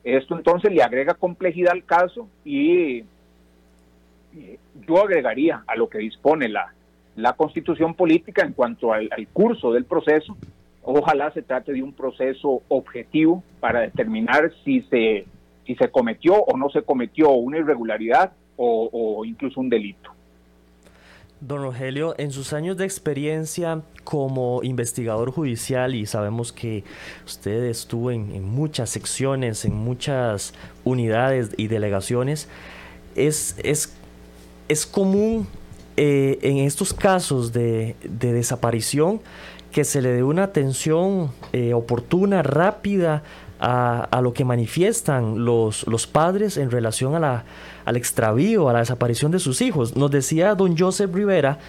Esto 0.03 0.35
entonces 0.35 0.73
le 0.73 0.83
agrega 0.83 1.13
complejidad 1.13 1.71
al 1.71 1.85
caso 1.85 2.27
y 2.43 3.03
yo 4.87 5.01
agregaría 5.01 5.63
a 5.67 5.75
lo 5.75 5.89
que 5.89 5.99
dispone 5.99 6.49
la, 6.49 6.73
la 7.15 7.33
constitución 7.33 7.93
política 7.93 8.43
en 8.45 8.53
cuanto 8.53 8.93
al, 8.93 9.09
curso 9.31 9.71
del 9.71 9.85
proceso. 9.85 10.35
Ojalá 10.81 11.31
se 11.31 11.41
trate 11.41 11.71
de 11.71 11.81
un 11.81 11.93
proceso 11.93 12.61
objetivo 12.67 13.43
para 13.59 13.81
determinar 13.81 14.51
si 14.63 14.81
se, 14.83 15.25
si 15.65 15.75
se 15.75 15.89
cometió 15.89 16.35
o 16.35 16.57
no 16.57 16.69
se 16.69 16.81
cometió 16.81 17.31
una 17.31 17.57
irregularidad 17.57 18.33
o, 18.57 19.23
incluso 19.25 19.59
un 19.59 19.69
delito. 19.69 20.11
Don 21.41 21.61
Rogelio, 21.61 22.15
en 22.17 22.31
sus 22.31 22.53
años 22.53 22.77
de 22.77 22.85
experiencia 22.85 23.81
como 24.05 24.61
investigador 24.63 25.31
judicial, 25.31 25.93
y 25.93 26.05
sabemos 26.05 26.53
que 26.53 26.85
usted 27.25 27.65
estuvo 27.65 28.11
en, 28.11 28.31
en, 28.31 28.45
muchas 28.45 28.89
secciones, 28.89 29.65
en 29.65 29.75
muchas 29.75 30.53
unidades 30.85 31.53
y 31.57 31.67
delegaciones, 31.67 32.47
¿es, 33.15 33.59
es 33.61 33.97
es 34.67 34.85
común 34.85 35.47
eh, 35.95 36.39
en 36.41 36.57
estos 36.57 36.93
casos 36.93 37.53
de, 37.53 37.95
desaparición 38.03 39.21
que 39.71 39.83
se 39.83 40.01
le 40.01 40.09
dé 40.09 40.23
una 40.23 40.43
atención 40.43 41.31
eh, 41.51 41.73
oportuna, 41.73 42.43
rápida 42.43 43.23
a, 43.59 44.19
lo 44.21 44.33
que 44.33 44.43
manifiestan 44.43 45.45
los, 45.45 45.87
los 45.87 46.05
padres 46.05 46.57
en 46.57 46.69
relación 46.69 47.15
a 47.15 47.19
la, 47.19 47.43
al 47.85 47.95
extravío, 47.95 48.67
a 48.67 48.73
la 48.73 48.79
desaparición 48.79 49.31
de 49.31 49.39
sus 49.39 49.61
hijos. 49.61 49.95
Nos 49.95 50.11
decía 50.11 50.53
don 50.53 50.77
Joseph 50.77 51.13
Rivera, 51.13 51.59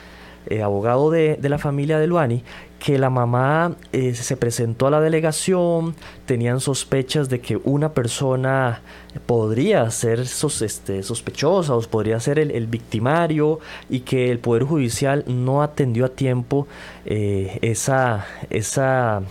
eh, 0.47 0.63
abogado 0.63 1.11
de, 1.11 1.39
la 1.41 1.59
familia 1.59 1.99
de 1.99 2.07
Luani, 2.07 2.45
que 2.79 2.99
la 2.99 3.09
mamá 3.09 3.77
eh, 3.93 4.15
se 4.15 4.37
presentó 4.37 4.87
a 4.87 4.91
la 4.91 5.01
delegación, 5.01 5.95
tenían 6.27 6.61
sospechas 6.61 7.29
de 7.29 7.41
que 7.41 7.59
una 7.65 7.93
persona 7.93 8.83
podría 9.27 9.91
ser 9.91 10.21
este, 10.21 11.03
sospechosa 11.03 11.75
o 11.75 11.81
podría 11.83 12.21
ser 12.21 12.39
el, 12.39 12.67
victimario 12.67 13.59
y 13.89 14.01
que 14.01 14.31
el 14.31 14.39
Poder 14.39 14.65
Judicial 14.65 15.25
no 15.27 15.63
atendió 15.63 16.05
a 16.05 16.09
tiempo 16.11 16.67
eh, 17.07 17.59
esa, 17.63 18.27
esa, 18.51 19.23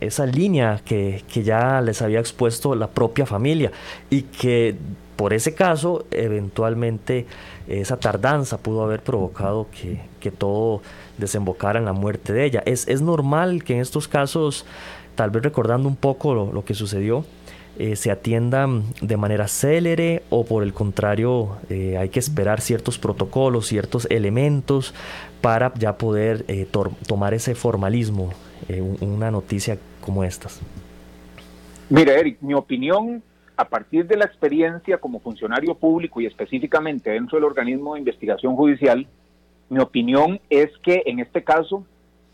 esa 0.00 0.26
línea 0.26 0.80
que, 0.84 1.22
que 1.32 1.44
ya 1.44 1.80
les 1.80 2.02
había 2.02 2.18
expuesto 2.18 2.74
la 2.74 2.88
propia 2.88 3.24
familia 3.24 3.70
y 4.10 4.22
que 4.22 4.76
por 5.16 5.32
ese 5.32 5.54
caso 5.54 6.04
eventualmente 6.10 7.26
esa 7.66 7.96
tardanza 7.96 8.58
pudo 8.58 8.84
haber 8.84 9.02
provocado 9.02 9.66
que, 9.70 10.00
que 10.20 10.30
todo 10.30 10.82
desembocara 11.18 11.78
en 11.78 11.84
la 11.84 11.92
muerte 11.92 12.32
de 12.32 12.44
ella. 12.44 12.62
Es, 12.66 12.86
es 12.88 13.00
normal 13.00 13.64
que 13.64 13.74
en 13.74 13.80
estos 13.80 14.08
casos, 14.08 14.66
tal 15.14 15.30
vez 15.30 15.42
recordando 15.42 15.88
un 15.88 15.96
poco 15.96 16.34
lo, 16.34 16.64
que 16.64 16.74
sucedió, 16.74 17.24
eh, 17.78 17.96
se 17.96 18.10
atiendan 18.10 18.84
de 19.02 19.16
manera 19.16 19.48
célere 19.48 20.22
o 20.30 20.46
por 20.46 20.62
el 20.62 20.72
contrario 20.72 21.58
eh, 21.68 21.98
hay 21.98 22.08
que 22.08 22.18
esperar 22.18 22.60
ciertos 22.60 22.98
protocolos, 22.98 23.66
ciertos 23.66 24.06
elementos 24.10 24.94
para 25.42 25.72
ya 25.74 25.98
poder 25.98 26.44
eh, 26.48 26.66
tomar 27.06 27.34
ese 27.34 27.54
formalismo, 27.54 28.30
una 29.00 29.30
noticia 29.30 29.78
como 30.00 30.24
estas. 30.24 30.60
Mire, 31.90 32.18
Eric, 32.18 32.38
mi 32.40 32.54
opinión 32.54 33.22
a 33.56 33.64
partir 33.68 34.06
de 34.06 34.16
la 34.16 34.26
experiencia 34.26 34.98
como 34.98 35.20
funcionario 35.20 35.74
público 35.74 36.20
y 36.20 36.26
específicamente 36.26 37.10
dentro 37.10 37.38
del 37.38 37.44
organismo 37.44 37.94
de 37.94 38.00
investigación 38.00 38.54
judicial, 38.54 39.06
mi 39.68 39.80
opinión 39.80 40.40
es 40.50 40.70
que 40.82 41.02
en 41.06 41.20
este 41.20 41.42
caso 41.42 41.84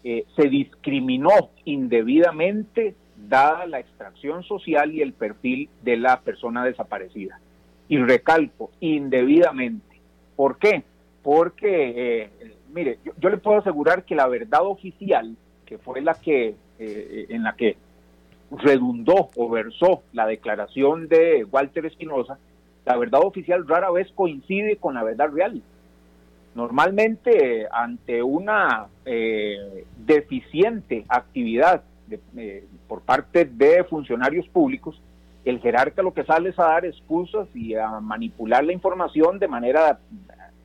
eh, 0.05 0.25
se 0.37 0.49
discriminó 0.49 1.51
indebidamente 1.65 2.95
dada 3.29 3.67
la 3.67 3.79
extracción 3.79 4.43
social 4.43 4.93
y 4.93 5.01
el 5.01 5.13
perfil 5.13 5.69
de 5.83 5.97
la 5.97 6.21
persona 6.21 6.65
desaparecida. 6.65 7.39
Y 7.89 7.99
recalco, 7.99 8.73
indebidamente. 8.81 10.01
¿Por 10.35 10.59
qué? 10.59 10.83
Porque, 11.23 11.93
eh, 11.97 12.31
mire, 12.75 12.99
yo, 13.19 13.31
le 13.31 13.37
puedo 13.37 13.59
asegurar 13.59 14.05
que 14.05 14.17
la 14.17 14.27
verdad 14.27 14.67
oficial, 14.67 15.37
que 15.65 15.79
fue 15.79 16.01
la 16.01 16.15
que, 16.15 16.57
eh, 16.81 17.27
en 17.29 17.45
la 17.45 17.55
que 17.55 17.77
redundó 18.59 19.31
o 19.37 19.49
versó 19.49 20.03
la 20.13 20.27
declaración 20.27 21.09
de 21.09 21.45
Walter 21.51 21.87
Espinosa, 21.87 22.39
la 22.85 22.97
verdad 22.97 23.21
oficial 23.23 23.67
rara 23.67 23.91
vez 23.91 24.11
coincide 24.15 24.77
con 24.77 24.95
la 24.95 25.05
verdad 25.05 25.31
real. 25.31 25.63
Normalmente, 26.55 27.67
ante 27.71 28.23
una 28.23 28.87
eh, 29.07 29.87
deficiente 29.97 31.05
actividad 31.09 31.83
eh, 32.37 32.65
por 32.89 33.01
parte 33.01 33.47
de 33.47 33.85
funcionarios 33.85 34.47
públicos, 34.49 35.01
el 35.45 35.61
jerarca 35.61 36.03
lo 36.03 36.13
que 36.13 36.25
sale 36.25 36.51
es 36.51 36.59
a 36.59 36.65
dar 36.65 36.85
excusas 36.85 37.49
y 37.55 37.75
a 37.75 37.89
manipular 38.01 38.65
la 38.65 38.73
información 38.73 39.39
de 39.39 39.49
manera 39.49 39.99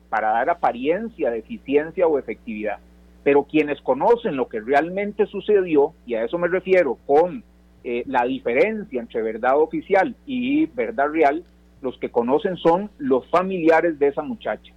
para 0.08 0.30
dar 0.30 0.50
apariencia 0.50 1.30
de 1.30 1.38
eficiencia 1.38 2.06
o 2.06 2.18
efectividad. 2.18 2.78
Pero 3.24 3.44
quienes 3.44 3.80
conocen 3.80 4.36
lo 4.36 4.48
que 4.48 4.60
realmente 4.60 5.26
sucedió, 5.26 5.94
y 6.06 6.14
a 6.14 6.24
eso 6.24 6.38
me 6.38 6.48
refiero 6.48 6.98
con 7.06 7.42
eh, 7.90 8.02
la 8.04 8.26
diferencia 8.26 9.00
entre 9.00 9.22
verdad 9.22 9.58
oficial 9.58 10.14
y 10.26 10.66
verdad 10.66 11.08
real, 11.10 11.42
los 11.80 11.96
que 11.96 12.10
conocen 12.10 12.58
son 12.58 12.90
los 12.98 13.26
familiares 13.28 13.98
de 13.98 14.08
esa 14.08 14.20
muchacha. 14.20 14.74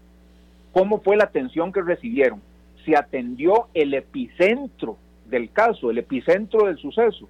¿Cómo 0.71 1.01
fue 1.01 1.17
la 1.17 1.25
atención 1.25 1.73
que 1.73 1.81
recibieron? 1.81 2.41
Se 2.85 2.95
atendió 2.95 3.67
el 3.73 3.93
epicentro 3.95 4.95
del 5.25 5.51
caso, 5.51 5.91
el 5.91 5.97
epicentro 5.97 6.67
del 6.67 6.77
suceso. 6.77 7.27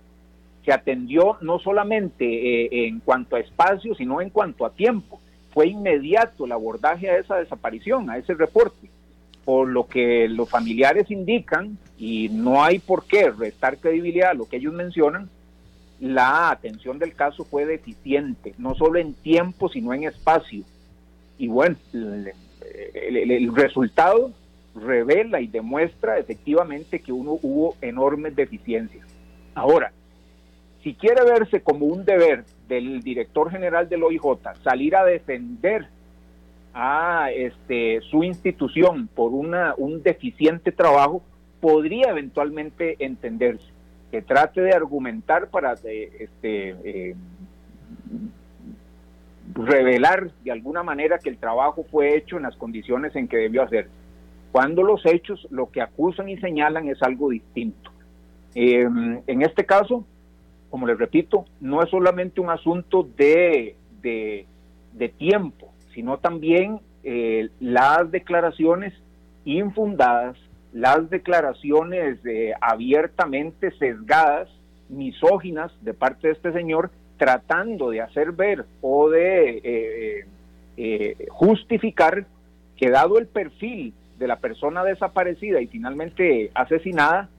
Se 0.64 0.72
atendió 0.72 1.38
no 1.42 1.58
solamente 1.58 2.26
eh, 2.26 2.86
en 2.86 3.00
cuanto 3.00 3.36
a 3.36 3.40
espacio, 3.40 3.96
sino 3.96 4.22
en 4.22 4.30
cuanto 4.30 4.68
a 4.68 4.74
tiempo. 4.74 5.20
Fue 5.52 5.66
inmediato 5.66 6.46
el 6.46 6.52
abordaje 6.52 7.10
a 7.10 7.18
esa 7.18 7.38
desaparición, 7.38 8.08
a 8.12 8.20
ese 8.20 8.36
reporte. 8.36 8.88
Por 9.44 9.68
lo 9.68 9.88
que 9.88 10.30
los 10.30 10.48
familiares 10.48 11.10
indican, 11.10 11.80
y 11.98 12.30
no 12.30 12.64
hay 12.64 12.78
por 12.78 13.06
qué 13.06 13.32
restar 13.32 13.80
credibilidad 13.80 14.30
a 14.30 14.36
lo 14.36 14.48
que 14.48 14.58
ellos 14.58 14.76
mencionan, 14.76 15.28
la 16.02 16.50
atención 16.50 16.98
del 16.98 17.14
caso 17.14 17.46
fue 17.46 17.66
deficiente, 17.66 18.56
no 18.58 18.74
solo 18.74 18.98
en 18.98 19.14
tiempo, 19.14 19.70
sino 19.70 19.94
en 19.94 20.06
espacio. 20.06 20.64
Y 21.38 21.48
bueno, 21.48 21.76
el, 21.94 23.56
resultado 23.56 24.32
revela 24.76 25.42
y 25.42 25.48
demuestra 25.48 26.18
efectivamente 26.18 27.00
que 27.02 27.12
uno 27.12 27.38
hubo 27.44 27.76
enormes 27.82 28.36
deficiencias. 28.36 29.06
Ahora, 29.54 29.92
si 30.82 30.96
quiere 30.96 31.24
verse 31.24 31.62
como 31.62 31.86
un 31.86 32.04
deber 32.04 32.46
del 32.68 33.02
director 33.02 33.52
general 33.52 33.88
del 33.88 34.02
OIJ 34.02 34.24
salir 34.64 34.96
a 34.96 35.06
defender 35.06 35.88
a 36.74 37.30
este, 37.32 38.02
su 38.10 38.24
institución 38.24 39.08
por 39.08 39.34
una, 39.34 39.76
un 39.78 40.02
deficiente 40.02 40.72
trabajo, 40.72 41.22
podría 41.60 42.10
eventualmente 42.10 42.96
entenderse 42.98 43.72
que 44.12 44.22
trate 44.22 44.62
de 44.62 44.74
argumentar 44.74 45.50
para 45.50 45.74
eh, 45.86 46.12
este, 46.20 46.76
eh, 46.84 47.16
revelar 49.54 50.32
de 50.44 50.52
alguna 50.52 50.84
manera 50.84 51.18
que 51.20 51.30
el 51.30 51.38
trabajo 51.38 51.86
fue 51.90 52.16
hecho 52.16 52.38
en 52.38 52.44
las 52.44 52.56
condiciones 52.56 53.16
en 53.16 53.28
que 53.28 53.38
debió 53.38 53.64
hacer. 53.64 53.90
Cuando 54.52 54.84
los 54.84 55.06
hechos 55.06 55.48
lo 55.50 55.72
que 55.72 55.82
acusan 55.82 56.30
y 56.30 56.38
señalan 56.38 56.88
es 56.90 57.02
algo 57.02 57.30
distinto. 57.30 57.92
Eh, 58.54 58.82
en 58.82 59.42
este 59.42 59.66
caso, 59.66 60.06
como 60.70 60.88
les 60.88 60.98
repito, 60.98 61.46
no 61.60 61.82
es 61.82 61.90
solamente 61.90 62.42
un 62.42 62.50
asunto 62.50 63.08
de, 63.18 63.76
de, 64.02 65.10
tiempo, 65.18 65.72
sino 65.94 66.18
también 66.18 66.80
eh, 67.04 67.50
las 67.60 68.10
declaraciones 68.12 68.94
infundadas, 69.46 70.38
las 70.74 71.10
declaraciones 71.10 72.20
eh, 72.26 72.54
abiertamente 72.62 73.72
sesgadas, 73.72 74.50
misóginas 74.90 75.72
de 75.82 75.94
parte 75.94 76.28
de 76.28 76.34
este 76.34 76.52
señor, 76.54 76.92
tratando 77.18 77.90
de 77.90 78.02
hacer 78.02 78.32
ver 78.32 78.66
o 78.82 79.10
de 79.10 80.26
eh, 80.78 81.28
justificar 81.30 82.26
que 82.76 82.90
dado 82.90 83.20
el 83.20 83.28
perfil 83.28 83.94
de 84.18 84.28
la 84.28 84.38
persona 84.38 84.84
desaparecida 84.84 85.62
y 85.62 85.68
finalmente 85.68 86.52
asesinada, 86.54 87.30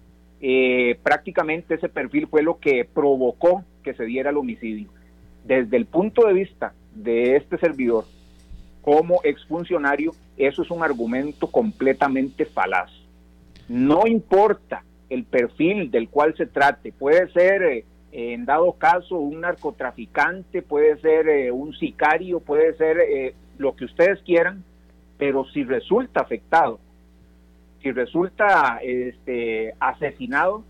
eh, 0.41 0.99
prácticamente 1.03 1.74
ese 1.74 1.89
perfil 1.89 2.26
fue 2.26 2.43
lo 2.43 2.59
que 2.59 2.85
provocó 2.85 3.64
que 3.85 3.95
se 3.95 4.05
diera 4.05 4.30
el 4.30 4.37
homicidio. 4.37 4.89
Desde 5.45 5.76
el 5.76 5.87
punto 5.87 6.26
de 6.26 6.33
vista 6.33 6.74
de 6.95 7.37
este 7.37 7.59
servidor, 7.59 8.05
como 8.83 9.20
exfuncionario, 9.22 10.12
eso 10.37 10.62
es 10.62 10.70
un 10.72 10.83
argumento 10.83 11.47
completamente 11.47 12.45
falaz. 12.45 12.91
No 13.68 14.06
importa 14.06 14.84
el 15.08 15.24
perfil 15.24 15.90
del 15.90 16.08
cual 16.08 16.34
se 16.36 16.46
trate, 16.46 16.92
puede 16.92 17.30
ser 17.32 17.62
eh, 17.62 17.84
en 18.12 18.44
dado 18.44 18.72
caso 18.72 19.16
un 19.16 19.40
narcotraficante, 19.40 20.62
puede 20.62 20.98
ser 20.98 21.28
eh, 21.28 21.50
un 21.50 21.74
sicario, 21.74 22.40
puede 22.40 22.74
ser 22.76 23.34
lo 23.58 23.74
que 23.74 23.84
ustedes 23.84 24.20
quieran, 24.22 24.64
pero 25.18 25.44
si 25.46 25.64
resulta 25.64 26.20
afectado 26.20 26.78
si 27.82 27.90
resulta 27.90 28.78
este, 28.82 29.74
asesinado, 29.80 30.62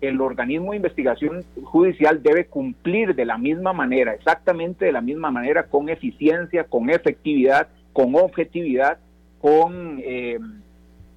el 0.00 0.20
organismo 0.20 0.72
de 0.72 0.78
investigación 0.78 1.44
judicial 1.62 2.22
debe 2.22 2.46
cumplir 2.46 3.14
de 3.14 3.24
la 3.24 3.38
misma 3.38 3.72
manera, 3.72 4.12
exactamente 4.12 4.84
de 4.84 4.92
la 4.92 5.00
misma 5.00 5.30
manera, 5.30 5.64
con 5.64 5.88
eficiencia, 5.88 6.64
con 6.64 6.90
efectividad, 6.90 7.68
con 7.92 8.14
objetividad, 8.14 8.98
con 9.40 10.00
eh, 10.02 10.38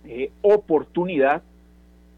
eh, 0.09 0.31
oportunidad 0.41 1.43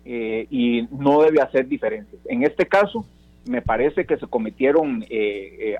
eh, 0.05 0.47
y 0.49 0.87
no 0.91 1.21
debe 1.21 1.41
hacer 1.41 1.67
diferencias. 1.67 2.21
En 2.25 2.43
este 2.43 2.65
caso, 2.65 3.05
me 3.45 3.61
parece 3.61 4.05
que 4.05 4.17
se 4.17 4.27
cometieron 4.27 5.03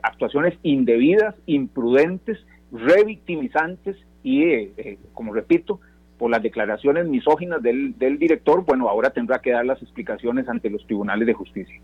actuaciones 0.01 0.57
indebidas, 0.64 1.36
imprudentes, 1.45 2.39
revictimizantes 2.72 3.97
y, 4.24 4.68
como 5.14 5.32
repito, 5.34 5.80
por 6.18 6.30
las 6.30 6.43
declaraciones 6.43 7.07
misóginas 7.07 7.64
del, 7.64 7.95
director, 7.97 8.66
bueno, 8.66 8.89
ahora 8.89 9.12
tendrá 9.12 9.39
que 9.39 9.51
dar 9.51 9.66
las 9.66 9.82
explicaciones 9.82 10.49
ante 10.49 10.70
los 10.70 10.86
tribunales 10.86 11.26
de 11.26 11.34
justicia. 11.34 11.80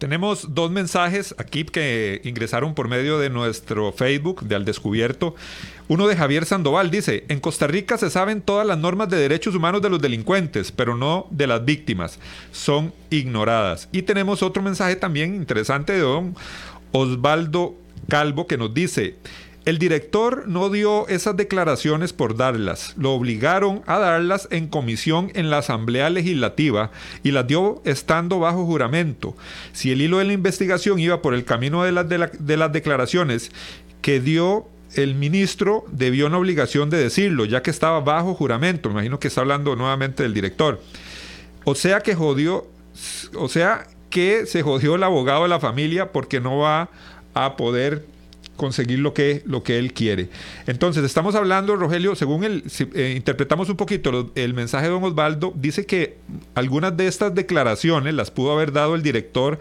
Tenemos 0.00 0.54
dos 0.54 0.70
mensajes 0.70 1.34
aquí 1.36 1.62
que 1.64 2.22
ingresaron 2.24 2.74
por 2.74 2.88
medio 2.88 3.18
de 3.18 3.28
nuestro 3.28 3.92
Facebook 3.92 4.40
de 4.44 4.54
Al 4.54 4.64
Descubierto. 4.64 5.34
Uno 5.88 6.06
de 6.08 6.16
Javier 6.16 6.46
Sandoval 6.46 6.90
dice, 6.90 7.26
en 7.28 7.38
Costa 7.38 7.66
Rica 7.66 7.98
se 7.98 8.08
saben 8.08 8.40
todas 8.40 8.66
las 8.66 8.78
normas 8.78 9.10
de 9.10 9.18
derechos 9.18 9.54
humanos 9.54 9.82
de 9.82 9.90
los 9.90 10.00
delincuentes, 10.00 10.72
pero 10.72 10.96
no 10.96 11.26
de 11.30 11.46
las 11.46 11.66
víctimas. 11.66 12.18
Son 12.50 12.94
ignoradas. 13.10 13.90
Y 13.92 14.00
tenemos 14.00 14.42
otro 14.42 14.62
mensaje 14.62 14.96
también 14.96 15.34
interesante 15.34 15.92
de 15.92 15.98
don 15.98 16.34
Osvaldo 16.92 17.74
Calvo 18.08 18.46
que 18.46 18.56
nos 18.56 18.72
dice, 18.72 19.16
el 19.66 19.78
director 19.78 20.48
no 20.48 20.70
dio 20.70 21.06
esas 21.08 21.36
declaraciones 21.36 22.12
por 22.12 22.36
darlas, 22.36 22.94
lo 22.96 23.12
obligaron 23.12 23.82
a 23.86 23.98
darlas 23.98 24.48
en 24.50 24.68
comisión 24.68 25.30
en 25.34 25.50
la 25.50 25.58
Asamblea 25.58 26.08
Legislativa 26.08 26.90
y 27.22 27.32
las 27.32 27.46
dio 27.46 27.82
estando 27.84 28.38
bajo 28.38 28.64
juramento. 28.64 29.36
Si 29.72 29.92
el 29.92 30.00
hilo 30.00 30.18
de 30.18 30.24
la 30.24 30.32
investigación 30.32 30.98
iba 30.98 31.20
por 31.20 31.34
el 31.34 31.44
camino 31.44 31.84
de 31.84 31.92
las, 31.92 32.08
de, 32.08 32.56
las 32.56 32.72
declaraciones 32.72 33.50
que 34.00 34.20
dio 34.20 34.66
el 34.94 35.14
ministro, 35.14 35.84
debió 35.92 36.26
una 36.26 36.38
obligación 36.38 36.88
de 36.88 36.96
decirlo, 36.96 37.44
ya 37.44 37.62
que 37.62 37.70
estaba 37.70 38.00
bajo 38.00 38.34
juramento. 38.34 38.88
Me 38.88 38.94
imagino 38.94 39.20
que 39.20 39.28
está 39.28 39.42
hablando 39.42 39.76
nuevamente 39.76 40.22
del 40.22 40.34
director. 40.34 40.80
O 41.64 41.74
sea 41.74 42.00
que 42.00 42.14
jodió, 42.14 42.66
o 43.36 43.48
sea 43.48 43.86
que 44.08 44.46
se 44.46 44.62
jodió 44.62 44.94
el 44.94 45.02
abogado 45.02 45.42
de 45.42 45.48
la 45.48 45.60
familia 45.60 46.12
porque 46.12 46.40
no 46.40 46.58
va 46.58 46.88
a 47.34 47.56
poder 47.56 48.06
conseguir 48.60 48.98
lo 48.98 49.14
que, 49.14 49.42
lo 49.46 49.62
que 49.62 49.78
él 49.78 49.94
quiere. 49.94 50.28
Entonces, 50.66 51.02
estamos 51.02 51.34
hablando, 51.34 51.76
Rogelio, 51.76 52.14
según 52.14 52.44
el, 52.44 52.62
eh, 52.94 53.14
interpretamos 53.16 53.70
un 53.70 53.78
poquito 53.78 54.30
el 54.34 54.52
mensaje 54.52 54.84
de 54.84 54.92
don 54.92 55.02
Osvaldo, 55.02 55.54
dice 55.56 55.86
que 55.86 56.18
algunas 56.54 56.94
de 56.94 57.06
estas 57.06 57.34
declaraciones 57.34 58.12
las 58.12 58.30
pudo 58.30 58.52
haber 58.52 58.70
dado 58.72 58.94
el 58.96 59.02
director 59.02 59.58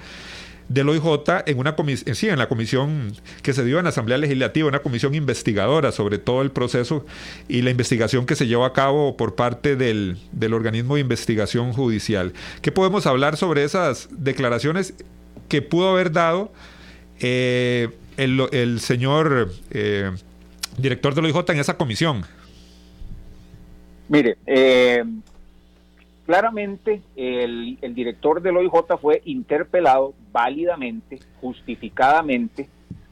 del 0.68 0.89
OIJ 0.89 1.45
en 1.45 1.60
una 1.60 1.78
comisión, 1.78 2.14
sí, 2.14 2.28
en 2.28 2.39
la 2.39 2.50
comisión 2.50 3.14
que 3.41 3.54
se 3.54 3.64
dio 3.64 3.78
en 3.78 3.86
la 3.86 3.91
Asamblea 3.91 4.18
Legislativa, 4.18 4.68
una 4.68 4.80
comisión 4.80 5.16
investigadora 5.16 5.93
sobre 5.93 6.18
todo 6.18 6.41
el 6.41 6.52
proceso 6.52 7.06
y 7.47 7.62
la 7.62 7.70
investigación 7.70 8.26
que 8.26 8.36
se 8.36 8.47
llevó 8.47 8.66
a 8.66 8.74
cabo 8.74 9.16
por 9.16 9.36
parte 9.36 9.78
del, 9.78 10.18
organismo 10.54 10.95
de 10.95 11.02
investigación 11.02 11.72
judicial. 11.72 12.34
¿Qué 12.62 12.74
podemos 12.74 13.08
hablar 13.08 13.38
sobre 13.38 13.64
esas 13.64 14.10
declaraciones 14.12 14.93
que 15.47 15.62
pudo 15.62 15.89
haber 15.89 16.12
dado? 16.12 16.52
Eh, 17.22 17.89
el, 18.20 18.80
señor 18.80 19.51
eh, 19.72 20.11
director 20.78 21.13
de 21.15 21.22
la 21.22 21.28
OIJ 21.28 21.51
en 21.51 21.59
esa 21.59 21.78
comisión? 21.78 22.24
Mire, 24.07 24.38
eh, 24.45 25.03
claramente 26.26 27.01
el, 27.15 27.78
el, 27.82 27.95
director 27.95 28.41
del 28.41 28.57
OIJ 28.57 28.97
fue 28.99 29.22
interpelado 29.26 30.13
válidamente, 30.32 31.20
justificadamente, 31.39 32.67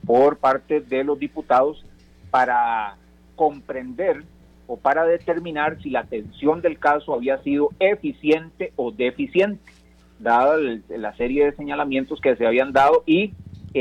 por 0.06 0.38
parte 0.38 0.82
de 0.82 1.04
los 1.04 1.20
diputados 1.20 1.84
para 2.32 2.96
comprender 3.36 4.24
o 4.68 4.78
para 4.78 5.06
determinar 5.06 5.82
si 5.82 5.90
la 5.90 6.02
atención 6.02 6.62
del 6.62 6.78
caso 6.78 7.14
había 7.14 7.42
sido 7.44 7.70
eficiente 7.80 8.74
o 8.76 8.92
deficiente, 8.92 9.72
dada 10.20 10.58
la 10.90 11.16
serie 11.16 11.46
de 11.46 11.56
señalamientos 11.56 12.20
que 12.20 12.36
se 12.36 12.46
habían 12.46 12.74
dado 12.74 13.04
y 13.06 13.34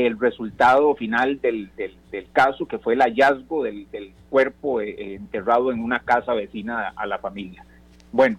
el 0.05 0.19
resultado 0.19 0.93
final 0.95 1.39
del, 1.41 1.69
del, 1.75 2.27
caso, 2.31 2.65
que 2.65 2.77
fue 2.77 2.93
el 2.93 3.01
hallazgo 3.01 3.63
del, 3.63 3.87
cuerpo 4.29 4.81
eh, 4.81 4.89
eh, 4.89 5.15
enterrado 5.15 5.71
en 5.71 5.79
una 5.79 5.99
casa 5.99 6.33
vecina 6.33 6.93
a, 6.95 7.05
la 7.07 7.17
familia. 7.17 7.65
Bueno, 8.11 8.37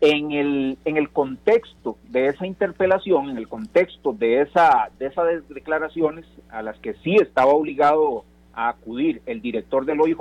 en 0.00 0.32
el, 0.32 0.78
en 0.84 0.96
el 0.96 1.10
contexto 1.10 1.96
de 2.08 2.26
esa 2.26 2.46
interpelación, 2.46 3.30
en 3.30 3.38
el 3.38 3.48
contexto 3.48 4.12
de, 4.12 4.42
esa, 4.42 4.90
de 4.98 5.06
esas 5.06 5.26
declaraciones 5.48 6.26
a 6.50 6.62
las 6.62 6.78
que 6.78 6.94
sí 6.94 7.16
estaba 7.16 7.52
obligado 7.52 8.24
a 8.54 8.70
acudir 8.70 9.22
el 9.26 9.40
director 9.40 9.84
del 9.84 10.00
OIJ, 10.00 10.18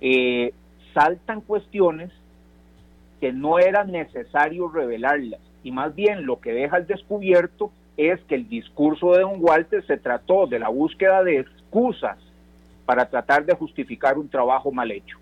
eh, 0.00 0.52
saltan 0.94 1.40
cuestiones 1.40 2.10
que 3.20 3.32
no 3.32 3.58
era 3.58 3.84
necesario 3.84 4.68
revelarlas 4.68 5.40
y 5.62 5.70
más 5.70 5.94
bien 5.94 6.24
lo 6.24 6.40
que 6.40 6.52
deja 6.52 6.76
al 6.76 6.86
descubierto 6.86 7.70
es 7.98 8.20
que 8.22 8.36
el 8.36 8.48
discurso 8.48 9.12
de 9.12 9.22
don 9.22 9.38
Walter 9.40 9.84
se 9.84 9.96
trató 9.96 10.46
de 10.46 10.60
la 10.60 10.68
búsqueda 10.68 11.22
de 11.24 11.40
excusas 11.40 12.16
para 12.86 13.10
tratar 13.10 13.44
de 13.44 13.54
justificar 13.54 14.16
un 14.16 14.28
trabajo 14.28 14.70
mal 14.70 14.90
hecho. 14.92 15.18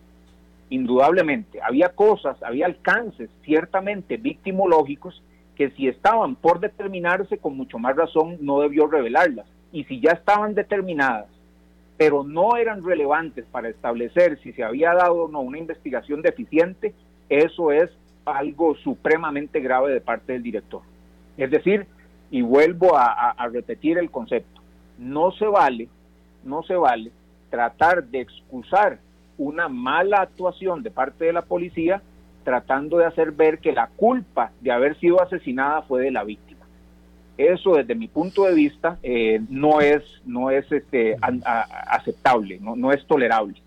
Indudablemente, 0.68 1.58
había 1.62 1.88
cosas, 1.88 2.40
había 2.42 2.66
alcances 2.66 3.30
ciertamente 3.42 4.18
victimológicos 4.18 5.22
que 5.56 5.70
si 5.70 5.88
estaban 5.88 6.36
por 6.36 6.60
determinarse 6.60 7.38
con 7.38 7.56
mucho 7.56 7.78
más 7.78 7.96
razón 7.96 8.36
no 8.42 8.60
debió 8.60 8.86
revelarlas. 8.86 9.46
Y 9.72 9.84
si 9.84 10.00
ya 10.00 10.10
estaban 10.10 10.54
determinadas, 10.54 11.28
pero 11.96 12.24
no 12.24 12.58
eran 12.58 12.84
relevantes 12.84 13.46
para 13.46 13.70
establecer 13.70 14.38
si 14.42 14.52
se 14.52 14.62
había 14.62 14.92
dado 14.92 15.24
o 15.24 15.28
no 15.28 15.40
una 15.40 15.58
investigación 15.58 16.20
deficiente, 16.20 16.92
eso 17.30 17.72
es 17.72 17.90
algo 18.26 18.74
supremamente 18.74 19.60
grave 19.60 19.94
de 19.94 20.02
parte 20.02 20.34
del 20.34 20.42
director. 20.42 20.82
Es 21.38 21.50
decir, 21.50 21.86
Y 22.30 22.42
vuelvo 22.42 22.96
a, 22.96 23.34
repetir 23.52 23.98
el 23.98 24.10
concepto. 24.10 24.60
No 24.98 25.30
se 25.32 25.46
vale, 25.46 25.88
no 26.44 26.62
se 26.62 26.74
vale 26.74 27.12
tratar 27.50 28.04
de 28.04 28.20
excusar 28.20 28.98
una 29.38 29.68
mala 29.68 30.22
actuación 30.22 30.82
de 30.82 30.90
parte 30.90 31.26
de 31.26 31.32
la 31.32 31.42
policía 31.42 32.02
tratando 32.44 32.98
de 32.98 33.06
hacer 33.06 33.32
ver 33.32 33.58
que 33.58 33.72
la 33.72 33.88
culpa 33.96 34.52
de 34.60 34.72
haber 34.72 34.98
sido 34.98 35.20
asesinada 35.20 35.82
fue 35.82 36.02
de 36.02 36.10
la 36.10 36.24
víctima. 36.24 36.64
Eso 37.36 37.74
desde 37.74 37.94
mi 37.94 38.08
punto 38.08 38.44
de 38.44 38.54
vista 38.54 38.98
eh, 39.02 39.40
no 39.50 39.80
es, 39.80 40.02
no 40.24 40.50
es 40.50 40.70
este, 40.72 41.16
aceptable, 41.20 42.58
no 42.60 42.92
es 42.92 43.06
tolerable. 43.06 43.60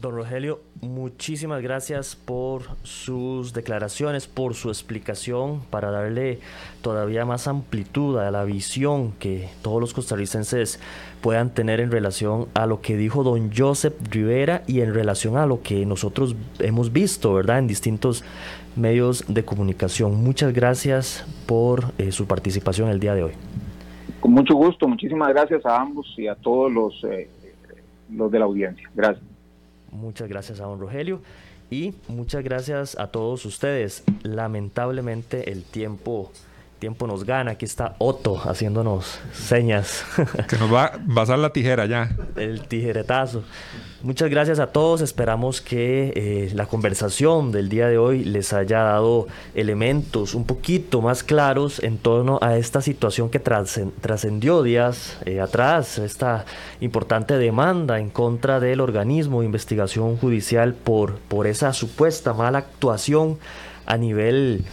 Don 0.00 0.14
Rogelio, 0.14 0.60
muchísimas 0.82 1.62
gracias 1.62 2.16
por 2.16 2.64
sus 2.82 3.54
declaraciones, 3.54 4.26
por 4.26 4.52
su 4.52 4.68
explicación, 4.68 5.62
para 5.70 5.90
darle 5.90 6.38
todavía 6.82 7.24
más 7.24 7.48
amplitud 7.48 8.18
a 8.18 8.30
la 8.30 8.44
visión 8.44 9.12
que 9.12 9.48
todos 9.62 9.80
los 9.80 9.94
costarricenses 9.94 10.80
puedan 11.22 11.48
tener 11.48 11.80
en 11.80 11.90
relación 11.90 12.46
a 12.52 12.66
lo 12.66 12.82
que 12.82 12.98
dijo 12.98 13.24
don 13.24 13.50
Joseph 13.56 13.94
Rivera 14.10 14.64
y 14.66 14.82
en 14.82 14.92
relación 14.92 15.38
a 15.38 15.46
lo 15.46 15.62
que 15.62 15.86
nosotros 15.86 16.36
hemos 16.58 16.92
visto, 16.92 17.32
¿verdad?, 17.32 17.60
en 17.60 17.66
distintos 17.66 18.22
medios 18.76 19.24
de 19.28 19.46
comunicación. 19.46 20.22
Muchas 20.22 20.52
gracias 20.52 21.24
por 21.46 21.94
eh, 21.96 22.12
su 22.12 22.26
participación 22.26 22.90
el 22.90 23.00
día 23.00 23.14
de 23.14 23.22
hoy. 23.22 23.32
Con 24.20 24.32
mucho 24.32 24.54
gusto, 24.56 24.86
muchísimas 24.86 25.30
gracias 25.30 25.64
a 25.64 25.80
ambos 25.80 26.06
y 26.18 26.28
a 26.28 26.34
todos 26.34 26.70
los, 26.70 27.02
eh, 27.04 27.30
los 28.10 28.30
de 28.30 28.38
la 28.38 28.44
audiencia. 28.44 28.90
Gracias. 28.94 29.35
Muchas 29.90 30.28
gracias 30.28 30.60
a 30.60 30.64
don 30.64 30.80
Rogelio 30.80 31.20
y 31.70 31.94
muchas 32.08 32.44
gracias 32.44 32.98
a 32.98 33.08
todos 33.08 33.44
ustedes. 33.44 34.04
Lamentablemente 34.22 35.50
el 35.50 35.64
tiempo 35.64 36.30
tiempo 36.78 37.06
nos 37.06 37.24
gana. 37.24 37.52
Aquí 37.52 37.64
está 37.64 37.94
Otto 37.98 38.38
haciéndonos 38.38 39.18
señas. 39.32 40.04
Que 40.48 40.56
nos 40.56 40.72
va, 40.72 40.92
a 40.94 41.24
dar 41.24 41.38
la 41.38 41.50
tijera 41.52 41.86
ya. 41.86 42.10
El 42.36 42.66
tijeretazo. 42.66 43.42
Muchas 44.02 44.30
gracias 44.30 44.58
a 44.58 44.68
todos. 44.68 45.00
Esperamos 45.00 45.60
que 45.60 46.12
eh, 46.14 46.50
la 46.54 46.66
conversación 46.66 47.50
del 47.50 47.68
día 47.68 47.88
de 47.88 47.98
hoy 47.98 48.24
les 48.24 48.52
haya 48.52 48.80
dado 48.82 49.26
elementos 49.54 50.34
un 50.34 50.44
poquito 50.44 51.00
más 51.00 51.22
claros 51.24 51.82
en 51.82 51.98
torno 51.98 52.38
a 52.42 52.56
esta 52.56 52.80
situación 52.80 53.30
que 53.30 53.40
trascendió 53.40 54.62
días 54.62 55.18
eh, 55.24 55.40
atrás, 55.40 55.98
esta 55.98 56.44
importante 56.80 57.38
demanda 57.38 57.98
en 57.98 58.10
contra 58.10 58.60
del 58.60 58.80
organismo 58.80 59.40
de 59.40 59.46
investigación 59.46 60.16
judicial 60.18 60.74
por, 60.74 61.18
por 61.18 61.46
esa 61.46 61.72
supuesta 61.72 62.32
mala 62.34 62.58
actuación 62.58 63.38
a 63.86 63.96
nivel 63.96 64.64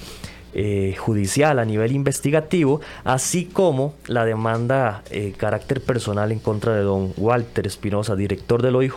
eh, 0.56 0.96
judicial 0.98 1.60
a 1.60 1.66
nivel 1.66 1.92
investigativo, 1.94 2.82
así 3.04 3.46
como 3.46 3.96
la 4.08 4.26
demanda 4.26 5.04
eh, 5.10 5.34
carácter 5.36 5.82
personal 5.82 6.32
en 6.32 6.40
contra 6.40 6.76
de 6.76 6.82
don 6.82 7.14
Walter 7.18 7.66
Espinosa, 7.66 8.16
director 8.16 8.62
del 8.62 8.76
OIJ, 8.76 8.94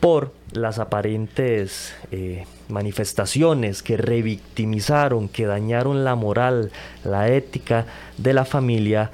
por 0.00 0.32
las 0.52 0.78
aparentes 0.78 1.94
eh, 2.10 2.46
manifestaciones 2.68 3.82
que 3.82 3.96
revictimizaron, 3.96 5.28
que 5.28 5.46
dañaron 5.46 6.04
la 6.04 6.14
moral, 6.14 6.70
la 7.04 7.28
ética 7.28 7.86
de 8.16 8.32
la 8.32 8.44
familia 8.44 9.10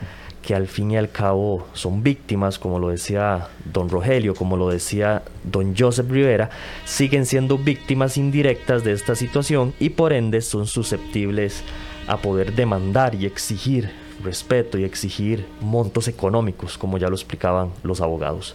que 0.46 0.54
al 0.54 0.68
fin 0.68 0.92
y 0.92 0.96
al 0.96 1.10
cabo 1.10 1.66
son 1.72 2.04
víctimas, 2.04 2.60
como 2.60 2.78
lo 2.78 2.88
decía 2.88 3.48
don 3.64 3.88
Rogelio, 3.88 4.34
como 4.36 4.56
lo 4.56 4.68
decía 4.70 5.22
don 5.42 5.74
Joseph 5.76 6.08
Rivera, 6.08 6.50
siguen 6.84 7.26
siendo 7.26 7.58
víctimas 7.58 8.16
indirectas 8.16 8.84
de 8.84 8.92
esta 8.92 9.16
situación 9.16 9.74
y 9.80 9.90
por 9.90 10.12
ende 10.12 10.40
son 10.42 10.68
susceptibles 10.68 11.64
a 12.06 12.18
poder 12.18 12.54
demandar 12.54 13.16
y 13.16 13.26
exigir 13.26 13.90
respeto 14.22 14.78
y 14.78 14.84
exigir 14.84 15.44
montos 15.60 16.06
económicos, 16.06 16.78
como 16.78 16.96
ya 16.96 17.08
lo 17.08 17.16
explicaban 17.16 17.72
los 17.82 18.00
abogados. 18.00 18.54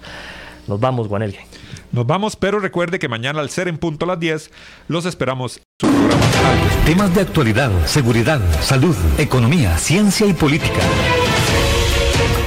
Nos 0.68 0.80
vamos, 0.80 1.10
Guanelje. 1.10 1.46
Nos 1.92 2.08
vamos, 2.08 2.38
pero 2.38 2.60
recuerde 2.60 3.00
que 3.00 3.10
mañana 3.10 3.42
al 3.42 3.50
ser 3.50 3.68
en 3.68 3.78
punto 3.78 4.06
a 4.06 4.08
las 4.08 4.20
10 4.20 4.50
los 4.88 5.06
esperamos. 5.06 5.60
Temas 6.86 7.14
de 7.14 7.22
actualidad, 7.22 7.70
seguridad, 7.86 8.40
salud, 8.62 8.96
economía, 9.18 9.78
ciencia 9.78 10.26
y 10.26 10.34
política 10.34 10.80